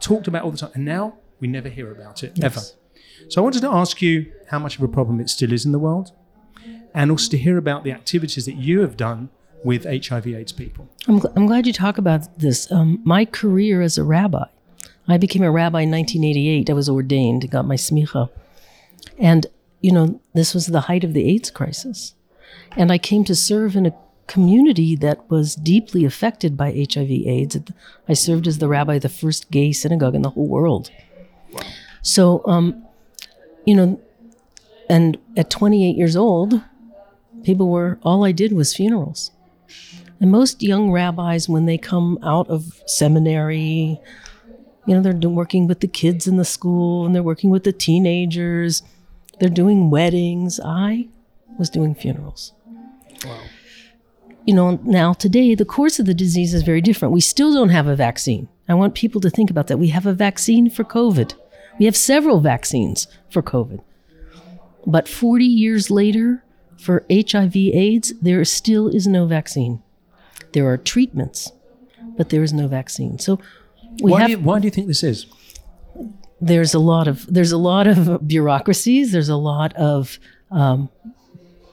talked 0.01 0.27
about 0.27 0.43
all 0.43 0.51
the 0.51 0.57
time. 0.59 0.73
And 0.75 0.85
now 0.85 1.19
we 1.39 1.47
never 1.47 1.69
hear 1.69 1.93
about 1.93 2.25
it, 2.25 2.43
ever. 2.43 2.61
So 3.29 3.41
I 3.41 3.45
wanted 3.45 3.61
to 3.63 3.71
ask 3.71 4.03
you 4.03 4.31
how 4.51 4.59
much 4.59 4.77
of 4.77 4.83
a 4.83 4.89
problem 4.89 5.21
it 5.21 5.31
still 5.31 5.53
is 5.53 5.65
in 5.65 5.73
the 5.73 5.79
world 5.79 6.13
and 6.95 7.11
also 7.11 7.31
to 7.31 7.39
hear 7.39 7.59
about 7.59 7.85
the 7.85 7.93
activities 7.93 8.47
that 8.47 8.57
you 8.57 8.81
have 8.81 8.97
done 8.97 9.29
with 9.65 9.85
HIV 9.85 10.27
AIDS 10.29 10.53
people. 10.53 10.89
I'm, 11.09 11.21
gl- 11.21 11.33
I'm 11.35 11.47
glad 11.47 11.67
you 11.67 11.73
talk 11.73 11.99
about 11.99 12.39
this. 12.39 12.71
Um, 12.71 13.01
my 13.05 13.25
career 13.25 13.83
as 13.83 13.99
a 13.99 14.05
rabbi, 14.05 14.45
I 15.09 15.19
became 15.19 15.43
a 15.43 15.51
rabbi 15.51 15.83
in 15.83 15.91
1988. 15.91 16.71
I 16.71 16.73
was 16.73 16.89
ordained, 16.89 17.51
got 17.51 17.67
my 17.67 17.75
smicha. 17.77 18.31
And, 19.19 19.47
you 19.81 19.91
know, 19.93 20.21
this 20.35 20.55
was 20.55 20.67
the 20.67 20.83
height 20.83 21.03
of 21.05 21.15
the 21.15 21.29
AIDS 21.29 21.51
crisis. 21.51 22.15
And 22.77 22.93
I 22.93 22.99
came 22.99 23.25
to 23.25 23.35
serve 23.35 23.75
in 23.75 23.87
a 23.87 23.95
community 24.27 24.97
that 24.97 25.29
was 25.31 25.55
deeply 25.55 26.05
affected 26.05 26.57
by 26.57 26.71
HIV 26.71 27.11
AIDS. 27.11 27.59
I 28.09 28.15
served 28.15 28.47
as 28.47 28.59
the 28.59 28.69
rabbi 28.69 28.97
of 28.97 29.03
the 29.03 29.09
first 29.09 29.51
gay 29.51 29.73
synagogue 29.73 30.15
in 30.15 30.23
the 30.23 30.31
whole 30.31 30.47
world. 30.47 30.91
So, 32.03 32.43
um, 32.47 32.84
you 33.65 33.75
know, 33.75 34.01
and 34.89 35.19
at 35.37 35.51
28 35.51 35.97
years 35.97 36.17
old, 36.17 36.61
people 37.43 37.69
were, 37.69 37.99
all 38.03 38.25
I 38.25 38.33
did 38.33 38.53
was 38.53 38.75
funerals. 38.75 39.31
And 40.21 40.31
most 40.31 40.63
young 40.63 40.91
rabbis, 40.91 41.49
when 41.49 41.67
they 41.67 41.79
come 41.79 42.19
out 42.23 42.49
of 42.49 42.83
seminary, 42.87 44.01
you 44.87 44.95
know, 44.95 45.01
they're 45.01 45.29
working 45.29 45.67
with 45.67 45.81
the 45.81 45.89
kids 45.89 46.27
in 46.27 46.37
the 46.37 46.45
school 46.45 47.07
and 47.07 47.15
they're 47.15 47.23
working 47.23 47.51
with 47.51 47.65
the 47.65 47.73
teenagers, 47.73 48.83
they're 49.41 49.49
doing 49.49 49.91
weddings. 49.91 50.61
I 50.65 51.09
was 51.59 51.71
doing 51.71 51.95
funerals. 51.95 52.53
You 54.47 54.55
know, 54.55 54.79
now 54.85 55.15
today, 55.15 55.55
the 55.55 55.65
course 55.65 55.99
of 55.99 56.07
the 56.07 56.15
disease 56.15 56.53
is 56.53 56.63
very 56.63 56.83
different. 56.83 57.15
We 57.15 57.21
still 57.23 57.55
don't 57.55 57.71
have 57.71 57.87
a 57.87 57.97
vaccine. 57.97 58.49
I 58.69 58.75
want 58.75 58.95
people 58.95 59.21
to 59.23 59.31
think 59.31 59.51
about 59.51 59.69
that. 59.69 59.79
We 59.79 59.89
have 59.89 60.07
a 60.07 60.13
vaccine 60.13 60.69
for 60.69 60.85
COVID, 60.85 61.35
we 61.79 61.85
have 61.85 61.97
several 61.97 62.41
vaccines 62.41 63.07
for 63.31 63.43
COVID. 63.43 63.81
But 64.87 65.09
40 65.09 65.45
years 65.45 65.91
later, 65.91 66.45
for 66.77 67.05
HIV 67.11 67.57
AIDS, 67.57 68.13
there 68.21 68.45
still 68.45 68.89
is 68.89 69.07
no 69.07 69.27
vaccine. 69.27 69.83
There 70.53 70.69
are 70.69 70.77
treatments, 70.77 71.51
but 72.17 72.29
there 72.29 72.43
is 72.43 72.53
no 72.53 72.69
vaccine. 72.69 73.19
So 73.19 73.41
we 74.03 74.13
Why 74.13 74.21
have 74.21 74.27
do, 74.29 74.33
you, 74.33 74.39
why 74.41 74.59
do 74.59 74.67
you 74.67 74.71
think 74.71 74.87
this 74.87 75.03
is? 75.03 75.27
there's 76.41 76.75
a 76.75 76.79
lot 76.79 77.09
of 77.09 77.27
there's 77.33 77.53
a 77.53 77.59
lot 77.59 77.87
of 77.87 78.27
bureaucracies. 78.35 79.13
There's 79.13 79.29
a 79.29 79.37
lot 79.37 79.75
of 79.75 80.19
um, 80.51 80.91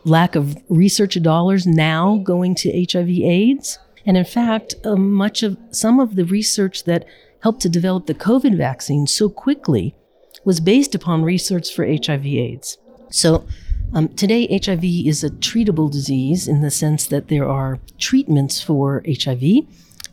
lack 0.05 0.35
of 0.35 0.57
research 0.69 1.21
dollars 1.21 1.67
now 1.67 2.21
going 2.23 2.55
to 2.55 2.69
HIV/AIDS 2.71 3.79
And 4.05 4.17
in 4.17 4.25
fact, 4.25 4.75
uh, 4.85 4.95
much 4.95 5.43
of 5.43 5.57
some 5.71 5.99
of 5.99 6.15
the 6.15 6.25
research 6.25 6.85
that 6.85 7.05
helped 7.41 7.61
to 7.61 7.69
develop 7.69 8.05
the 8.05 8.13
COVID 8.13 8.55
vaccine 8.55 9.07
so 9.07 9.29
quickly 9.29 9.95
was 10.43 10.59
based 10.59 10.95
upon 10.95 11.23
research 11.23 11.73
for 11.73 11.85
HIV/AIDS. 11.85 12.77
So 13.09 13.45
um, 13.93 14.07
today, 14.09 14.47
HIV 14.47 14.83
is 14.83 15.23
a 15.23 15.29
treatable 15.29 15.91
disease 15.91 16.47
in 16.47 16.61
the 16.61 16.71
sense 16.71 17.05
that 17.07 17.27
there 17.27 17.47
are 17.47 17.79
treatments 17.99 18.61
for 18.61 19.03
HIV, 19.05 19.65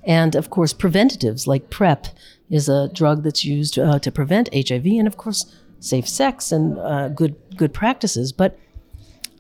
and 0.05 0.35
of 0.35 0.51
course, 0.51 0.73
preventatives 0.73 1.47
like 1.47 1.71
PrEP 1.71 2.09
is 2.51 2.69
a 2.69 2.89
drug 2.89 3.23
that's 3.23 3.45
used 3.45 3.79
uh, 3.79 4.01
to 4.01 4.11
prevent 4.11 4.53
HIV, 4.53 4.85
and 4.87 5.07
of 5.07 5.17
course, 5.17 5.55
safe 5.79 6.09
sex 6.09 6.51
and 6.51 6.77
uh, 6.79 7.09
good 7.09 7.37
good 7.57 7.73
practices. 7.73 8.33
But 8.33 8.59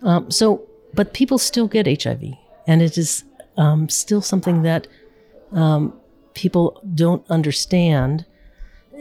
um, 0.03 0.31
so, 0.31 0.62
but 0.94 1.12
people 1.12 1.38
still 1.38 1.66
get 1.66 2.03
HIV, 2.03 2.22
and 2.68 2.81
it 2.81 2.96
is 2.96 3.24
um, 3.57 3.88
still 3.88 4.22
something 4.22 4.62
that 4.62 4.87
um, 5.51 5.98
people 6.38 6.81
don't 6.94 7.29
understand 7.29 8.24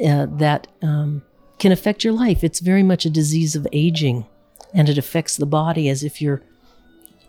uh, 0.04 0.26
that 0.30 0.67
um, 0.82 1.21
can 1.60 1.71
affect 1.71 2.04
your 2.04 2.13
life. 2.13 2.43
It's 2.43 2.60
very 2.60 2.84
much 2.84 3.06
a 3.06 3.12
disease 3.12 3.56
of 3.56 3.67
aging, 3.71 4.26
and 4.73 4.89
it 4.89 4.97
affects 4.97 5.38
the 5.38 5.45
body 5.45 5.88
as 5.88 6.04
if 6.04 6.19
you're 6.21 6.41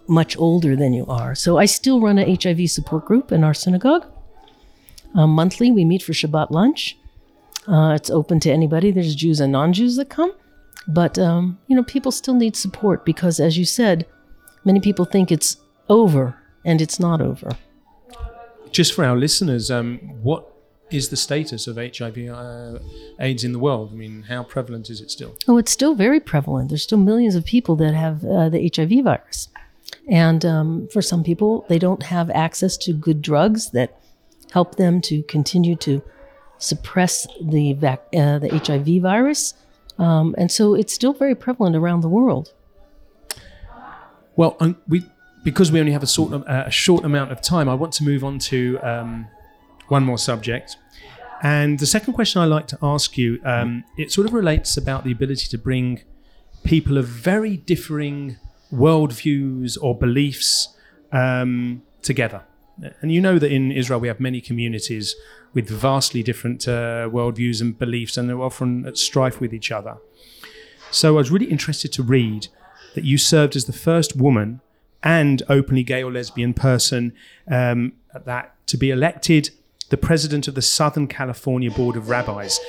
much 0.07 0.37
older 0.39 0.75
than 0.75 0.95
you 0.95 1.05
are. 1.07 1.35
So 1.35 1.59
I 1.59 1.67
still 1.67 2.01
run 2.01 2.19
a 2.19 2.35
HIV 2.35 2.71
support 2.71 3.05
group 3.05 3.31
in 3.31 3.45
our 3.45 3.53
synagogue. 3.53 4.07
Um, 5.15 5.31
monthly, 5.31 5.71
we 5.71 5.85
meet 5.85 6.03
for 6.03 6.15
Shabbat 6.15 6.51
lunch. 6.51 6.97
Uh, 7.67 7.93
it's 7.95 8.09
open 8.09 8.41
to 8.41 8.51
anybody. 8.51 8.91
There's 8.91 9.15
Jews 9.15 9.41
and 9.41 9.53
non-Jews 9.53 9.97
that 9.97 10.09
come, 10.09 10.33
but 10.87 11.19
um, 11.19 11.59
you 11.67 11.77
know, 11.77 11.85
people 11.85 12.13
still 12.13 12.35
need 12.35 12.57
support 12.57 13.05
because, 13.05 13.39
as 13.39 13.59
you 13.59 13.67
said, 13.67 14.07
many 14.65 14.81
people 14.81 15.05
think 15.05 15.31
it's 15.31 15.59
over, 15.91 16.35
and 16.65 16.81
it's 16.81 16.99
not 16.99 17.21
over. 17.21 17.51
Just 18.73 18.95
for 18.95 19.05
our 19.05 19.17
listeners, 19.17 19.71
um, 19.71 19.99
what 20.23 20.53
is 20.91 21.11
the 21.11 21.17
status 21.17 21.67
of 21.67 21.77
HIV 21.77 22.29
uh, 22.29 22.79
AIDS 23.21 23.45
in 23.45 23.53
the 23.53 23.59
world? 23.59 23.91
I 23.93 23.97
mean, 23.97 24.23
how 24.23 24.43
prevalent 24.43 24.91
is 24.91 25.01
it 25.01 25.11
still? 25.11 25.37
Oh, 25.47 25.59
it's 25.59 25.71
still 25.71 25.95
very 25.95 26.21
prevalent. 26.21 26.71
There's 26.71 26.83
still 26.83 26.99
millions 26.99 27.35
of 27.35 27.45
people 27.45 27.77
that 27.77 27.95
have 27.95 28.25
uh, 28.25 28.49
the 28.49 28.71
HIV 28.75 29.05
virus. 29.05 29.49
And 30.09 30.45
um, 30.45 30.89
for 30.89 31.03
some 31.03 31.23
people, 31.23 31.67
they 31.69 31.79
don't 31.79 32.03
have 32.05 32.31
access 32.31 32.77
to 32.79 32.93
good 32.93 33.21
drugs 33.21 33.71
that 33.71 34.01
help 34.53 34.77
them 34.77 35.01
to 35.03 35.23
continue 35.25 35.77
to 35.77 36.03
suppress 36.59 37.27
the, 37.41 37.75
vac- 37.75 38.07
uh, 38.15 38.39
the 38.39 38.49
HIV 38.49 39.03
virus. 39.03 39.55
Um, 39.99 40.35
and 40.39 40.51
so 40.51 40.75
it's 40.75 40.93
still 40.93 41.13
very 41.13 41.35
prevalent 41.35 41.77
around 41.77 42.01
the 42.01 42.09
world. 42.09 42.53
Well, 44.37 44.57
um, 44.61 44.77
we 44.87 45.05
because 45.45 45.73
we 45.73 45.81
only 45.81 45.93
have 45.93 46.03
a, 46.03 46.07
sort 46.07 46.33
of, 46.33 46.43
uh, 46.43 46.65
a 46.67 46.71
short 46.71 47.05
amount 47.05 47.33
of 47.33 47.41
time, 47.41 47.69
I 47.69 47.75
want 47.75 47.93
to 47.95 48.05
move 48.05 48.25
on 48.25 48.39
to 48.41 48.79
um, 48.83 49.29
one 49.89 50.05
more 50.05 50.19
subject. 50.19 50.77
And 51.43 51.79
the 51.79 51.87
second 51.87 52.15
question 52.15 52.43
I 52.43 52.47
like 52.47 52.67
to 52.69 52.79
ask 52.83 53.17
you, 53.17 53.41
um, 53.45 53.85
it 53.97 54.11
sort 54.11 54.27
of 54.27 54.33
relates 54.33 54.77
about 54.77 55.05
the 55.05 55.13
ability 55.13 55.47
to 55.49 55.59
bring 55.59 56.03
people 56.65 56.99
of 56.99 57.07
very 57.07 57.57
differing 57.57 58.37
worldviews 58.73 59.79
or 59.81 59.97
beliefs 59.97 60.77
um, 61.13 61.83
together. 62.03 62.43
And 63.01 63.13
you 63.13 63.21
know 63.21 63.39
that 63.39 63.51
in 63.51 63.73
Israel 63.73 64.01
we 64.01 64.09
have 64.09 64.21
many 64.21 64.41
communities 64.41 65.17
with 65.55 65.69
vastly 65.69 66.23
different 66.23 66.69
uh, 66.69 67.09
worldviews 67.11 67.61
and 67.61 67.79
beliefs, 67.79 68.17
and 68.17 68.29
they're 68.29 68.41
often 68.41 68.87
at 68.87 68.97
strife 68.97 69.41
with 69.41 69.53
each 69.53 69.73
other. 69.73 69.97
So 70.91 71.15
I 71.15 71.19
was 71.19 71.31
really 71.31 71.47
interested 71.47 71.93
to 71.95 72.03
read 72.03 72.49
that 72.95 73.05
you 73.05 73.19
served 73.19 73.57
as 73.57 73.65
the 73.65 73.73
first 73.73 74.17
woman 74.17 74.61
and 75.03 75.43
openly 75.49 75.83
gay 75.83 76.03
or 76.03 76.13
lesbian 76.13 76.55
person 76.55 77.13
um, 77.51 77.93
that 78.25 78.55
to 78.67 78.77
be 78.77 78.91
elected 78.91 79.51
the 79.91 79.97
president 79.97 80.49
of 80.49 80.55
the 80.55 80.63
Southern 80.63 81.07
California 81.07 81.71
Board 81.71 81.97
of 81.97 82.09
Rabbis. 82.09 82.61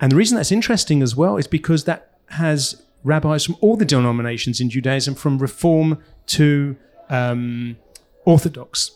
And 0.00 0.12
the 0.12 0.16
reason 0.16 0.36
that's 0.36 0.52
interesting 0.52 1.02
as 1.02 1.16
well 1.16 1.36
is 1.36 1.46
because 1.46 1.84
that 1.84 2.18
has 2.30 2.82
rabbis 3.02 3.44
from 3.44 3.56
all 3.60 3.76
the 3.76 3.84
denominations 3.84 4.60
in 4.60 4.70
Judaism, 4.70 5.14
from 5.14 5.38
Reform 5.38 5.98
to 6.26 6.76
um, 7.10 7.76
Orthodox. 8.24 8.92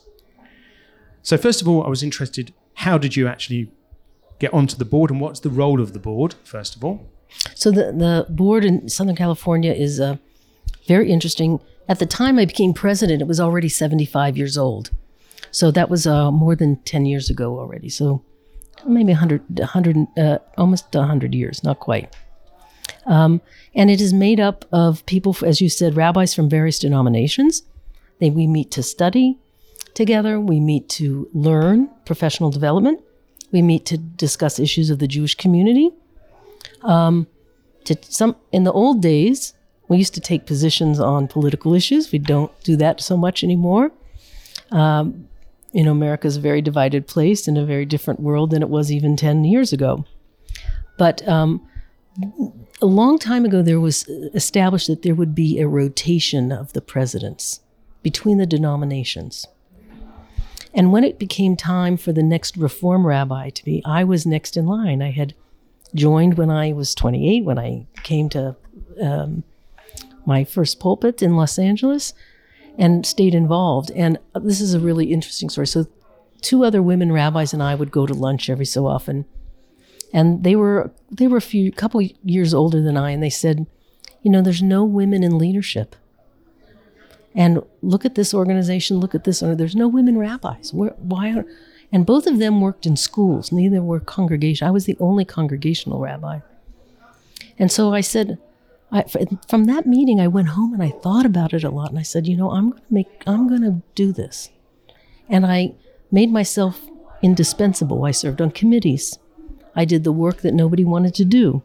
So, 1.23 1.37
first 1.37 1.61
of 1.61 1.69
all, 1.69 1.85
I 1.85 1.89
was 1.89 2.03
interested 2.03 2.53
how 2.75 2.97
did 2.97 3.17
you 3.17 3.27
actually 3.27 3.71
get 4.39 4.53
onto 4.55 4.77
the 4.77 4.85
board 4.85 5.11
and 5.11 5.21
what's 5.21 5.41
the 5.41 5.51
role 5.51 5.81
of 5.81 5.93
the 5.93 5.99
board, 5.99 6.35
first 6.45 6.77
of 6.77 6.85
all? 6.85 7.11
So, 7.55 7.71
the, 7.71 7.93
the 7.93 8.27
board 8.29 8.65
in 8.65 8.89
Southern 8.89 9.17
California 9.17 9.73
is 9.73 10.01
uh, 10.01 10.17
very 10.88 11.12
interesting. 11.12 11.61
At 11.88 12.01
the 12.01 12.07
time 12.07 12.38
I 12.38 12.46
became 12.46 12.72
president, 12.74 13.22
it 13.22 13.29
was 13.29 13.38
already 13.38 13.68
75 13.68 14.37
years 14.37 14.59
old. 14.59 14.90
So 15.51 15.70
that 15.70 15.88
was 15.88 16.07
uh, 16.07 16.31
more 16.31 16.57
than 16.57 16.77
10 16.77 17.07
years 17.07 17.31
ago 17.31 17.59
already. 17.59 17.88
So 17.88 18.22
maybe 18.87 19.12
100, 19.12 19.59
100 19.59 20.07
uh, 20.16 20.38
almost 20.57 20.94
100 20.94 21.35
years, 21.35 21.62
not 21.62 21.79
quite. 21.79 22.14
Um, 23.07 23.40
and 23.74 23.90
it 23.90 24.01
is 24.01 24.12
made 24.12 24.40
up 24.40 24.64
of 24.72 25.05
people, 25.07 25.37
as 25.44 25.61
you 25.61 25.68
said, 25.68 25.96
rabbis 25.96 26.35
from 26.35 26.48
various 26.48 26.79
denominations. 26.79 27.62
They, 28.18 28.31
we 28.31 28.46
meet 28.46 28.70
to 28.72 28.83
study 28.83 29.38
together, 29.94 30.38
we 30.40 30.61
meet 30.61 30.88
to 30.90 31.29
learn 31.33 31.90
professional 32.05 32.51
development, 32.51 33.03
we 33.51 33.62
meet 33.62 33.87
to 33.87 33.96
discuss 33.96 34.59
issues 34.59 34.90
of 34.90 34.98
the 34.98 35.07
Jewish 35.07 35.35
community. 35.35 35.90
Um, 36.83 37.27
to 37.85 37.96
some 38.03 38.37
in 38.53 38.64
the 38.64 38.72
old 38.72 39.01
days, 39.01 39.55
we 39.88 39.96
used 39.96 40.14
to 40.14 40.20
take 40.20 40.46
positions 40.46 41.01
on 41.01 41.29
political 41.29 41.74
issues. 41.74 42.12
We 42.12 42.18
don't 42.18 42.53
do 42.62 42.77
that 42.77 43.01
so 43.01 43.16
much 43.16 43.42
anymore. 43.42 43.90
Um, 44.70 45.29
you 45.72 45.83
know, 45.83 45.92
America's 45.92 46.37
a 46.37 46.40
very 46.40 46.62
divided 46.62 47.07
place 47.07 47.48
in 47.48 47.57
a 47.57 47.64
very 47.64 47.85
different 47.85 48.20
world 48.20 48.51
than 48.51 48.62
it 48.62 48.68
was 48.68 48.92
even 48.92 49.16
10 49.16 49.44
years 49.44 49.72
ago. 49.72 50.05
But 50.98 51.27
um, 51.29 51.66
a 52.81 52.87
long 52.87 53.18
time 53.18 53.44
ago, 53.44 53.62
there 53.62 53.81
was 53.81 54.09
established 54.35 54.88
that 54.88 55.03
there 55.03 55.14
would 55.14 55.35
be 55.35 55.61
a 55.61 55.68
rotation 55.68 56.53
of 56.53 56.72
the 56.72 56.81
presidents 56.81 57.61
between 58.03 58.38
the 58.38 58.46
denominations. 58.46 59.46
And 60.74 60.92
when 60.92 61.05
it 61.05 61.18
became 61.18 61.57
time 61.57 61.96
for 61.96 62.12
the 62.12 62.22
next 62.22 62.57
reform 62.57 63.07
rabbi 63.07 63.51
to 63.51 63.64
be, 63.64 63.83
I 63.85 64.05
was 64.05 64.27
next 64.27 64.57
in 64.57 64.66
line. 64.66 65.03
I 65.03 65.11
had 65.11 65.35
joined 65.94 66.37
when 66.37 66.51
I 66.51 66.72
was 66.72 66.94
28, 66.94 67.44
when 67.44 67.59
I 67.59 67.87
came 68.03 68.29
to 68.31 68.57
um, 69.01 69.44
my 70.29 70.45
first 70.45 70.79
pulpit 70.79 71.23
in 71.23 71.37
Los 71.37 71.59
Angeles 71.59 72.12
and 72.77 73.07
stayed 73.07 73.35
involved. 73.35 73.91
And 73.93 74.19
uh, 74.35 74.41
this 74.41 74.61
is 74.61 74.75
a 74.75 74.79
really 74.79 75.11
interesting 75.11 75.49
story. 75.49 75.67
So, 75.67 75.87
two 76.43 76.64
other 76.64 76.83
women 76.83 77.11
rabbis 77.11 77.53
and 77.53 77.62
I 77.62 77.75
would 77.75 77.91
go 77.91 78.07
to 78.07 78.14
lunch 78.14 78.49
every 78.49 78.67
so 78.67 78.87
often, 78.87 79.25
and 80.12 80.45
they 80.45 80.55
were 80.55 80.93
they 81.11 81.27
were 81.27 81.38
a 81.38 81.53
few 81.55 81.73
couple 81.73 82.03
years 82.23 82.55
older 82.55 82.81
than 82.81 82.97
I, 82.97 83.11
and 83.11 83.23
they 83.23 83.31
said, 83.31 83.67
you 84.23 84.31
know, 84.31 84.43
there's 84.43 84.62
no 84.62 84.85
women 84.85 85.25
in 85.25 85.38
leadership. 85.38 85.97
And 87.35 87.62
look 87.83 88.05
at 88.05 88.14
this 88.14 88.35
organization. 88.35 88.99
Look 88.99 89.14
at 89.14 89.25
this. 89.25 89.41
There's 89.41 89.77
no 89.77 89.88
women 89.88 90.19
rabbis. 90.19 90.73
Where, 90.73 90.95
why 90.99 91.33
are? 91.33 91.45
And 91.91 92.05
both 92.05 92.27
of 92.27 92.38
them 92.38 92.61
worked 92.61 92.85
in 92.85 92.97
schools. 92.97 93.51
Neither 93.53 93.81
were 93.81 94.01
congregation. 94.01 94.67
I 94.67 94.71
was 94.71 94.85
the 94.85 94.97
only 95.01 95.25
congregational 95.25 96.01
rabbi. 96.01 96.41
And 97.59 97.73
so 97.73 97.95
I 97.95 98.03
said, 98.03 98.38
I, 98.90 99.05
from 99.48 99.64
that 99.64 99.87
meeting, 99.87 100.18
I 100.20 100.29
went 100.29 100.48
home 100.48 100.72
and 100.72 100.83
I 100.83 100.90
thought 100.90 101.27
about 101.27 101.53
it 101.53 101.64
a 101.64 101.70
lot, 101.70 101.90
and 101.90 101.98
I 101.98 102.03
said, 102.03 102.27
you 102.27 102.37
know, 102.37 102.51
I'm 102.51 102.70
going 102.70 102.83
to 102.83 102.94
make, 102.94 103.22
I'm 103.27 103.48
going 103.48 103.62
to 103.62 103.83
do 103.94 104.12
this, 104.12 104.51
and 105.29 105.44
I 105.44 105.74
made 106.11 106.33
myself 106.33 106.81
indispensable. 107.22 108.05
I 108.05 108.12
served 108.12 108.40
on 108.40 108.51
committees. 108.51 109.18
I 109.77 109.85
did 109.85 110.05
the 110.05 110.12
work 110.12 110.38
that 110.38 110.55
nobody 110.55 110.85
wanted 110.85 111.14
to 111.16 111.24
do. 111.24 111.62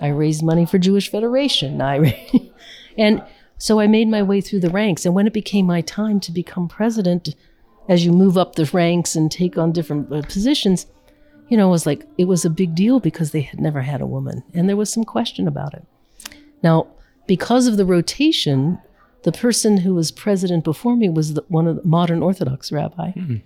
I 0.00 0.08
raised 0.08 0.42
money 0.42 0.66
for 0.66 0.78
Jewish 0.78 1.10
Federation. 1.10 1.80
I, 1.82 2.24
and 2.96 3.22
so 3.58 3.80
I 3.80 3.86
made 3.86 4.08
my 4.08 4.22
way 4.22 4.40
through 4.40 4.60
the 4.60 4.70
ranks. 4.70 5.04
And 5.04 5.14
when 5.14 5.26
it 5.26 5.32
became 5.32 5.66
my 5.66 5.80
time 5.82 6.20
to 6.20 6.32
become 6.32 6.68
president, 6.68 7.34
as 7.88 8.04
you 8.04 8.12
move 8.12 8.38
up 8.38 8.54
the 8.54 8.68
ranks 8.72 9.14
and 9.14 9.30
take 9.30 9.58
on 9.58 9.72
different 9.72 10.12
uh, 10.12 10.22
positions, 10.22 10.86
you 11.48 11.56
know, 11.56 11.68
it 11.68 11.70
was 11.70 11.86
like 11.86 12.06
it 12.16 12.24
was 12.24 12.44
a 12.44 12.50
big 12.50 12.74
deal 12.74 13.00
because 13.00 13.30
they 13.30 13.42
had 13.42 13.60
never 13.60 13.82
had 13.82 14.00
a 14.00 14.06
woman, 14.06 14.42
and 14.54 14.68
there 14.68 14.76
was 14.76 14.92
some 14.92 15.04
question 15.04 15.46
about 15.46 15.74
it. 15.74 15.84
Now, 16.64 16.88
because 17.26 17.66
of 17.66 17.76
the 17.76 17.84
rotation, 17.84 18.78
the 19.22 19.32
person 19.32 19.78
who 19.78 19.94
was 19.94 20.10
president 20.10 20.64
before 20.64 20.96
me 20.96 21.10
was 21.10 21.34
the, 21.34 21.44
one 21.48 21.66
of 21.68 21.76
the 21.76 21.84
modern 21.84 22.22
Orthodox 22.22 22.72
rabbi, 22.72 23.12
mm-hmm. 23.12 23.36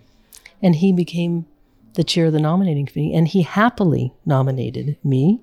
and 0.62 0.76
he 0.76 0.92
became 0.92 1.44
the 1.94 2.04
chair 2.04 2.26
of 2.26 2.32
the 2.32 2.40
nominating 2.40 2.86
committee, 2.86 3.12
and 3.12 3.26
he 3.26 3.42
happily 3.42 4.14
nominated 4.24 4.96
me 5.02 5.40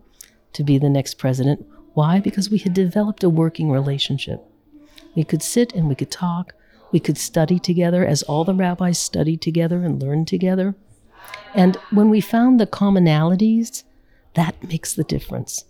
to 0.54 0.64
be 0.64 0.78
the 0.78 0.90
next 0.90 1.16
president. 1.16 1.66
Why? 1.94 2.22
Because 2.22 2.50
we 2.50 2.60
had 2.60 2.74
developed 2.74 3.26
a 3.26 3.30
working 3.30 3.70
relationship. 3.70 4.42
We 5.14 5.26
could 5.26 5.44
sit 5.44 5.74
and 5.74 5.90
we 5.90 5.96
could 5.96 6.12
talk. 6.12 6.54
We 6.94 7.02
could 7.02 7.18
study 7.18 7.60
together 7.60 8.06
as 8.06 8.24
all 8.24 8.46
the 8.46 8.54
rabbis 8.54 9.00
studied 9.00 9.42
together 9.42 9.84
and 9.84 10.02
learned 10.02 10.30
together. 10.30 10.76
And 11.54 11.76
when 11.92 12.10
we 12.10 12.22
found 12.22 12.58
the 12.58 12.68
commonalities, 12.68 13.84
that 14.34 14.64
makes 14.64 14.94
the 14.94 15.04
difference. 15.04 15.66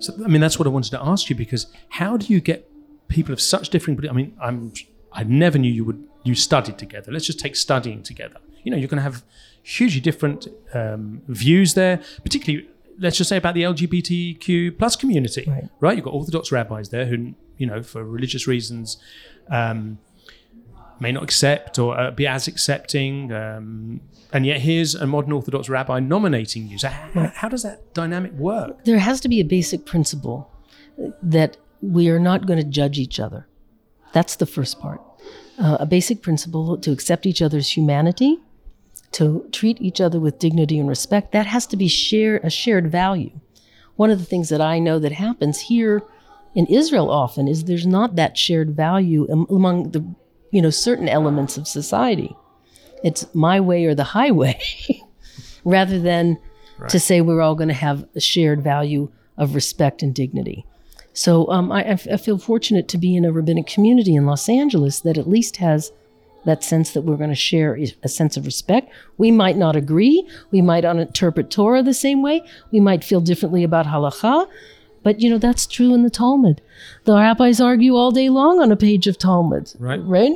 So, 0.00 0.12
I 0.24 0.28
mean, 0.28 0.40
that's 0.40 0.58
what 0.58 0.66
I 0.66 0.70
wanted 0.70 0.90
to 0.90 1.00
ask 1.02 1.28
you 1.30 1.36
because 1.36 1.66
how 1.90 2.16
do 2.16 2.26
you 2.32 2.40
get 2.40 2.68
people 3.08 3.32
of 3.32 3.40
such 3.40 3.68
different? 3.70 4.08
I 4.08 4.12
mean, 4.12 4.34
I'm 4.40 4.72
I 5.12 5.22
never 5.24 5.58
knew 5.58 5.70
you 5.72 5.84
would 5.84 6.02
you 6.24 6.34
studied 6.34 6.78
together. 6.78 7.12
Let's 7.12 7.26
just 7.26 7.40
take 7.40 7.54
studying 7.56 8.02
together. 8.02 8.38
You 8.64 8.70
know, 8.70 8.76
you're 8.76 8.88
going 8.88 8.98
to 8.98 9.02
have 9.10 9.22
hugely 9.62 10.00
different 10.00 10.48
um, 10.74 11.22
views 11.28 11.74
there, 11.74 12.00
particularly. 12.22 12.68
Let's 12.98 13.16
just 13.16 13.28
say 13.30 13.38
about 13.38 13.54
the 13.54 13.62
LGBTQ 13.62 14.78
plus 14.78 14.94
community, 14.96 15.44
Right. 15.48 15.64
right? 15.80 15.96
You've 15.96 16.04
got 16.04 16.12
Orthodox 16.12 16.52
rabbis 16.52 16.90
there 16.90 17.06
who, 17.06 17.34
you 17.56 17.66
know, 17.66 17.82
for 17.82 18.04
religious 18.04 18.46
reasons, 18.46 18.98
um, 19.50 19.98
may 21.00 21.12
not 21.12 21.22
accept 21.22 21.78
or 21.78 21.98
uh, 21.98 22.10
be 22.10 22.26
as 22.26 22.46
accepting. 22.46 23.32
Um, 23.32 24.00
and 24.32 24.46
yet 24.46 24.60
here's 24.60 24.94
a 24.94 25.06
modern 25.06 25.32
Orthodox 25.32 25.68
rabbi 25.68 25.98
nominating 25.98 26.68
you. 26.68 26.78
So 26.78 26.88
how, 26.88 27.32
how 27.34 27.48
does 27.48 27.62
that 27.62 27.94
dynamic 27.94 28.32
work? 28.32 28.84
There 28.84 28.98
has 28.98 29.20
to 29.22 29.28
be 29.28 29.40
a 29.40 29.44
basic 29.44 29.86
principle 29.86 30.50
that 31.22 31.56
we 31.80 32.08
are 32.10 32.20
not 32.20 32.46
going 32.46 32.58
to 32.58 32.64
judge 32.64 32.98
each 32.98 33.18
other. 33.18 33.46
That's 34.12 34.36
the 34.36 34.46
first 34.46 34.78
part. 34.80 35.00
Uh, 35.58 35.78
a 35.80 35.86
basic 35.86 36.22
principle 36.22 36.76
to 36.78 36.92
accept 36.92 37.26
each 37.26 37.42
other's 37.42 37.76
humanity, 37.76 38.38
to 39.12 39.48
treat 39.52 39.80
each 39.80 40.00
other 40.00 40.20
with 40.20 40.38
dignity 40.38 40.78
and 40.78 40.88
respect. 40.88 41.32
That 41.32 41.46
has 41.46 41.66
to 41.66 41.76
be 41.76 41.88
share, 41.88 42.36
a 42.38 42.50
shared 42.50 42.90
value. 42.90 43.32
One 43.96 44.10
of 44.10 44.18
the 44.18 44.24
things 44.24 44.48
that 44.48 44.60
I 44.60 44.78
know 44.78 44.98
that 44.98 45.12
happens 45.12 45.60
here 45.60 46.02
in 46.54 46.66
Israel 46.66 47.10
often 47.10 47.48
is 47.48 47.64
there's 47.64 47.86
not 47.86 48.16
that 48.16 48.38
shared 48.38 48.74
value 48.74 49.26
among 49.30 49.90
the 49.90 50.04
you 50.50 50.62
know 50.62 50.70
certain 50.70 51.08
elements 51.08 51.56
of 51.56 51.68
society. 51.68 52.34
It's 53.02 53.32
my 53.34 53.60
way 53.60 53.84
or 53.86 53.94
the 53.94 54.04
highway, 54.04 54.60
rather 55.64 55.98
than 55.98 56.38
to 56.88 57.00
say 57.00 57.20
we're 57.20 57.40
all 57.40 57.54
going 57.54 57.68
to 57.68 57.74
have 57.74 58.06
a 58.14 58.20
shared 58.20 58.62
value 58.62 59.10
of 59.36 59.54
respect 59.54 60.02
and 60.02 60.14
dignity. 60.14 60.64
So 61.12 61.50
um, 61.50 61.72
I, 61.72 61.90
I 61.90 62.16
feel 62.16 62.38
fortunate 62.38 62.88
to 62.88 62.98
be 62.98 63.16
in 63.16 63.24
a 63.24 63.32
rabbinic 63.32 63.66
community 63.66 64.14
in 64.14 64.26
Los 64.26 64.48
Angeles 64.48 65.00
that 65.00 65.18
at 65.18 65.28
least 65.28 65.56
has 65.56 65.92
that 66.44 66.64
sense 66.64 66.92
that 66.92 67.02
we're 67.02 67.16
going 67.16 67.30
to 67.30 67.36
share 67.36 67.78
a 68.02 68.08
sense 68.08 68.36
of 68.36 68.46
respect. 68.46 68.90
We 69.18 69.30
might 69.30 69.56
not 69.56 69.76
agree. 69.76 70.26
We 70.50 70.62
might 70.62 70.84
not 70.84 70.96
interpret 70.96 71.50
Torah 71.50 71.82
the 71.82 71.92
same 71.92 72.22
way. 72.22 72.42
We 72.70 72.80
might 72.80 73.04
feel 73.04 73.20
differently 73.20 73.62
about 73.64 73.86
halacha. 73.86 74.46
But, 75.02 75.20
you 75.20 75.30
know, 75.30 75.38
that's 75.38 75.66
true 75.66 75.94
in 75.94 76.02
the 76.02 76.10
Talmud. 76.10 76.60
The 77.04 77.14
rabbis 77.14 77.60
argue 77.60 77.96
all 77.96 78.10
day 78.10 78.28
long 78.28 78.60
on 78.60 78.70
a 78.70 78.76
page 78.76 79.06
of 79.06 79.18
Talmud. 79.18 79.72
Right. 79.78 80.00
Right? 80.02 80.32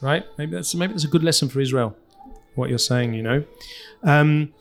right? 0.00 0.26
Maybe 0.36 0.52
that's 0.52 0.74
maybe 0.74 0.92
that's 0.92 1.04
a 1.04 1.08
good 1.08 1.22
lesson 1.22 1.48
for 1.48 1.60
Israel. 1.60 1.96
What 2.54 2.68
you're 2.68 2.78
saying, 2.78 3.14
you 3.14 3.22
know. 3.22 3.44
Um, 4.02 4.52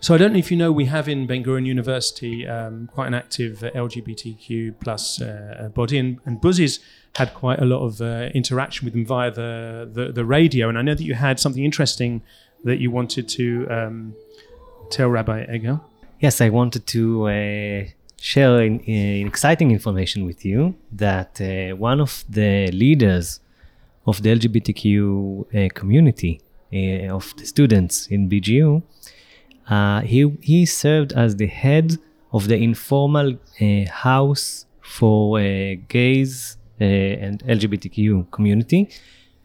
so 0.00 0.14
I 0.14 0.18
don't 0.18 0.32
know 0.32 0.38
if 0.38 0.50
you 0.50 0.56
know, 0.56 0.72
we 0.72 0.84
have 0.86 1.08
in 1.08 1.26
Ben 1.26 1.42
Gurion 1.42 1.66
University 1.66 2.46
um, 2.46 2.88
quite 2.92 3.08
an 3.08 3.14
active 3.14 3.64
uh, 3.64 3.70
LGBTQ 3.72 4.76
plus 4.80 5.20
uh, 5.20 5.70
body, 5.74 5.98
and, 5.98 6.20
and 6.24 6.40
Buzi's 6.40 6.80
had 7.16 7.34
quite 7.34 7.58
a 7.58 7.64
lot 7.64 7.84
of 7.84 8.00
uh, 8.00 8.28
interaction 8.34 8.84
with 8.84 8.92
them 8.92 9.06
via 9.06 9.30
the, 9.30 9.88
the 9.92 10.12
the 10.12 10.24
radio. 10.24 10.68
And 10.68 10.78
I 10.78 10.82
know 10.82 10.94
that 10.94 11.02
you 11.02 11.14
had 11.14 11.40
something 11.40 11.64
interesting 11.64 12.22
that 12.64 12.78
you 12.78 12.90
wanted 12.90 13.28
to 13.30 13.66
um, 13.70 14.14
tell 14.90 15.08
Rabbi 15.08 15.46
Eger. 15.52 15.80
Yes, 16.20 16.40
I 16.40 16.50
wanted 16.50 16.86
to 16.88 17.28
uh, 17.28 17.84
share 18.20 18.62
in, 18.62 18.80
in 18.80 19.26
exciting 19.26 19.70
information 19.70 20.24
with 20.24 20.44
you 20.44 20.74
that 20.92 21.40
uh, 21.40 21.76
one 21.76 22.00
of 22.00 22.24
the 22.28 22.70
leaders 22.72 23.40
of 24.06 24.22
the 24.22 24.30
LGBTQ 24.30 24.86
uh, 25.66 25.74
community 25.74 26.40
uh, 26.72 27.14
of 27.14 27.34
the 27.36 27.46
students 27.46 28.06
in 28.06 28.28
BGU, 28.28 28.82
uh, 29.68 30.00
he 30.00 30.32
he 30.40 30.64
served 30.64 31.12
as 31.12 31.36
the 31.36 31.46
head 31.46 31.98
of 32.32 32.48
the 32.48 32.56
informal 32.56 33.36
uh, 33.60 33.90
house 33.90 34.66
for 34.80 35.38
uh, 35.38 35.74
gays 35.88 36.56
uh, 36.80 36.84
and 36.84 37.42
LGBTQ 37.44 38.30
community, 38.30 38.88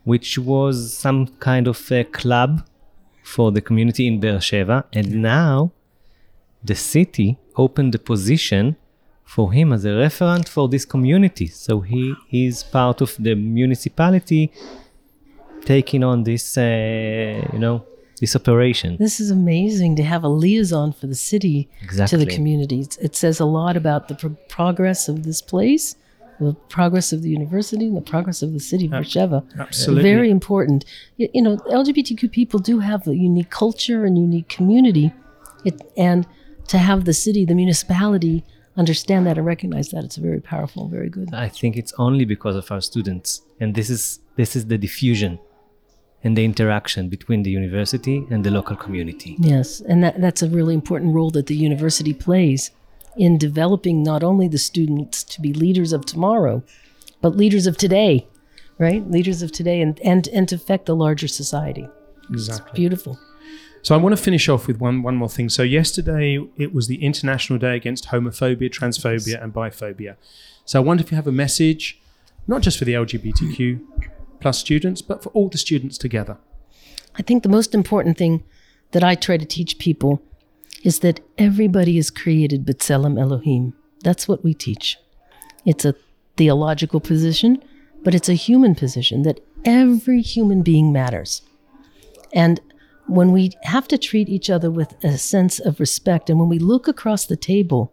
which 0.04 0.38
was 0.38 0.96
some 0.98 1.28
kind 1.40 1.68
of 1.68 1.92
a 1.92 2.04
club 2.04 2.66
for 3.24 3.52
the 3.52 3.62
community 3.62 4.08
in 4.08 4.20
Beersheba, 4.20 4.86
and 4.94 5.22
now 5.22 5.72
the 6.64 6.76
city 6.76 7.38
opened 7.56 7.96
a 7.96 8.00
position 8.00 8.76
for 9.24 9.54
him 9.54 9.72
as 9.72 9.86
a 9.86 9.90
referent 9.90 10.48
for 10.50 10.68
this 10.68 10.86
community. 10.86 11.48
So 11.48 11.80
he 11.82 12.16
is 12.32 12.64
part 12.64 13.02
of 13.02 13.16
the 13.20 13.36
municipality 13.36 14.52
taking 15.66 16.04
on 16.04 16.24
this, 16.24 16.58
uh, 16.58 17.48
you 17.54 17.60
know, 17.60 17.86
this 18.20 18.36
operation. 18.36 18.98
This 18.98 19.20
is 19.20 19.32
amazing 19.32 19.96
to 19.98 20.04
have 20.04 20.24
a 20.24 20.28
liaison 20.30 20.92
for 20.94 21.08
the 21.08 21.16
city 21.16 21.70
to 22.10 22.18
the 22.18 22.26
communities. 22.36 22.98
It 23.02 23.16
says 23.16 23.40
a 23.40 23.46
lot 23.46 23.76
about 23.78 24.08
the 24.08 24.16
pro- 24.16 24.38
progress 24.50 25.08
of 25.08 25.24
this 25.24 25.42
place, 25.42 25.96
the 26.40 26.54
progress 26.70 27.14
of 27.14 27.22
the 27.22 27.30
university, 27.30 27.86
and 27.86 27.96
the 27.96 28.02
progress 28.02 28.42
of 28.42 28.54
the 28.54 28.60
city 28.60 28.86
of 28.86 28.92
Beersheba. 28.92 29.44
absolutely. 29.60 30.04
Very 30.04 30.30
important. 30.30 30.86
Y- 31.20 31.30
You 31.34 31.42
know, 31.42 31.58
LGBTQ 31.58 32.32
people 32.32 32.60
do 32.60 32.80
have 32.80 33.08
a 33.08 33.16
unique 33.16 33.50
culture 33.50 34.04
and 34.06 34.18
unique 34.18 34.50
community. 34.50 35.14
It, 35.64 35.80
and 35.96 36.26
to 36.72 36.78
have 36.78 37.04
the 37.04 37.14
city, 37.14 37.44
the 37.44 37.54
municipality, 37.64 38.44
understand 38.78 39.28
that 39.28 39.38
and 39.38 39.46
recognize 39.46 39.90
that, 39.90 40.06
it's 40.06 40.16
very 40.16 40.40
powerful, 40.40 40.88
very 40.88 41.10
good. 41.10 41.28
I 41.34 41.50
think 41.50 41.76
it's 41.76 41.94
only 41.98 42.24
because 42.24 42.56
of 42.56 42.72
our 42.72 42.80
students, 42.80 43.42
and 43.60 43.76
this 43.76 43.90
is 43.90 44.20
this 44.38 44.56
is 44.56 44.68
the 44.68 44.78
diffusion 44.78 45.38
and 46.24 46.38
the 46.38 46.46
interaction 46.46 47.10
between 47.10 47.44
the 47.44 47.52
university 47.52 48.26
and 48.30 48.46
the 48.46 48.52
local 48.52 48.78
community. 48.78 49.36
Yes, 49.40 49.82
and 49.82 50.02
that, 50.04 50.22
that's 50.22 50.42
a 50.42 50.50
really 50.58 50.74
important 50.74 51.14
role 51.14 51.32
that 51.32 51.48
the 51.48 51.56
university 51.56 52.14
plays 52.14 52.72
in 53.18 53.38
developing 53.38 54.02
not 54.02 54.24
only 54.24 54.48
the 54.48 54.64
students 54.70 55.24
to 55.26 55.42
be 55.42 55.52
leaders 55.54 55.92
of 55.92 56.06
tomorrow, 56.06 56.64
but 57.22 57.36
leaders 57.36 57.68
of 57.68 57.76
today, 57.76 58.26
right? 58.78 59.04
Leaders 59.12 59.42
of 59.42 59.52
today 59.52 59.82
and, 59.82 60.00
and, 60.02 60.30
and 60.30 60.48
to 60.48 60.56
affect 60.56 60.86
the 60.86 60.96
larger 60.96 61.28
society. 61.28 61.90
Exactly. 62.30 62.72
Beautiful. 62.74 63.20
So 63.84 63.96
I 63.96 63.98
want 63.98 64.16
to 64.16 64.22
finish 64.22 64.48
off 64.48 64.68
with 64.68 64.80
one 64.80 65.02
one 65.02 65.16
more 65.16 65.30
thing. 65.30 65.50
So 65.50 65.64
yesterday 65.64 66.40
it 66.58 66.74
was 66.74 66.88
the 66.88 67.04
International 67.04 67.58
Day 67.58 67.76
Against 67.76 68.08
Homophobia, 68.10 68.70
Transphobia, 68.70 69.42
and 69.42 69.54
Biphobia. 69.54 70.18
So 70.66 70.80
I 70.80 70.84
wonder 70.84 71.04
if 71.04 71.12
you 71.12 71.16
have 71.16 71.28
a 71.28 71.32
message, 71.32 72.00
not 72.48 72.62
just 72.62 72.78
for 72.78 72.86
the 72.86 72.94
LGBTQ 72.94 73.82
plus 74.40 74.60
students, 74.60 75.02
but 75.02 75.24
for 75.24 75.30
all 75.30 75.50
the 75.50 75.58
students 75.58 75.98
together. 75.98 76.38
I 77.16 77.22
think 77.22 77.44
the 77.44 77.50
most 77.50 77.74
important 77.74 78.18
thing 78.18 78.44
that 78.92 79.04
I 79.04 79.16
try 79.16 79.38
to 79.38 79.46
teach 79.46 79.80
people 79.80 80.22
is 80.84 81.00
that 81.00 81.20
everybody 81.38 81.98
is 81.98 82.10
created 82.10 82.66
b'tselem 82.66 83.20
Elohim. 83.20 83.74
That's 84.04 84.28
what 84.28 84.44
we 84.44 84.54
teach. 84.54 84.98
It's 85.66 85.86
a 85.86 85.96
theological 86.38 87.00
position, 87.00 87.64
but 88.04 88.16
it's 88.16 88.30
a 88.30 88.34
human 88.34 88.76
position 88.76 89.24
that 89.24 89.40
every 89.66 90.22
human 90.22 90.62
being 90.64 90.92
matters. 90.92 91.44
And 92.34 92.60
when 93.12 93.34
we 93.34 93.52
have 93.64 93.88
to 93.90 93.98
treat 93.98 94.30
each 94.30 94.50
other 94.50 94.72
with 94.72 95.04
a 95.04 95.18
sense 95.18 95.60
of 95.60 95.82
respect, 95.82 96.30
and 96.30 96.40
when 96.40 96.48
we 96.48 96.60
look 96.60 96.88
across 96.88 97.26
the 97.26 97.36
table 97.36 97.92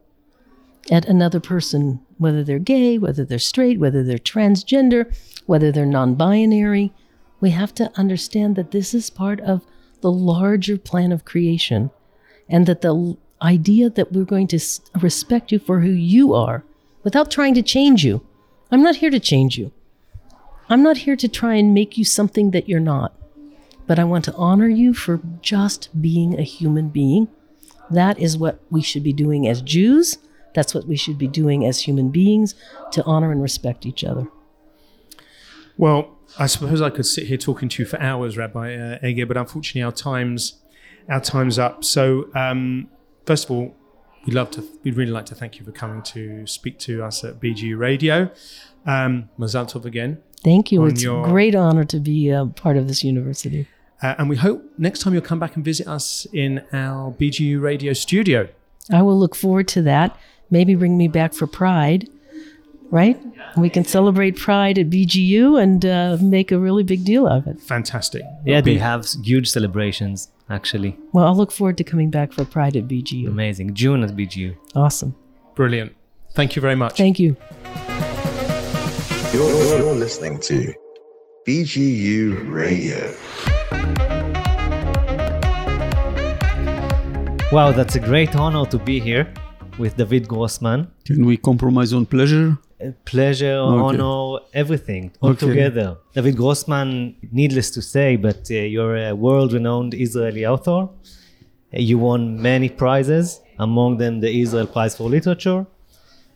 at 0.93 1.07
another 1.07 1.41
person, 1.41 2.01
whether 2.19 2.45
they're 2.45 2.61
gay, 2.61 2.99
whether 2.99 3.25
they're 3.25 3.39
straight, 3.39 3.81
whether 3.81 4.05
they're 4.05 4.19
transgender, 4.19 5.13
whether 5.47 5.73
they're 5.73 5.85
non 5.87 6.15
binary, 6.15 6.93
we 7.41 7.51
have 7.51 7.75
to 7.75 7.91
understand 7.97 8.55
that 8.55 8.71
this 8.71 8.95
is 8.95 9.11
part 9.11 9.41
of 9.41 9.67
the 10.03 10.11
larger 10.11 10.79
plan 10.79 11.11
of 11.11 11.25
creation 11.25 11.91
and 12.49 12.67
that 12.67 12.83
the 12.83 13.17
idea 13.43 13.91
that 13.91 14.13
we're 14.13 14.25
going 14.25 14.47
to 14.47 14.61
respect 15.01 15.51
you 15.51 15.59
for 15.59 15.81
who 15.81 15.91
you 15.91 16.33
are 16.33 16.65
without 17.03 17.31
trying 17.31 17.55
to 17.55 17.63
change 17.63 18.05
you. 18.05 18.25
I'm 18.71 18.83
not 18.83 18.97
here 18.97 19.11
to 19.11 19.21
change 19.21 19.59
you. 19.59 19.73
I'm 20.69 20.83
not 20.83 20.99
here 20.99 21.17
to 21.17 21.29
try 21.29 21.55
and 21.55 21.75
make 21.75 21.99
you 21.99 22.05
something 22.05 22.53
that 22.53 22.69
you're 22.69 22.79
not. 22.79 23.18
But 23.89 23.99
I 23.99 24.05
want 24.05 24.25
to 24.27 24.35
honor 24.35 24.69
you 24.69 24.95
for 24.95 25.21
just 25.43 26.01
being 26.01 26.39
a 26.39 26.43
human 26.43 26.91
being. 26.91 27.27
That 27.91 28.19
is 28.19 28.37
what 28.37 28.61
we 28.71 28.83
should 28.83 29.03
be 29.03 29.15
doing 29.15 29.49
as 29.49 29.63
Jews. 29.63 30.19
That's 30.55 30.75
what 30.75 30.87
we 30.87 30.97
should 30.97 31.19
be 31.19 31.27
doing 31.27 31.65
as 31.65 31.81
human 31.81 32.11
beings 32.11 32.55
to 32.93 33.03
honor 33.05 33.33
and 33.33 33.43
respect 33.43 33.87
each 33.87 34.05
other. 34.05 34.29
Well, 35.77 36.19
I 36.39 36.47
suppose 36.47 36.83
I 36.83 36.91
could 36.91 37.07
sit 37.07 37.29
here 37.29 37.39
talking 37.39 37.69
to 37.71 37.83
you 37.83 37.87
for 37.87 38.01
hours, 38.01 38.37
Rabbi 38.37 38.75
uh, 38.75 39.07
Eger, 39.07 39.27
but 39.27 39.37
unfortunately 39.37 39.83
our 39.83 39.93
times 39.93 40.61
our 41.09 41.21
time's 41.21 41.59
up. 41.59 41.85
So 41.85 42.29
um, 42.35 42.89
first 43.25 43.47
of 43.47 43.51
all, 43.53 43.75
we'd 44.27 44.35
love 44.35 44.51
to 44.53 44.65
we'd 44.85 44.97
really 44.97 45.13
like 45.13 45.27
to 45.27 45.35
thank 45.35 45.59
you 45.59 45.65
for 45.65 45.73
coming 45.73 46.03
to 46.03 46.47
speak 46.47 46.79
to 46.81 47.03
us 47.03 47.25
at 47.25 47.41
BGU 47.41 47.79
Radio. 47.79 48.31
Um, 48.85 49.31
Mazal 49.39 49.71
Tov 49.71 49.87
again. 49.87 50.19
Thank 50.45 50.71
you. 50.71 50.85
It's 50.85 51.03
your- 51.03 51.27
a 51.27 51.31
great 51.31 51.55
honor 51.55 51.85
to 51.85 51.99
be 51.99 52.29
a 52.29 52.45
part 52.45 52.77
of 52.77 52.89
this 52.89 53.03
university. 53.03 53.67
Uh, 54.03 54.15
and 54.19 54.29
we 54.29 54.37
hope 54.37 54.63
next 54.79 55.01
time 55.01 55.13
you'll 55.13 55.23
come 55.23 55.39
back 55.41 55.57
and 55.57 55.65
visit 55.65 55.87
us 55.89 56.27
in 56.33 56.63
our 56.73 57.13
BGU 57.13 57.61
Radio 57.61 57.93
studio. 57.93 58.49
I 58.93 59.03
will 59.03 59.19
look 59.19 59.35
forward 59.35 59.69
to 59.69 59.83
that. 59.83 60.17
Maybe 60.51 60.75
bring 60.75 60.97
me 60.97 61.09
back 61.09 61.35
for 61.35 61.47
Pride, 61.47 62.09
right? 62.91 63.21
We 63.57 63.69
can 63.69 63.85
celebrate 63.85 64.37
Pride 64.37 64.79
at 64.79 64.89
BGU 64.89 65.61
and 65.61 65.85
uh, 65.85 66.17
make 66.23 66.53
a 66.53 66.59
really 66.59 66.85
big 66.85 67.05
deal 67.05 67.27
of 67.27 67.47
it. 67.47 67.61
Fantastic. 67.61 68.23
Yeah, 68.47 68.59
It'll 68.59 68.65
be 68.65 68.75
they 68.75 68.81
have 68.81 69.07
huge 69.25 69.49
celebrations, 69.51 70.29
actually. 70.49 70.97
Well, 71.13 71.27
I'll 71.27 71.37
look 71.37 71.51
forward 71.53 71.77
to 71.79 71.85
coming 71.85 72.11
back 72.11 72.33
for 72.33 72.45
Pride 72.45 72.77
at 72.77 72.87
BGU. 72.89 73.27
Amazing. 73.27 73.75
June 73.75 74.03
at 74.05 74.11
BGU. 74.17 74.57
Awesome. 74.75 75.15
brilliant. 75.55 75.95
Thank 76.35 76.55
you 76.57 76.63
very 76.63 76.77
much. 76.77 76.97
Thank 76.97 77.19
you. 77.19 77.37
You're, 79.35 79.79
you're 79.79 79.93
listening 79.93 80.39
to 80.41 80.73
BGU 81.47 82.51
Radio. 82.53 83.13
Wow, 87.51 87.73
that's 87.73 87.95
a 87.97 88.01
great 88.01 88.37
honor 88.37 88.67
to 88.67 88.79
be 88.79 89.01
here 89.01 89.33
with 89.79 89.97
David 89.97 90.29
Grossman. 90.29 90.87
Can 91.07 91.25
we 91.25 91.37
compromise 91.39 91.93
on 91.95 92.05
pleasure? 92.05 92.59
A 92.81 92.93
pleasure, 93.07 93.59
honor, 93.59 94.41
everything 94.53 95.11
all 95.23 95.31
Okay. 95.31 95.47
together. 95.49 95.97
David 96.15 96.37
Grossman, 96.37 97.17
needless 97.33 97.71
to 97.71 97.81
say, 97.83 98.17
but 98.17 98.43
uh, 98.51 98.55
you're 98.55 98.97
a 98.97 99.15
world 99.15 99.53
renowned 99.55 99.95
Israeli 99.95 100.45
author. 100.47 100.81
Uh, 100.83 101.81
You 101.89 101.97
won 101.99 102.21
many 102.51 102.69
prizes, 102.69 103.41
among 103.59 103.97
them 104.03 104.21
the 104.21 104.31
Israel 104.43 104.67
Prize 104.67 104.95
for 104.99 105.09
Literature. 105.09 105.67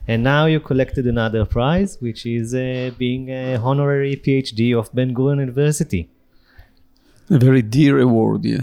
And 0.08 0.24
now 0.24 0.46
you 0.46 0.58
collected 0.60 1.06
another 1.06 1.44
prize, 1.44 1.90
which 2.00 2.24
is 2.26 2.54
uh, 2.54 2.90
being 2.98 3.28
a 3.28 3.56
honorary 3.56 4.16
PhD 4.16 4.76
of 4.80 4.92
Ben 4.94 5.10
Gurion 5.14 5.38
University. 5.40 6.08
A 7.30 7.38
very 7.38 7.62
dear 7.62 7.98
award, 7.98 8.44
yeah. 8.44 8.62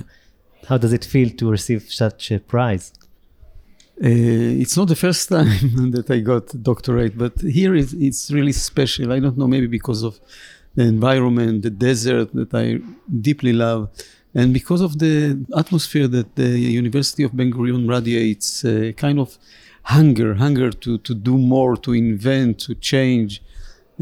How 0.67 0.77
does 0.77 0.93
it 0.93 1.05
feel 1.05 1.29
to 1.31 1.49
receive 1.49 1.91
such 1.91 2.31
a 2.31 2.39
prize? 2.39 2.93
Uh, 4.01 4.61
it's 4.63 4.77
not 4.77 4.87
the 4.87 4.95
first 4.95 5.27
time 5.29 5.91
that 5.95 6.09
I 6.09 6.19
got 6.19 6.45
doctorate, 6.63 7.17
but 7.17 7.39
here 7.41 7.75
it's, 7.75 7.93
it's 7.93 8.31
really 8.31 8.53
special. 8.53 9.11
I 9.11 9.19
don't 9.19 9.37
know, 9.37 9.47
maybe 9.47 9.67
because 9.67 10.03
of 10.03 10.19
the 10.75 10.83
environment, 10.83 11.63
the 11.63 11.69
desert 11.69 12.33
that 12.33 12.53
I 12.53 12.79
deeply 13.21 13.51
love, 13.51 13.89
and 14.33 14.53
because 14.53 14.81
of 14.81 14.99
the 14.99 15.43
atmosphere 15.57 16.07
that 16.07 16.35
the 16.35 16.49
University 16.49 17.23
of 17.23 17.35
Ben 17.35 17.51
Gurion 17.51 17.89
radiates, 17.89 18.63
uh, 18.63 18.91
kind 18.95 19.19
of 19.19 19.37
hunger, 19.83 20.35
hunger 20.35 20.69
to, 20.69 20.99
to 20.99 21.15
do 21.15 21.37
more, 21.37 21.75
to 21.77 21.93
invent, 21.93 22.59
to 22.59 22.75
change. 22.75 23.41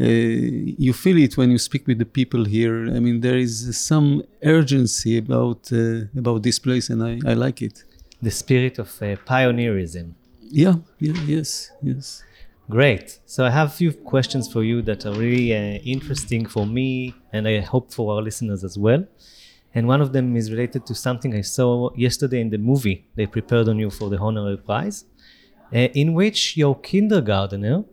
Uh, 0.00 0.04
you 0.04 0.92
feel 0.92 1.18
it 1.18 1.36
when 1.36 1.50
you 1.50 1.58
speak 1.58 1.86
with 1.86 1.98
the 1.98 2.04
people 2.04 2.44
here. 2.44 2.86
I 2.86 3.00
mean, 3.00 3.20
there 3.20 3.36
is 3.36 3.76
some 3.76 4.22
urgency 4.44 5.18
about 5.18 5.72
uh, 5.72 6.06
about 6.16 6.42
this 6.42 6.58
place, 6.58 6.88
and 6.88 7.02
I, 7.02 7.18
I 7.30 7.34
like 7.34 7.62
it. 7.62 7.84
The 8.22 8.30
spirit 8.30 8.78
of 8.78 8.88
uh, 9.02 9.16
pioneerism. 9.26 10.12
Yeah, 10.40 10.76
yeah, 10.98 11.20
yes, 11.26 11.70
yes. 11.82 12.22
Great. 12.70 13.18
So 13.24 13.46
I 13.46 13.50
have 13.50 13.68
a 13.68 13.70
few 13.70 13.92
questions 13.92 14.52
for 14.52 14.62
you 14.62 14.82
that 14.82 15.06
are 15.06 15.12
really 15.12 15.54
uh, 15.54 15.78
interesting 15.84 16.44
for 16.44 16.66
me 16.66 17.14
and 17.32 17.48
I 17.48 17.60
hope 17.60 17.94
for 17.94 18.14
our 18.14 18.20
listeners 18.20 18.62
as 18.62 18.76
well. 18.76 19.06
And 19.74 19.86
one 19.88 20.02
of 20.02 20.12
them 20.12 20.36
is 20.36 20.50
related 20.50 20.84
to 20.86 20.94
something 20.94 21.34
I 21.34 21.40
saw 21.40 21.90
yesterday 21.96 22.40
in 22.42 22.50
the 22.50 22.58
movie 22.58 23.06
they 23.14 23.26
prepared 23.26 23.68
on 23.68 23.78
you 23.78 23.90
for 23.90 24.10
the 24.10 24.18
honorary 24.18 24.58
prize, 24.58 25.06
uh, 25.72 25.78
in 25.78 26.12
which 26.12 26.58
your 26.58 26.78
kindergartner 26.78 27.84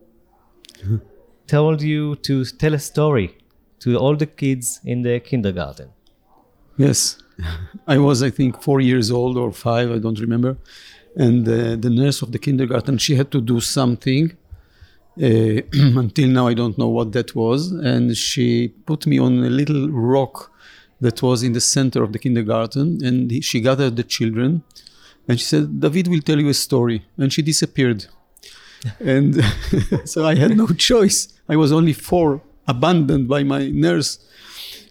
told 1.47 1.81
you 1.81 2.15
to 2.17 2.45
tell 2.45 2.73
a 2.73 2.79
story 2.79 3.38
to 3.79 3.97
all 3.97 4.15
the 4.15 4.25
kids 4.25 4.79
in 4.84 5.01
the 5.03 5.19
kindergarten. 5.19 5.89
Yes, 6.77 7.17
I 7.88 7.97
was, 7.97 8.23
I 8.23 8.29
think, 8.29 8.62
four 8.62 8.81
years 8.81 9.12
old 9.12 9.38
or 9.38 9.51
five, 9.51 9.91
I 9.91 9.99
don't 9.99 10.19
remember. 10.19 10.58
And 11.15 11.47
uh, 11.47 11.75
the 11.77 11.89
nurse 11.89 12.21
of 12.21 12.31
the 12.31 12.39
kindergarten, 12.39 12.97
she 12.97 13.15
had 13.15 13.31
to 13.31 13.41
do 13.41 13.60
something. 13.62 14.36
Uh, 15.21 15.62
until 16.03 16.27
now, 16.27 16.47
I 16.47 16.53
don't 16.53 16.77
know 16.77 16.89
what 16.89 17.13
that 17.13 17.36
was. 17.36 17.71
And 17.71 18.17
she 18.17 18.69
put 18.86 19.08
me 19.08 19.17
on 19.17 19.43
a 19.43 19.49
little 19.49 19.89
rock 19.89 20.51
that 20.99 21.21
was 21.21 21.43
in 21.43 21.53
the 21.53 21.62
center 21.62 22.03
of 22.03 22.12
the 22.12 22.19
kindergarten. 22.19 23.03
And 23.05 23.31
he- 23.31 23.41
she 23.41 23.62
gathered 23.62 23.95
the 23.95 24.03
children. 24.03 24.63
And 25.27 25.39
she 25.39 25.45
said, 25.45 25.79
David 25.79 26.08
will 26.10 26.21
tell 26.21 26.39
you 26.39 26.49
a 26.49 26.53
story. 26.53 27.05
And 27.17 27.31
she 27.31 27.41
disappeared. 27.41 28.08
And 29.00 29.43
so 30.06 30.26
I 30.26 30.36
had 30.36 30.56
no 30.58 30.67
choice. 30.67 31.28
I 31.48 31.56
was 31.56 31.71
only 31.71 31.93
four, 31.93 32.41
abandoned 32.67 33.28
by 33.28 33.43
my 33.43 33.69
nurse. 33.69 34.19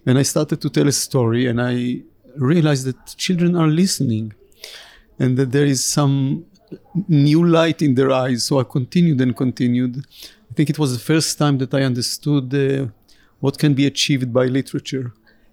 And 0.07 0.19
I 0.19 0.23
started 0.23 0.61
to 0.61 0.71
tell 0.71 0.87
a 0.87 0.93
story, 0.93 1.47
and 1.47 1.61
I 1.61 2.03
realized 2.37 2.85
that 2.87 3.17
children 3.17 3.57
are 3.57 3.69
listening 3.69 4.35
and 5.19 5.37
that 5.37 5.53
there 5.53 5.65
is 5.65 5.85
some 5.85 6.45
new 7.09 7.47
light 7.47 7.83
in 7.83 7.95
their 7.95 8.11
eyes. 8.11 8.45
So 8.45 8.59
I 8.59 8.65
continued 8.65 9.21
and 9.21 9.37
continued. 9.37 10.05
I 10.51 10.55
think 10.55 10.71
it 10.71 10.79
was 10.79 10.93
the 10.93 11.05
first 11.13 11.39
time 11.39 11.59
that 11.59 11.73
I 11.73 11.83
understood 11.83 12.55
uh, 12.55 12.87
what 13.41 13.59
can 13.59 13.75
be 13.75 13.87
achieved 13.87 14.33
by 14.33 14.47
literature. 14.47 15.13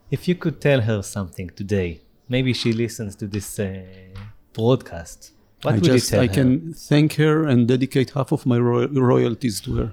If 0.10 0.28
you 0.28 0.36
could 0.36 0.60
tell 0.60 0.82
her 0.82 1.02
something 1.02 1.50
today, 1.52 2.02
maybe 2.28 2.54
she 2.54 2.74
listens 2.74 3.16
to 3.18 3.28
this 3.28 3.60
uh, 3.60 3.84
broadcast. 4.54 5.32
What 5.62 5.72
I 5.74 5.76
would 5.76 5.84
just 5.84 6.12
you 6.12 6.18
tell 6.18 6.24
I 6.24 6.28
her? 6.28 6.34
can 6.34 6.74
thank 6.74 7.16
her 7.16 7.46
and 7.46 7.68
dedicate 7.68 8.12
half 8.12 8.32
of 8.32 8.46
my 8.46 8.58
roy- 8.58 8.88
royalties 8.88 9.62
to 9.62 9.76
her. 9.76 9.92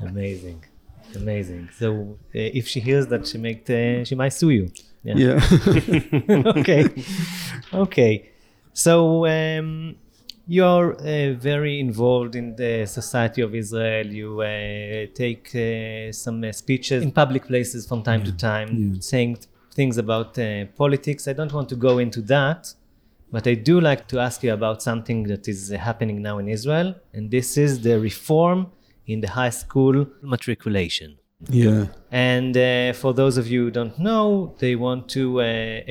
Amazing, 0.00 0.64
amazing. 1.16 1.68
So 1.78 2.18
uh, 2.34 2.60
if 2.60 2.68
she 2.68 2.80
hears 2.80 3.06
that, 3.08 3.26
she 3.26 3.38
might 3.38 3.68
uh, 3.68 4.04
she 4.04 4.14
might 4.14 4.32
sue 4.32 4.50
you. 4.50 4.70
Yeah. 5.02 5.40
okay, 6.56 6.88
okay. 7.72 8.30
So 8.72 9.26
um, 9.26 9.96
you're 10.46 10.94
uh, 10.94 11.34
very 11.34 11.78
involved 11.80 12.34
in 12.34 12.56
the 12.56 12.86
Society 12.86 13.42
of 13.42 13.54
Israel. 13.54 14.06
You 14.06 14.40
uh, 14.40 15.06
take 15.14 15.54
uh, 15.54 16.12
some 16.12 16.42
uh, 16.44 16.52
speeches 16.52 17.02
in 17.02 17.12
public 17.12 17.46
places 17.46 17.86
from 17.86 18.02
time 18.02 18.24
to 18.24 18.32
time, 18.32 19.00
saying 19.02 19.38
things 19.74 19.98
about 19.98 20.38
uh, 20.38 20.66
politics. 20.76 21.28
I 21.28 21.32
don't 21.34 21.52
want 21.52 21.68
to 21.70 21.76
go 21.76 21.98
into 21.98 22.20
that. 22.22 22.72
But 23.34 23.48
I 23.48 23.54
do 23.54 23.80
like 23.80 24.06
to 24.12 24.20
ask 24.20 24.44
you 24.44 24.52
about 24.52 24.80
something 24.80 25.24
that 25.24 25.48
is 25.48 25.60
happening 25.70 26.22
now 26.22 26.36
in 26.38 26.46
Israel, 26.48 26.94
and 27.12 27.32
this 27.36 27.48
is 27.64 27.80
the 27.80 27.98
reform 27.98 28.58
in 29.12 29.22
the 29.24 29.30
high 29.40 29.54
school 29.62 29.96
matriculation. 30.22 31.10
yeah. 31.64 31.86
And 32.12 32.56
uh, 32.56 32.92
for 32.92 33.12
those 33.20 33.36
of 33.36 33.48
you 33.52 33.60
who 33.64 33.70
don't 33.80 33.98
know, 33.98 34.54
they 34.62 34.74
want 34.76 35.02
to 35.16 35.24
uh, 35.40 35.44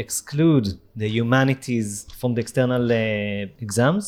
exclude 0.04 0.66
the 0.96 1.10
humanities 1.20 1.88
from 2.20 2.30
the 2.36 2.42
external 2.46 2.86
uh, 2.90 3.66
exams. 3.66 4.06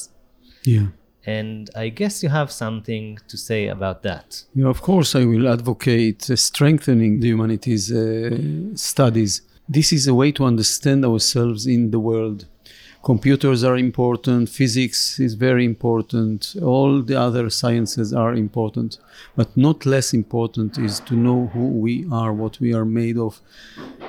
Yeah. 0.64 0.88
And 1.26 1.70
I 1.76 1.90
guess 1.90 2.24
you 2.24 2.30
have 2.30 2.50
something 2.64 3.18
to 3.28 3.36
say 3.50 3.62
about 3.68 3.98
that. 4.04 4.28
Yeah, 4.60 4.70
of 4.76 4.80
course, 4.82 5.14
I 5.14 5.26
will 5.26 5.48
advocate 5.58 6.22
uh, 6.30 6.38
strengthening 6.38 7.20
the 7.20 7.28
humanities 7.34 7.84
uh, 7.92 8.38
studies. 8.76 9.42
This 9.68 9.92
is 9.92 10.08
a 10.08 10.16
way 10.22 10.32
to 10.38 10.46
understand 10.46 11.04
ourselves 11.04 11.62
in 11.68 11.92
the 11.92 12.00
world. 12.00 12.40
Computers 13.06 13.64
are 13.64 13.78
important, 13.78 14.50
physics 14.50 15.20
is 15.20 15.36
very 15.36 15.64
important, 15.64 16.56
all 16.64 17.04
the 17.04 17.16
other 17.16 17.52
sciences 17.52 18.12
are 18.12 18.34
important, 18.34 18.98
but 19.36 19.56
not 19.56 19.86
less 19.86 20.12
important 20.12 20.80
is 20.80 21.02
to 21.02 21.14
know 21.14 21.46
who 21.54 21.68
we 21.68 22.08
are, 22.12 22.34
what 22.34 22.60
we 22.60 22.74
are 22.74 22.84
made 22.84 23.16
of, 23.16 23.42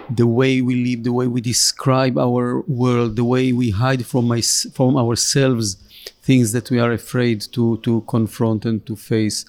the 0.08 0.26
way 0.26 0.62
we 0.62 0.76
live, 0.82 1.04
the 1.04 1.12
way 1.12 1.26
we 1.26 1.42
describe 1.42 2.16
our 2.16 2.62
world, 2.62 3.16
the 3.16 3.24
way 3.24 3.52
we 3.52 3.68
hide 3.68 4.06
from, 4.06 4.28
my, 4.28 4.40
from 4.40 4.96
ourselves 4.96 5.76
things 6.22 6.52
that 6.52 6.70
we 6.70 6.78
are 6.78 6.92
afraid 6.92 7.42
to, 7.52 7.76
to 7.82 8.00
confront 8.08 8.64
and 8.64 8.86
to 8.86 8.96
face. 8.96 9.44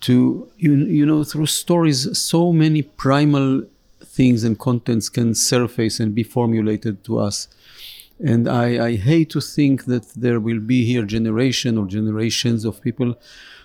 To 0.00 0.50
you, 0.58 0.74
you 0.74 1.06
know 1.06 1.22
through 1.22 1.46
stories 1.46 2.18
so 2.18 2.52
many 2.52 2.82
primal 2.82 3.62
things 4.04 4.42
and 4.42 4.58
contents 4.58 5.08
can 5.08 5.36
surface 5.36 6.00
and 6.00 6.12
be 6.12 6.24
formulated 6.24 7.04
to 7.04 7.20
us 7.20 7.46
and 8.24 8.48
I, 8.48 8.86
I 8.86 8.96
hate 8.96 9.30
to 9.30 9.40
think 9.40 9.86
that 9.86 10.08
there 10.14 10.38
will 10.38 10.60
be 10.60 10.84
here 10.84 11.04
generation 11.04 11.76
or 11.76 11.86
generations 11.86 12.64
of 12.64 12.80
people 12.80 13.16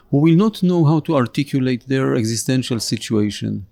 who 0.09 0.17
will 0.17 0.35
not 0.35 0.63
know 0.63 0.85
how 0.85 0.99
to 1.01 1.15
articulate 1.15 1.87
their 1.87 2.15
existential 2.15 2.79
situation. 2.79 3.67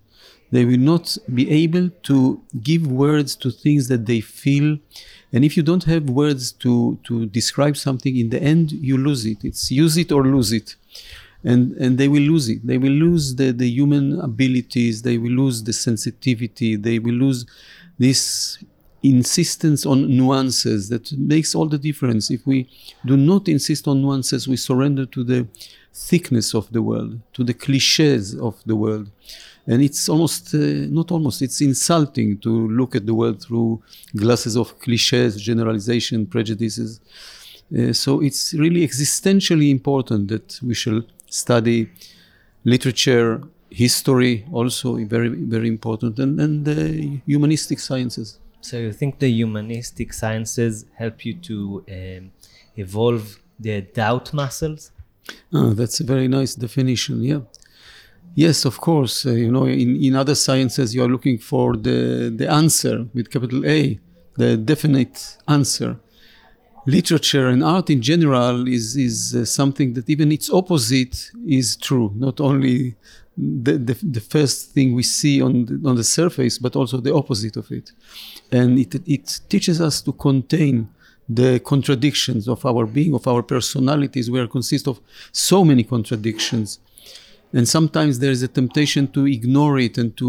They 0.52 0.64
will 0.64 0.78
not 0.78 1.18
be 1.34 1.50
able 1.50 1.90
to 2.04 2.42
give 2.62 2.86
words 2.86 3.36
to 3.38 3.50
things 3.50 3.88
that 3.88 4.06
they 4.06 4.22
feel. 4.22 4.78
And 5.34 5.44
if 5.44 5.58
you 5.58 5.64
don't 5.64 5.86
have 5.86 6.10
words 6.10 6.52
to 6.64 7.00
to 7.06 7.26
describe 7.26 7.78
something 7.78 8.16
in 8.16 8.30
the 8.30 8.42
end 8.42 8.72
you 8.72 8.98
lose 8.98 9.26
it. 9.26 9.44
It's 9.44 9.72
use 9.72 9.98
it 9.98 10.12
or 10.12 10.24
lose 10.24 10.52
it. 10.52 10.76
And 11.44 11.74
and 11.84 11.98
they 11.98 12.08
will 12.08 12.28
lose 12.34 12.48
it. 12.48 12.66
They 12.66 12.78
will 12.78 12.98
lose 13.08 13.36
the 13.36 13.52
the 13.52 13.68
human 13.68 14.20
abilities. 14.20 15.02
They 15.02 15.18
will 15.18 15.36
lose 15.44 15.64
the 15.64 15.74
sensitivity. 15.74 16.76
They 16.76 17.00
will 17.00 17.16
lose 17.16 17.46
this 17.98 18.60
insistence 19.10 19.86
on 19.86 20.08
nuances 20.08 20.90
that 20.90 21.12
makes 21.18 21.56
all 21.56 21.68
the 21.68 21.78
difference. 21.78 22.32
If 22.32 22.46
we 22.46 22.70
do 23.06 23.18
not 23.18 23.48
insist 23.48 23.88
on 23.88 24.02
nuances 24.02 24.48
we 24.48 24.58
surrender 24.58 25.06
to 25.08 25.24
the 25.24 25.48
thickness 25.94 26.54
of 26.54 26.72
the 26.72 26.82
world 26.82 27.20
to 27.34 27.44
the 27.44 27.54
cliches 27.54 28.36
of 28.36 28.56
the 28.66 28.76
world. 28.76 29.10
And 29.68 29.82
it's 29.82 30.08
almost 30.10 30.54
uh, 30.54 30.58
not 31.00 31.12
almost 31.12 31.42
it's 31.42 31.62
insulting 31.62 32.38
to 32.40 32.68
look 32.68 32.96
at 32.96 33.06
the 33.06 33.16
world 33.16 33.42
through 33.42 33.82
glasses 34.16 34.56
of 34.56 34.78
cliches 34.80 35.42
generalization 35.42 36.28
prejudices. 36.28 37.00
Uh, 37.76 37.94
so 37.94 38.22
it's 38.22 38.54
really 38.54 38.86
existentially 38.88 39.72
important 39.72 40.28
that 40.28 40.60
we 40.62 40.76
shall 40.76 41.02
study 41.30 41.90
literature 42.64 43.42
history 43.70 44.46
also 44.52 44.96
very 45.06 45.30
very 45.30 45.68
important 45.68 46.20
and 46.20 46.40
and 46.40 46.66
the 46.66 47.20
humanistic 47.26 47.80
sciences 47.80 48.40
So 48.66 48.78
you 48.78 48.92
think 48.92 49.20
the 49.20 49.30
humanistic 49.30 50.12
sciences 50.12 50.86
help 50.98 51.24
you 51.24 51.36
to 51.50 51.86
um, 51.98 52.32
evolve 52.76 53.40
the 53.60 53.82
doubt 53.82 54.34
muscles? 54.34 54.92
Ah, 55.54 55.72
that's 55.80 56.00
a 56.00 56.04
very 56.04 56.28
nice 56.28 56.56
definition. 56.56 57.22
Yeah, 57.22 57.42
Yes, 58.34 58.66
of 58.66 58.82
course. 58.82 59.26
Uh, 59.26 59.32
you 59.32 59.52
know, 59.52 59.66
in, 59.66 60.04
in 60.04 60.16
other 60.16 60.34
sciences, 60.36 60.96
you 60.96 61.04
are 61.04 61.08
looking 61.08 61.38
for 61.38 61.78
the, 61.78 62.34
the 62.36 62.52
answer 62.52 63.06
with 63.14 63.30
capital 63.30 63.66
A, 63.66 64.00
the 64.36 64.58
definite 64.58 65.38
answer. 65.48 65.98
Literature 66.88 67.48
and 67.48 67.64
art 67.64 67.90
in 67.92 68.02
general 68.02 68.68
is, 68.68 68.98
is 68.98 69.36
uh, 69.36 69.46
something 69.46 69.94
that 69.94 70.10
even 70.10 70.32
its 70.32 70.50
opposite 70.50 71.32
is 71.48 71.78
true. 71.78 72.12
Not 72.16 72.42
only 72.42 72.96
the, 73.38 73.74
the, 73.78 73.98
the 74.02 74.22
first 74.22 74.72
thing 74.72 74.94
we 74.94 75.04
see 75.04 75.42
on 75.42 75.66
the, 75.66 75.90
on 75.90 75.96
the 75.96 76.04
surface, 76.04 76.58
but 76.58 76.76
also 76.76 76.98
the 76.98 77.14
opposite 77.14 77.58
of 77.58 77.72
it. 77.72 77.92
And 78.52 78.80
it, 78.80 78.96
it 79.08 79.40
teaches 79.50 79.82
us 79.82 80.02
to 80.02 80.12
contain 80.14 80.90
the 81.28 81.60
contradictions 81.60 82.48
of 82.48 82.66
our 82.66 82.86
being, 82.86 83.14
of 83.14 83.28
our 83.28 83.42
personalities. 83.42 84.30
We 84.30 84.40
are 84.40 84.48
consist 84.48 84.88
of 84.88 85.02
so 85.32 85.66
many 85.66 85.84
contradictions 85.84 86.80
and 87.56 87.68
sometimes 87.68 88.20
there 88.20 88.32
is 88.32 88.44
a 88.44 88.50
temptation 88.50 89.08
to 89.08 89.26
ignore 89.26 89.80
it 89.80 89.98
and 89.98 90.16
to 90.18 90.28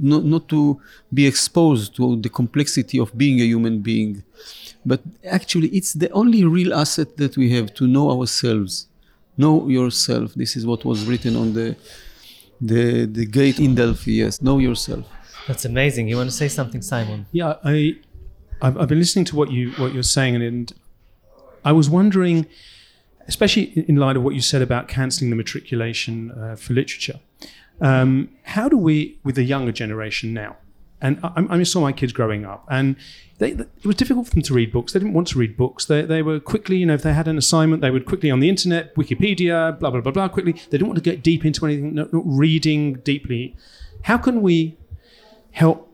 not, 0.00 0.24
not 0.24 0.48
to 0.48 0.80
be 1.12 1.26
exposed 1.26 1.96
to 1.96 2.16
the 2.16 2.28
complexity 2.28 2.98
of 2.98 3.16
being 3.18 3.40
a 3.40 3.44
human 3.44 3.80
being 3.80 4.22
but 4.86 5.00
actually 5.24 5.68
it's 5.68 5.92
the 5.94 6.10
only 6.10 6.44
real 6.44 6.72
asset 6.72 7.16
that 7.16 7.36
we 7.36 7.50
have 7.50 7.74
to 7.74 7.86
know 7.86 8.10
ourselves 8.10 8.86
know 9.36 9.68
yourself 9.68 10.34
this 10.34 10.56
is 10.56 10.64
what 10.64 10.84
was 10.84 11.04
written 11.06 11.34
on 11.34 11.54
the 11.54 11.76
the 12.60 13.06
the 13.06 13.24
gate 13.26 13.58
in 13.60 13.74
delphi 13.74 14.10
yes 14.22 14.40
know 14.42 14.58
yourself 14.58 15.04
That's 15.48 15.64
amazing. 15.64 16.08
You 16.08 16.16
want 16.18 16.30
to 16.30 16.36
say 16.36 16.48
something, 16.48 16.82
Simon? 16.82 17.24
Yeah, 17.32 17.54
I, 17.64 17.96
I've, 18.60 18.76
I've 18.80 18.88
been 18.88 18.98
listening 18.98 19.24
to 19.30 19.36
what 19.36 19.48
you 19.50 19.70
what 19.80 19.94
you're 19.94 20.02
saying, 20.18 20.34
and, 20.34 20.44
and 20.44 20.72
I 21.64 21.72
was 21.72 21.88
wondering, 21.88 22.46
especially 23.26 23.64
in- 23.78 23.84
in 23.90 23.96
light 23.96 24.16
of 24.18 24.22
what 24.22 24.34
you 24.34 24.42
said 24.42 24.60
about 24.62 24.88
cancelling 24.88 25.30
the 25.30 25.36
matriculation 25.36 26.30
uh, 26.32 26.56
for 26.56 26.74
literature, 26.74 27.18
um, 27.80 28.28
how 28.54 28.68
do 28.68 28.76
we, 28.76 29.18
with 29.24 29.36
the 29.36 29.44
younger 29.44 29.72
generation 29.72 30.34
now, 30.34 30.56
and 31.00 31.18
I, 31.22 31.46
I 31.48 31.62
saw 31.62 31.80
my 31.80 31.92
kids 31.92 32.12
growing 32.12 32.44
up, 32.44 32.66
and 32.70 32.96
they, 33.38 33.50
it 33.50 33.84
was 33.84 33.96
difficult 33.96 34.26
for 34.26 34.34
them 34.34 34.42
to 34.42 34.54
read 34.54 34.72
books. 34.72 34.92
They 34.92 34.98
didn't 34.98 35.14
want 35.14 35.28
to 35.28 35.38
read 35.38 35.56
books. 35.56 35.84
They, 35.84 36.02
they 36.02 36.22
were 36.22 36.40
quickly, 36.40 36.76
you 36.78 36.86
know, 36.86 36.94
if 36.94 37.02
they 37.02 37.12
had 37.12 37.28
an 37.28 37.38
assignment, 37.38 37.82
they 37.82 37.90
would 37.90 38.06
quickly 38.06 38.30
on 38.30 38.40
the 38.40 38.48
internet, 38.48 38.94
Wikipedia, 38.94 39.78
blah 39.78 39.90
blah 39.90 40.00
blah 40.00 40.12
blah. 40.12 40.28
Quickly, 40.28 40.52
they 40.52 40.78
didn't 40.78 40.88
want 40.88 40.98
to 40.98 41.10
get 41.10 41.22
deep 41.22 41.44
into 41.44 41.64
anything, 41.66 41.94
not, 41.94 42.12
not 42.12 42.22
reading 42.24 42.94
deeply. 43.00 43.56
How 44.02 44.18
can 44.18 44.42
we 44.42 44.76
help 45.52 45.92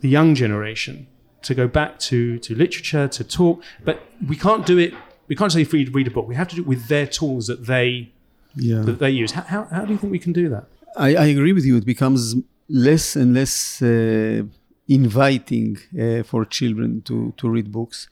the 0.00 0.08
young 0.10 0.34
generation 0.34 1.06
to 1.44 1.54
go 1.54 1.68
back 1.68 1.98
to, 1.98 2.38
to 2.40 2.54
literature, 2.54 3.08
to 3.08 3.24
talk. 3.24 3.62
But 3.84 4.02
we 4.26 4.36
can't 4.36 4.66
do 4.66 4.78
it. 4.78 4.92
We 5.28 5.36
can't 5.36 5.52
say 5.52 5.64
read, 5.64 5.94
read 5.94 6.06
a 6.06 6.10
book. 6.10 6.28
We 6.28 6.34
have 6.34 6.48
to 6.48 6.56
do 6.56 6.62
it 6.62 6.68
with 6.68 6.88
their 6.88 7.06
tools 7.06 7.46
that 7.46 7.66
they 7.66 8.10
yeah 8.56 8.82
that 8.82 8.98
they 8.98 9.10
use. 9.10 9.32
How, 9.32 9.42
how, 9.42 9.64
how 9.64 9.84
do 9.84 9.92
you 9.92 9.98
think 9.98 10.12
we 10.12 10.18
can 10.18 10.32
do 10.32 10.48
that? 10.50 10.66
I, 10.96 11.14
I 11.14 11.24
agree 11.26 11.52
with 11.52 11.64
you. 11.64 11.76
It 11.76 11.86
becomes 11.86 12.34
less 12.68 13.16
and 13.16 13.34
less 13.34 13.82
uh, 13.82 14.42
inviting 14.88 15.78
uh, 16.00 16.22
for 16.22 16.44
children 16.44 17.02
to, 17.02 17.32
to 17.36 17.48
read 17.48 17.70
books. 17.72 18.08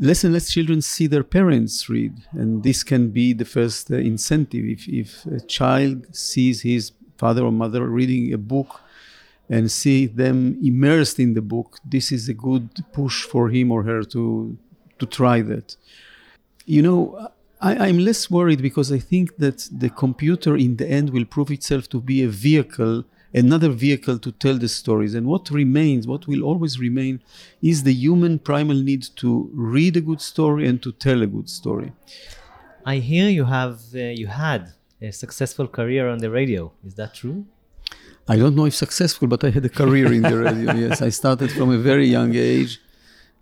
Less 0.00 0.24
and 0.24 0.32
less 0.32 0.50
children 0.50 0.82
see 0.82 1.06
their 1.06 1.22
parents 1.22 1.88
read, 1.88 2.14
and 2.32 2.64
this 2.64 2.82
can 2.82 3.10
be 3.10 3.32
the 3.32 3.44
first 3.44 3.90
uh, 3.90 3.96
incentive. 3.96 4.64
If, 4.64 4.88
if 4.88 5.26
a 5.26 5.40
child 5.40 6.14
sees 6.14 6.62
his 6.62 6.92
father 7.16 7.44
or 7.44 7.52
mother 7.52 7.86
reading 7.86 8.32
a 8.32 8.38
book 8.38 8.80
and 9.48 9.70
see 9.70 10.06
them 10.06 10.58
immersed 10.62 11.20
in 11.20 11.34
the 11.34 11.42
book, 11.42 11.78
this 11.84 12.10
is 12.10 12.28
a 12.28 12.34
good 12.34 12.70
push 12.92 13.22
for 13.22 13.50
him 13.50 13.70
or 13.70 13.84
her 13.84 14.02
to, 14.02 14.58
to 14.98 15.06
try 15.06 15.42
that. 15.42 15.76
You 16.66 16.82
know, 16.82 17.28
I, 17.60 17.88
I'm 17.88 17.98
less 17.98 18.30
worried 18.30 18.62
because 18.62 18.90
I 18.90 18.98
think 18.98 19.36
that 19.36 19.68
the 19.70 19.90
computer 19.90 20.56
in 20.56 20.76
the 20.76 20.88
end 20.88 21.10
will 21.10 21.24
prove 21.24 21.50
itself 21.50 21.88
to 21.90 22.00
be 22.00 22.22
a 22.22 22.28
vehicle, 22.28 23.04
another 23.34 23.68
vehicle 23.68 24.18
to 24.20 24.30
tell 24.32 24.56
the 24.56 24.68
stories. 24.68 25.14
And 25.14 25.26
what 25.26 25.50
remains, 25.50 26.06
what 26.06 26.26
will 26.26 26.42
always 26.42 26.78
remain, 26.78 27.20
is 27.60 27.82
the 27.82 27.92
human 27.92 28.38
primal 28.38 28.76
need 28.76 29.02
to 29.16 29.50
read 29.52 29.96
a 29.96 30.00
good 30.00 30.20
story 30.20 30.68
and 30.68 30.80
to 30.82 30.92
tell 30.92 31.22
a 31.22 31.26
good 31.26 31.50
story. 31.50 31.92
I 32.86 32.96
hear 32.96 33.28
you 33.28 33.46
have 33.46 33.80
uh, 33.94 33.98
you 33.98 34.28
had 34.28 34.72
a 35.00 35.10
successful 35.10 35.66
career 35.66 36.08
on 36.08 36.18
the 36.18 36.30
radio. 36.30 36.72
Is 36.86 36.94
that 36.94 37.14
true? 37.14 37.46
I 38.28 38.36
don't 38.36 38.54
know 38.56 38.66
if 38.66 38.74
successful, 38.74 39.28
but 39.28 39.44
I 39.44 39.50
had 39.50 39.64
a 39.64 39.68
career 39.68 40.12
in 40.12 40.22
the 40.22 40.38
radio. 40.38 40.74
yes, 40.86 41.02
I 41.02 41.10
started 41.10 41.50
from 41.52 41.70
a 41.70 41.78
very 41.78 42.06
young 42.06 42.34
age, 42.34 42.80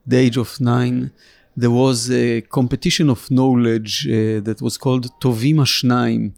the 0.07 0.17
age 0.17 0.37
of 0.37 0.61
nine. 0.61 1.13
There 1.57 1.71
was 1.71 2.11
a 2.11 2.41
competition 2.41 3.11
of 3.11 3.31
knowledge 3.31 4.09
uh, 4.09 4.41
that 4.41 4.59
was 4.61 4.79
called 4.79 5.05
Tovim 5.21 5.57
Ashnaim, 5.57 6.33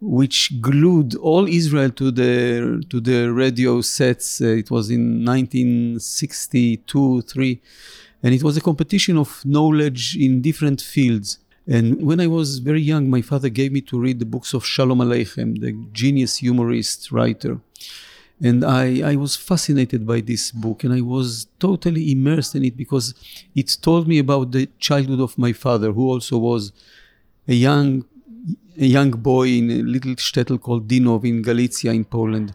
which 0.00 0.60
glued 0.60 1.14
all 1.16 1.46
Israel 1.46 1.90
to 1.90 2.10
the 2.10 2.82
to 2.88 3.00
the 3.00 3.30
radio 3.32 3.80
sets. 3.82 4.40
Uh, 4.40 4.46
it 4.46 4.70
was 4.70 4.90
in 4.90 5.24
1962, 5.24 7.22
three, 7.22 7.60
and 8.22 8.34
it 8.34 8.42
was 8.42 8.56
a 8.56 8.60
competition 8.60 9.16
of 9.18 9.42
knowledge 9.44 10.16
in 10.16 10.40
different 10.40 10.80
fields. 10.80 11.38
And 11.66 12.04
when 12.04 12.20
I 12.20 12.26
was 12.26 12.58
very 12.58 12.80
young, 12.80 13.10
my 13.10 13.22
father 13.22 13.48
gave 13.48 13.70
me 13.72 13.80
to 13.82 14.00
read 14.00 14.18
the 14.18 14.24
books 14.24 14.54
of 14.54 14.64
Shalom 14.66 14.98
Aleichem, 14.98 15.60
the 15.60 15.72
genius 15.92 16.38
humorist 16.38 17.12
writer. 17.12 17.60
And 18.42 18.64
I, 18.64 19.12
I 19.12 19.16
was 19.16 19.36
fascinated 19.36 20.06
by 20.06 20.22
this 20.22 20.50
book 20.50 20.82
and 20.82 20.94
I 20.94 21.02
was 21.02 21.46
totally 21.58 22.10
immersed 22.10 22.54
in 22.54 22.64
it 22.64 22.74
because 22.74 23.12
it 23.54 23.76
told 23.82 24.08
me 24.08 24.18
about 24.18 24.52
the 24.52 24.70
childhood 24.78 25.20
of 25.20 25.36
my 25.36 25.52
father, 25.52 25.92
who 25.92 26.08
also 26.08 26.38
was 26.38 26.72
a 27.46 27.52
young 27.52 28.06
a 28.78 28.86
young 28.86 29.10
boy 29.10 29.48
in 29.48 29.70
a 29.70 29.82
little 29.82 30.14
shtetl 30.14 30.60
called 30.60 30.88
Dinov 30.88 31.24
in 31.24 31.42
Galicia 31.42 31.90
in 31.90 32.04
Poland. 32.04 32.54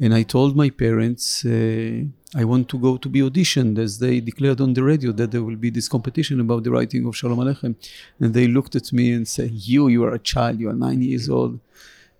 And 0.00 0.14
I 0.14 0.22
told 0.22 0.56
my 0.56 0.70
parents, 0.70 1.44
uh, 1.44 2.04
I 2.34 2.44
want 2.44 2.68
to 2.68 2.78
go 2.78 2.96
to 2.98 3.08
be 3.08 3.20
auditioned 3.20 3.78
as 3.78 3.98
they 3.98 4.20
declared 4.20 4.60
on 4.60 4.74
the 4.74 4.84
radio 4.84 5.10
that 5.12 5.30
there 5.32 5.42
will 5.42 5.56
be 5.56 5.70
this 5.70 5.88
competition 5.88 6.38
about 6.40 6.64
the 6.64 6.70
writing 6.70 7.06
of 7.06 7.16
Shalom 7.16 7.38
Aleichem. 7.38 7.74
And 8.20 8.34
they 8.34 8.46
looked 8.46 8.76
at 8.76 8.92
me 8.92 9.12
and 9.12 9.26
said, 9.26 9.50
You, 9.50 9.88
you 9.88 10.04
are 10.04 10.14
a 10.14 10.18
child, 10.18 10.60
you 10.60 10.68
are 10.68 10.74
nine 10.74 11.02
years 11.02 11.28
old. 11.28 11.58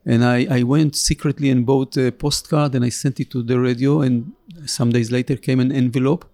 And 0.04 0.24
I, 0.24 0.46
I 0.50 0.62
went 0.62 0.96
secretly 0.96 1.50
and 1.50 1.66
bought 1.66 1.96
a 1.96 2.12
postcard 2.12 2.74
and 2.74 2.84
I 2.84 2.88
sent 2.88 3.20
it 3.20 3.30
to 3.30 3.42
the 3.42 3.60
radio. 3.60 4.00
And 4.00 4.32
some 4.64 4.90
days 4.90 5.10
later 5.12 5.36
came 5.36 5.60
an 5.60 5.72
envelope 5.72 6.24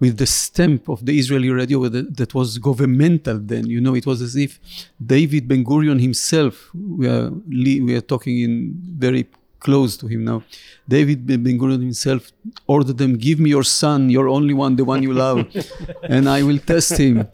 with 0.00 0.18
the 0.18 0.26
stamp 0.26 0.88
of 0.88 1.04
the 1.04 1.18
Israeli 1.18 1.50
radio 1.50 1.88
that, 1.88 2.34
was 2.34 2.58
governmental 2.58 3.38
then. 3.38 3.66
You 3.66 3.80
know, 3.80 3.94
it 3.94 4.06
was 4.06 4.22
as 4.22 4.36
if 4.36 4.60
David 5.04 5.48
Ben 5.48 5.64
Gurion 5.64 6.00
himself, 6.00 6.70
we 6.74 7.08
are, 7.08 7.30
we 7.30 7.94
are 7.94 8.00
talking 8.00 8.40
in 8.40 8.74
very 8.96 9.26
close 9.60 9.96
to 9.98 10.06
him 10.06 10.24
now. 10.24 10.42
David 10.88 11.26
Ben 11.26 11.58
Gurion 11.58 11.80
himself 11.80 12.32
ordered 12.66 12.98
them, 12.98 13.16
Give 13.16 13.38
me 13.38 13.50
your 13.50 13.64
son, 13.64 14.08
your 14.08 14.28
only 14.28 14.54
one, 14.54 14.76
the 14.76 14.84
one 14.84 15.02
you 15.02 15.12
love, 15.12 15.46
and 16.02 16.28
I 16.28 16.42
will 16.42 16.58
test 16.58 16.96
him. 16.96 17.28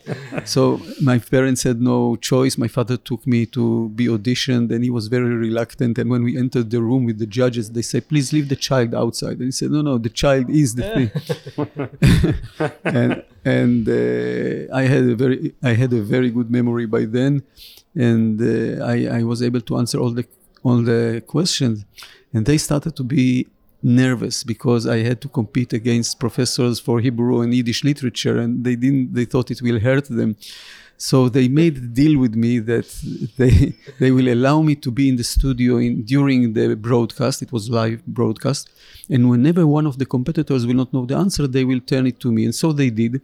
So 0.44 0.80
my 1.00 1.18
parents 1.18 1.62
had 1.62 1.80
no 1.80 2.16
choice. 2.16 2.58
My 2.58 2.68
father 2.68 2.96
took 2.96 3.26
me 3.26 3.46
to 3.46 3.90
be 3.90 4.06
auditioned, 4.06 4.72
and 4.72 4.82
he 4.82 4.90
was 4.90 5.08
very 5.08 5.34
reluctant. 5.34 5.98
And 5.98 6.10
when 6.10 6.24
we 6.24 6.36
entered 6.36 6.70
the 6.70 6.82
room 6.82 7.04
with 7.04 7.18
the 7.18 7.26
judges, 7.26 7.70
they 7.70 7.82
said, 7.82 8.08
Please 8.08 8.32
leave 8.32 8.48
the 8.48 8.56
child 8.56 8.94
outside. 8.94 9.36
And 9.38 9.44
he 9.44 9.52
said, 9.52 9.70
No, 9.70 9.82
no, 9.82 9.98
the 9.98 10.10
child 10.10 10.50
is 10.50 10.74
the 10.74 10.84
thing. 10.94 11.08
and 12.84 13.22
and 13.44 13.88
uh, 13.88 14.74
I 14.74 14.82
had 14.82 15.04
a 15.04 15.14
very 15.14 15.54
I 15.62 15.74
had 15.74 15.92
a 15.92 16.00
very 16.00 16.30
good 16.30 16.50
memory 16.50 16.86
by 16.86 17.04
then, 17.04 17.42
and 17.94 18.40
uh, 18.40 18.84
I, 18.84 19.18
I 19.18 19.22
was 19.22 19.42
able 19.42 19.60
to 19.60 19.78
answer 19.78 19.98
all 19.98 20.10
the 20.10 20.26
all 20.64 20.82
the 20.82 21.22
questions, 21.34 21.84
and 22.32 22.44
they 22.46 22.58
started 22.58 22.96
to 22.96 23.04
be 23.04 23.46
nervous 23.84 24.42
because 24.42 24.86
I 24.86 24.98
had 25.08 25.20
to 25.20 25.28
compete 25.28 25.72
against 25.74 26.18
professors 26.18 26.80
for 26.80 26.98
Hebrew 27.00 27.42
and 27.42 27.54
Yiddish 27.54 27.84
literature, 27.84 28.38
and 28.38 28.64
they 28.64 28.76
didn't. 28.76 29.14
They 29.14 29.26
thought 29.26 29.50
it 29.50 29.62
will 29.62 29.78
hurt 29.78 30.06
them. 30.08 30.36
So 30.96 31.28
they 31.28 31.48
made 31.48 31.76
a 31.76 31.80
deal 31.80 32.18
with 32.18 32.34
me 32.34 32.60
that 32.60 32.88
they 33.36 33.74
they 34.00 34.10
will 34.10 34.28
allow 34.36 34.62
me 34.62 34.74
to 34.76 34.90
be 34.90 35.08
in 35.10 35.16
the 35.16 35.24
studio 35.24 35.76
in, 35.76 36.02
during 36.04 36.54
the 36.54 36.74
broadcast. 36.76 37.42
It 37.42 37.52
was 37.52 37.68
live 37.68 38.04
broadcast, 38.06 38.70
and 39.10 39.28
whenever 39.28 39.66
one 39.66 39.86
of 39.86 39.98
the 39.98 40.06
competitors 40.06 40.66
will 40.66 40.80
not 40.82 40.92
know 40.94 41.04
the 41.04 41.16
answer, 41.16 41.46
they 41.46 41.64
will 41.64 41.80
turn 41.80 42.06
it 42.06 42.18
to 42.20 42.32
me, 42.32 42.44
and 42.46 42.54
so 42.54 42.72
they 42.72 42.90
did. 42.90 43.20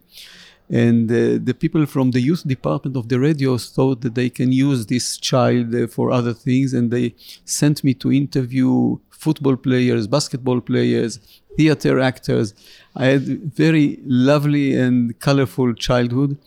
And 0.71 1.11
uh, 1.11 1.37
the 1.43 1.53
people 1.53 1.85
from 1.85 2.11
the 2.11 2.21
youth 2.21 2.47
department 2.47 2.95
of 2.95 3.09
the 3.09 3.19
radio 3.19 3.57
thought 3.57 4.01
that 4.01 4.15
they 4.15 4.29
can 4.29 4.51
use 4.53 4.85
this 4.85 5.17
child 5.17 5.75
uh, 5.75 5.87
for 5.87 6.11
other 6.11 6.33
things, 6.33 6.73
and 6.73 6.91
they 6.91 7.13
sent 7.43 7.83
me 7.83 7.93
to 7.95 8.11
interview 8.11 8.97
football 9.09 9.57
players, 9.57 10.07
basketball 10.07 10.61
players, 10.61 11.19
theater 11.57 11.99
actors. 11.99 12.53
I 12.95 13.05
had 13.05 13.53
very 13.53 13.99
lovely 14.05 14.75
and 14.75 15.19
colorful 15.19 15.73
childhood. 15.73 16.37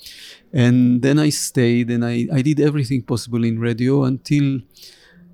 And 0.52 1.02
then 1.02 1.18
I 1.18 1.30
stayed 1.30 1.90
and 1.90 2.04
I, 2.04 2.26
I 2.32 2.40
did 2.42 2.60
everything 2.60 3.02
possible 3.02 3.44
in 3.44 3.58
radio 3.58 4.04
until 4.04 4.60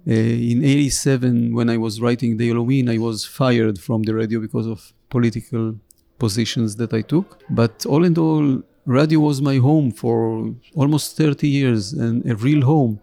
uh, 0.09 0.13
in 0.13 0.65
87, 0.65 1.55
when 1.55 1.69
I 1.69 1.77
was 1.77 2.01
writing 2.01 2.39
the 2.39 2.47
Yellow 2.47 2.63
Wind, 2.63 2.91
I 2.91 2.99
was 2.99 3.25
fired 3.27 3.79
from 3.79 4.03
the 4.03 4.15
radio 4.15 4.41
because 4.41 4.67
of 4.67 4.93
political 5.11 5.77
positions 6.19 6.77
that 6.77 6.93
I 6.95 7.03
took. 7.03 7.43
But 7.51 7.85
all 7.87 8.05
in 8.05 8.17
all, 8.17 8.63
radio 8.91 9.21
was 9.21 9.41
my 9.41 9.57
home 9.57 9.91
for 9.93 10.53
almost 10.75 11.17
30 11.17 11.49
years 11.49 11.93
and 11.93 12.29
a 12.31 12.35
real 12.35 12.63
home. 12.63 13.01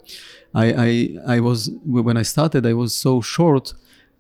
I, 0.54 0.66
I, 0.88 1.36
I 1.36 1.40
was, 1.40 1.72
when 1.86 2.18
I 2.18 2.24
started, 2.24 2.66
I 2.66 2.74
was 2.74 2.94
so 2.96 3.22
short 3.22 3.74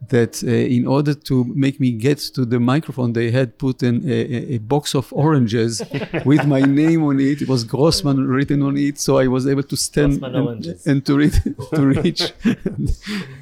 that 0.09 0.43
uh, 0.43 0.47
in 0.47 0.85
order 0.85 1.13
to 1.13 1.43
make 1.45 1.79
me 1.79 1.91
get 1.91 2.19
to 2.19 2.45
the 2.45 2.59
microphone, 2.59 3.13
they 3.13 3.31
had 3.31 3.57
put 3.57 3.81
in 3.81 4.07
a, 4.07 4.55
a- 4.55 4.57
box 4.59 4.93
of 4.93 5.11
oranges 5.11 5.81
with 6.25 6.45
my 6.45 6.61
name 6.61 7.03
on 7.03 7.19
it. 7.19 7.41
It 7.41 7.49
was 7.49 7.63
Grossman 7.63 8.27
written 8.27 8.61
on 8.61 8.77
it, 8.77 8.99
so 8.99 9.17
I 9.17 9.27
was 9.27 9.47
able 9.47 9.63
to 9.63 9.75
stand 9.75 10.23
and, 10.23 10.79
and 10.85 11.05
to 11.05 11.17
read 11.17 11.33
to 11.73 11.85
reach 11.87 12.31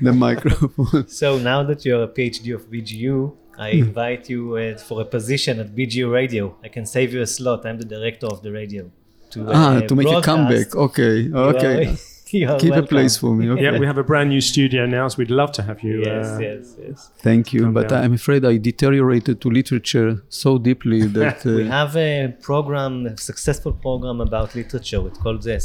the 0.01 0.13
microphone. 0.13 1.07
So 1.09 1.37
now 1.37 1.63
that 1.63 1.83
you're 1.83 2.03
a 2.03 2.07
PhD 2.07 2.55
of 2.55 2.71
BGU, 2.71 3.35
I 3.57 3.69
invite 3.69 4.29
you 4.29 4.55
uh, 4.57 4.77
for 4.77 5.01
a 5.01 5.05
position 5.05 5.59
at 5.59 5.75
BG 5.75 6.11
Radio. 6.11 6.55
I 6.63 6.67
can 6.67 6.85
save 6.85 7.13
you 7.13 7.21
a 7.21 7.27
slot. 7.27 7.65
I'm 7.65 7.77
the 7.77 7.85
director 7.85 8.27
of 8.27 8.41
the 8.41 8.51
radio. 8.51 8.91
To, 9.31 9.47
ah, 9.47 9.51
uh, 9.51 9.53
ah, 9.53 9.87
to 9.87 9.95
make 9.95 10.07
broadcast. 10.07 10.27
a 10.27 10.31
comeback. 10.31 10.75
Okay, 10.75 11.31
okay. 11.33 11.97
Are, 12.43 12.59
Keep 12.59 12.71
welcome. 12.71 12.83
a 12.83 12.87
place 12.87 13.17
for 13.17 13.33
me. 13.35 13.49
Okay. 13.55 13.63
Yeah, 13.63 13.79
we 13.79 13.85
have 13.85 13.97
a 13.97 14.03
brand 14.03 14.29
new 14.29 14.41
studio 14.41 14.85
now, 14.85 15.07
so 15.07 15.17
we'd 15.19 15.29
love 15.29 15.51
to 15.53 15.61
have 15.61 15.81
you. 15.83 16.01
Yes, 16.03 16.25
uh, 16.25 16.39
yes, 16.39 16.75
yes. 16.79 17.11
Thank 17.19 17.53
you, 17.53 17.71
but 17.71 17.89
down. 17.89 18.03
I'm 18.03 18.13
afraid 18.13 18.43
I 18.43 18.57
deteriorated 18.57 19.39
to 19.41 19.49
literature 19.49 20.23
so 20.29 20.57
deeply 20.57 21.01
that 21.19 21.45
uh, 21.45 21.51
we 21.51 21.67
have 21.67 21.95
a 21.95 22.35
program, 22.41 23.05
a 23.05 23.17
successful 23.17 23.73
program 23.73 24.19
about 24.21 24.55
literature. 24.55 25.07
It's 25.07 25.19
called 25.19 25.43
the 25.43 25.57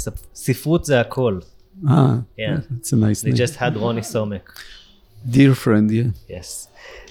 Sifrut 0.45 0.84
Zakol. 0.86 1.45
Ah, 1.88 2.22
yeah, 2.36 2.61
it's 2.76 2.93
a 2.93 2.97
nice. 2.97 3.22
They 3.22 3.30
name. 3.30 3.36
just 3.36 3.57
had 3.57 3.76
Ronny 3.76 4.03
Someck. 4.03 4.45
Dear 5.28 5.55
friend, 5.55 5.91
yeah. 5.91 6.11
Yes. 6.28 6.68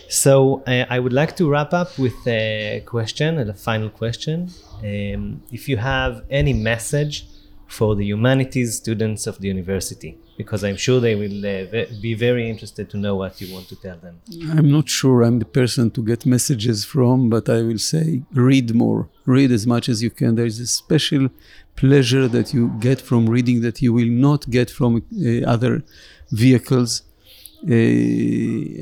So 0.10 0.64
uh, 0.66 0.86
I 0.89 0.97
would 0.99 1.14
like 1.14 1.36
to 1.38 1.47
wrap 1.47 1.72
up 1.72 1.97
with 1.99 2.28
a 2.28 2.82
question, 2.86 3.38
a 3.38 3.53
final 3.53 3.89
question. 3.89 4.49
Um, 4.80 5.43
if 5.51 5.70
you 5.70 5.78
have 5.78 6.24
any 6.32 6.51
message 6.51 7.28
for 7.68 7.95
the 7.95 8.03
humanities 8.03 8.78
students 8.78 9.28
of 9.28 9.38
the 9.39 9.47
university, 9.47 10.18
because 10.36 10.64
I'm 10.64 10.78
sure 10.78 10.99
they 10.99 11.14
will 11.14 11.45
uh, 11.45 11.86
be 12.01 12.16
very 12.16 12.49
interested 12.49 12.89
to 12.89 12.97
know 12.97 13.16
what 13.18 13.39
you 13.39 13.53
want 13.53 13.68
to 13.70 13.76
tell 13.76 13.97
them. 13.97 14.20
I'm 14.57 14.72
not 14.72 14.89
sure 14.89 15.22
I'm 15.22 15.38
the 15.38 15.45
person 15.45 15.91
to 15.91 16.01
get 16.01 16.26
messages 16.26 16.86
from, 16.86 17.30
but 17.30 17.47
I 17.47 17.62
will 17.62 17.78
say 17.78 18.24
read 18.34 18.74
more. 18.74 19.10
Read 19.28 19.51
as 19.51 19.68
much 19.68 19.89
as 19.89 20.01
you 20.01 20.10
can. 20.10 20.34
There 20.34 20.47
is 20.47 20.60
a 20.60 20.66
special 20.66 21.30
pleasure 21.76 22.28
that 22.28 22.51
you 22.51 22.70
get 22.80 22.99
from 22.99 23.30
reading 23.30 23.62
that 23.62 23.80
you 23.84 23.93
will 23.93 24.14
not 24.28 24.49
get 24.49 24.72
from 24.72 24.91
uh, 24.97 25.45
other 25.45 25.84
vehicles. 26.32 27.03
Uh, 27.64 27.74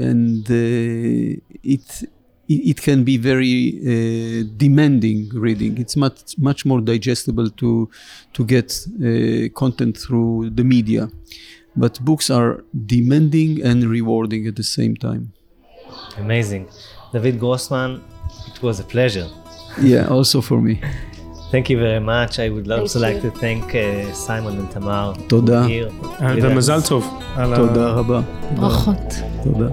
and 0.09 0.49
uh, 0.49 1.41
it, 1.63 2.03
it 2.47 2.59
it 2.71 2.81
can 2.81 3.03
be 3.03 3.17
very 3.17 3.79
uh, 3.81 4.47
demanding 4.55 5.29
reading. 5.33 5.77
It's 5.77 5.95
much 5.95 6.37
much 6.37 6.65
more 6.65 6.81
digestible 6.81 7.49
to 7.49 7.89
to 8.33 8.45
get 8.45 8.71
uh, 9.01 9.49
content 9.55 9.97
through 9.97 10.51
the 10.51 10.63
media, 10.63 11.09
but 11.75 11.99
books 12.01 12.29
are 12.29 12.63
demanding 12.85 13.63
and 13.63 13.83
rewarding 13.83 14.47
at 14.47 14.55
the 14.55 14.63
same 14.63 14.95
time. 14.95 15.33
Amazing. 16.17 16.69
David 17.13 17.39
Grossman, 17.39 18.03
it 18.47 18.61
was 18.61 18.79
a 18.79 18.83
pleasure. 18.83 19.27
Yeah, 19.81 20.07
also 20.07 20.41
for 20.41 20.61
me. 20.61 20.81
Thank 21.50 21.68
you 21.68 21.78
very 21.78 22.00
much. 22.00 22.38
I 22.38 22.48
would 22.48 22.70
also 22.70 22.98
Thank 22.98 23.14
like 23.16 23.24
you. 23.24 23.30
to 23.30 23.38
thank 23.38 23.74
uh, 23.74 24.12
Simon 24.14 24.54
and 24.60 24.70
Tamar. 24.70 25.12
who 25.14 25.28
תודה. 25.28 25.60
were 25.62 25.68
here 25.68 25.88
uh, 25.88 26.34
with 26.34 26.44
us. 26.44 26.50
ומזל 26.50 26.80
טוב. 26.88 27.04
על 27.36 27.52
ה- 27.52 27.56
תודה 27.56 27.88
רבה. 27.90 28.20
ברכות. 28.56 29.14
תודה. 29.44 29.68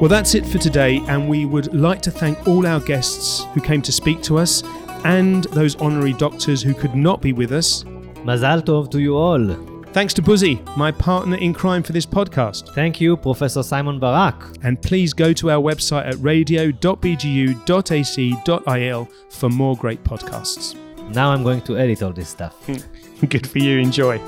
Well, 0.00 0.08
that's 0.08 0.36
it 0.36 0.46
for 0.46 0.58
today, 0.58 0.98
and 1.08 1.28
we 1.28 1.44
would 1.44 1.74
like 1.74 2.00
to 2.02 2.10
thank 2.12 2.46
all 2.46 2.64
our 2.66 2.78
guests 2.78 3.44
who 3.52 3.60
came 3.60 3.82
to 3.82 3.90
speak 3.90 4.22
to 4.24 4.38
us 4.38 4.62
and 5.04 5.42
those 5.46 5.74
honorary 5.76 6.12
doctors 6.12 6.62
who 6.62 6.72
could 6.72 6.94
not 6.94 7.20
be 7.20 7.32
with 7.32 7.50
us. 7.50 7.82
Mazal 8.28 8.62
tov 8.62 8.90
to 8.92 9.00
you 9.00 9.16
all. 9.16 9.44
Thanks 9.93 10.13
to 10.15 10.23
Buzi, 10.23 10.59
my 10.75 10.91
partner 10.91 11.37
in 11.37 11.53
crime 11.53 11.83
for 11.83 11.93
this 11.93 12.07
podcast. 12.07 12.73
Thank 12.73 12.99
you, 12.99 13.15
Professor 13.15 13.61
Simon 13.61 13.99
Barak. 13.99 14.43
And 14.63 14.81
please 14.81 15.13
go 15.13 15.33
to 15.33 15.51
our 15.51 15.61
website 15.61 16.07
at 16.07 16.15
radio.bgu.ac.il 16.15 19.09
for 19.29 19.49
more 19.49 19.77
great 19.77 20.03
podcasts. 20.03 20.75
Now 21.13 21.31
I'm 21.31 21.43
going 21.43 21.61
to 21.61 21.77
edit 21.77 22.01
all 22.01 22.11
this 22.11 22.29
stuff. 22.29 22.67
Good 23.29 23.45
for 23.45 23.59
you. 23.59 23.77
Enjoy. 23.77 24.19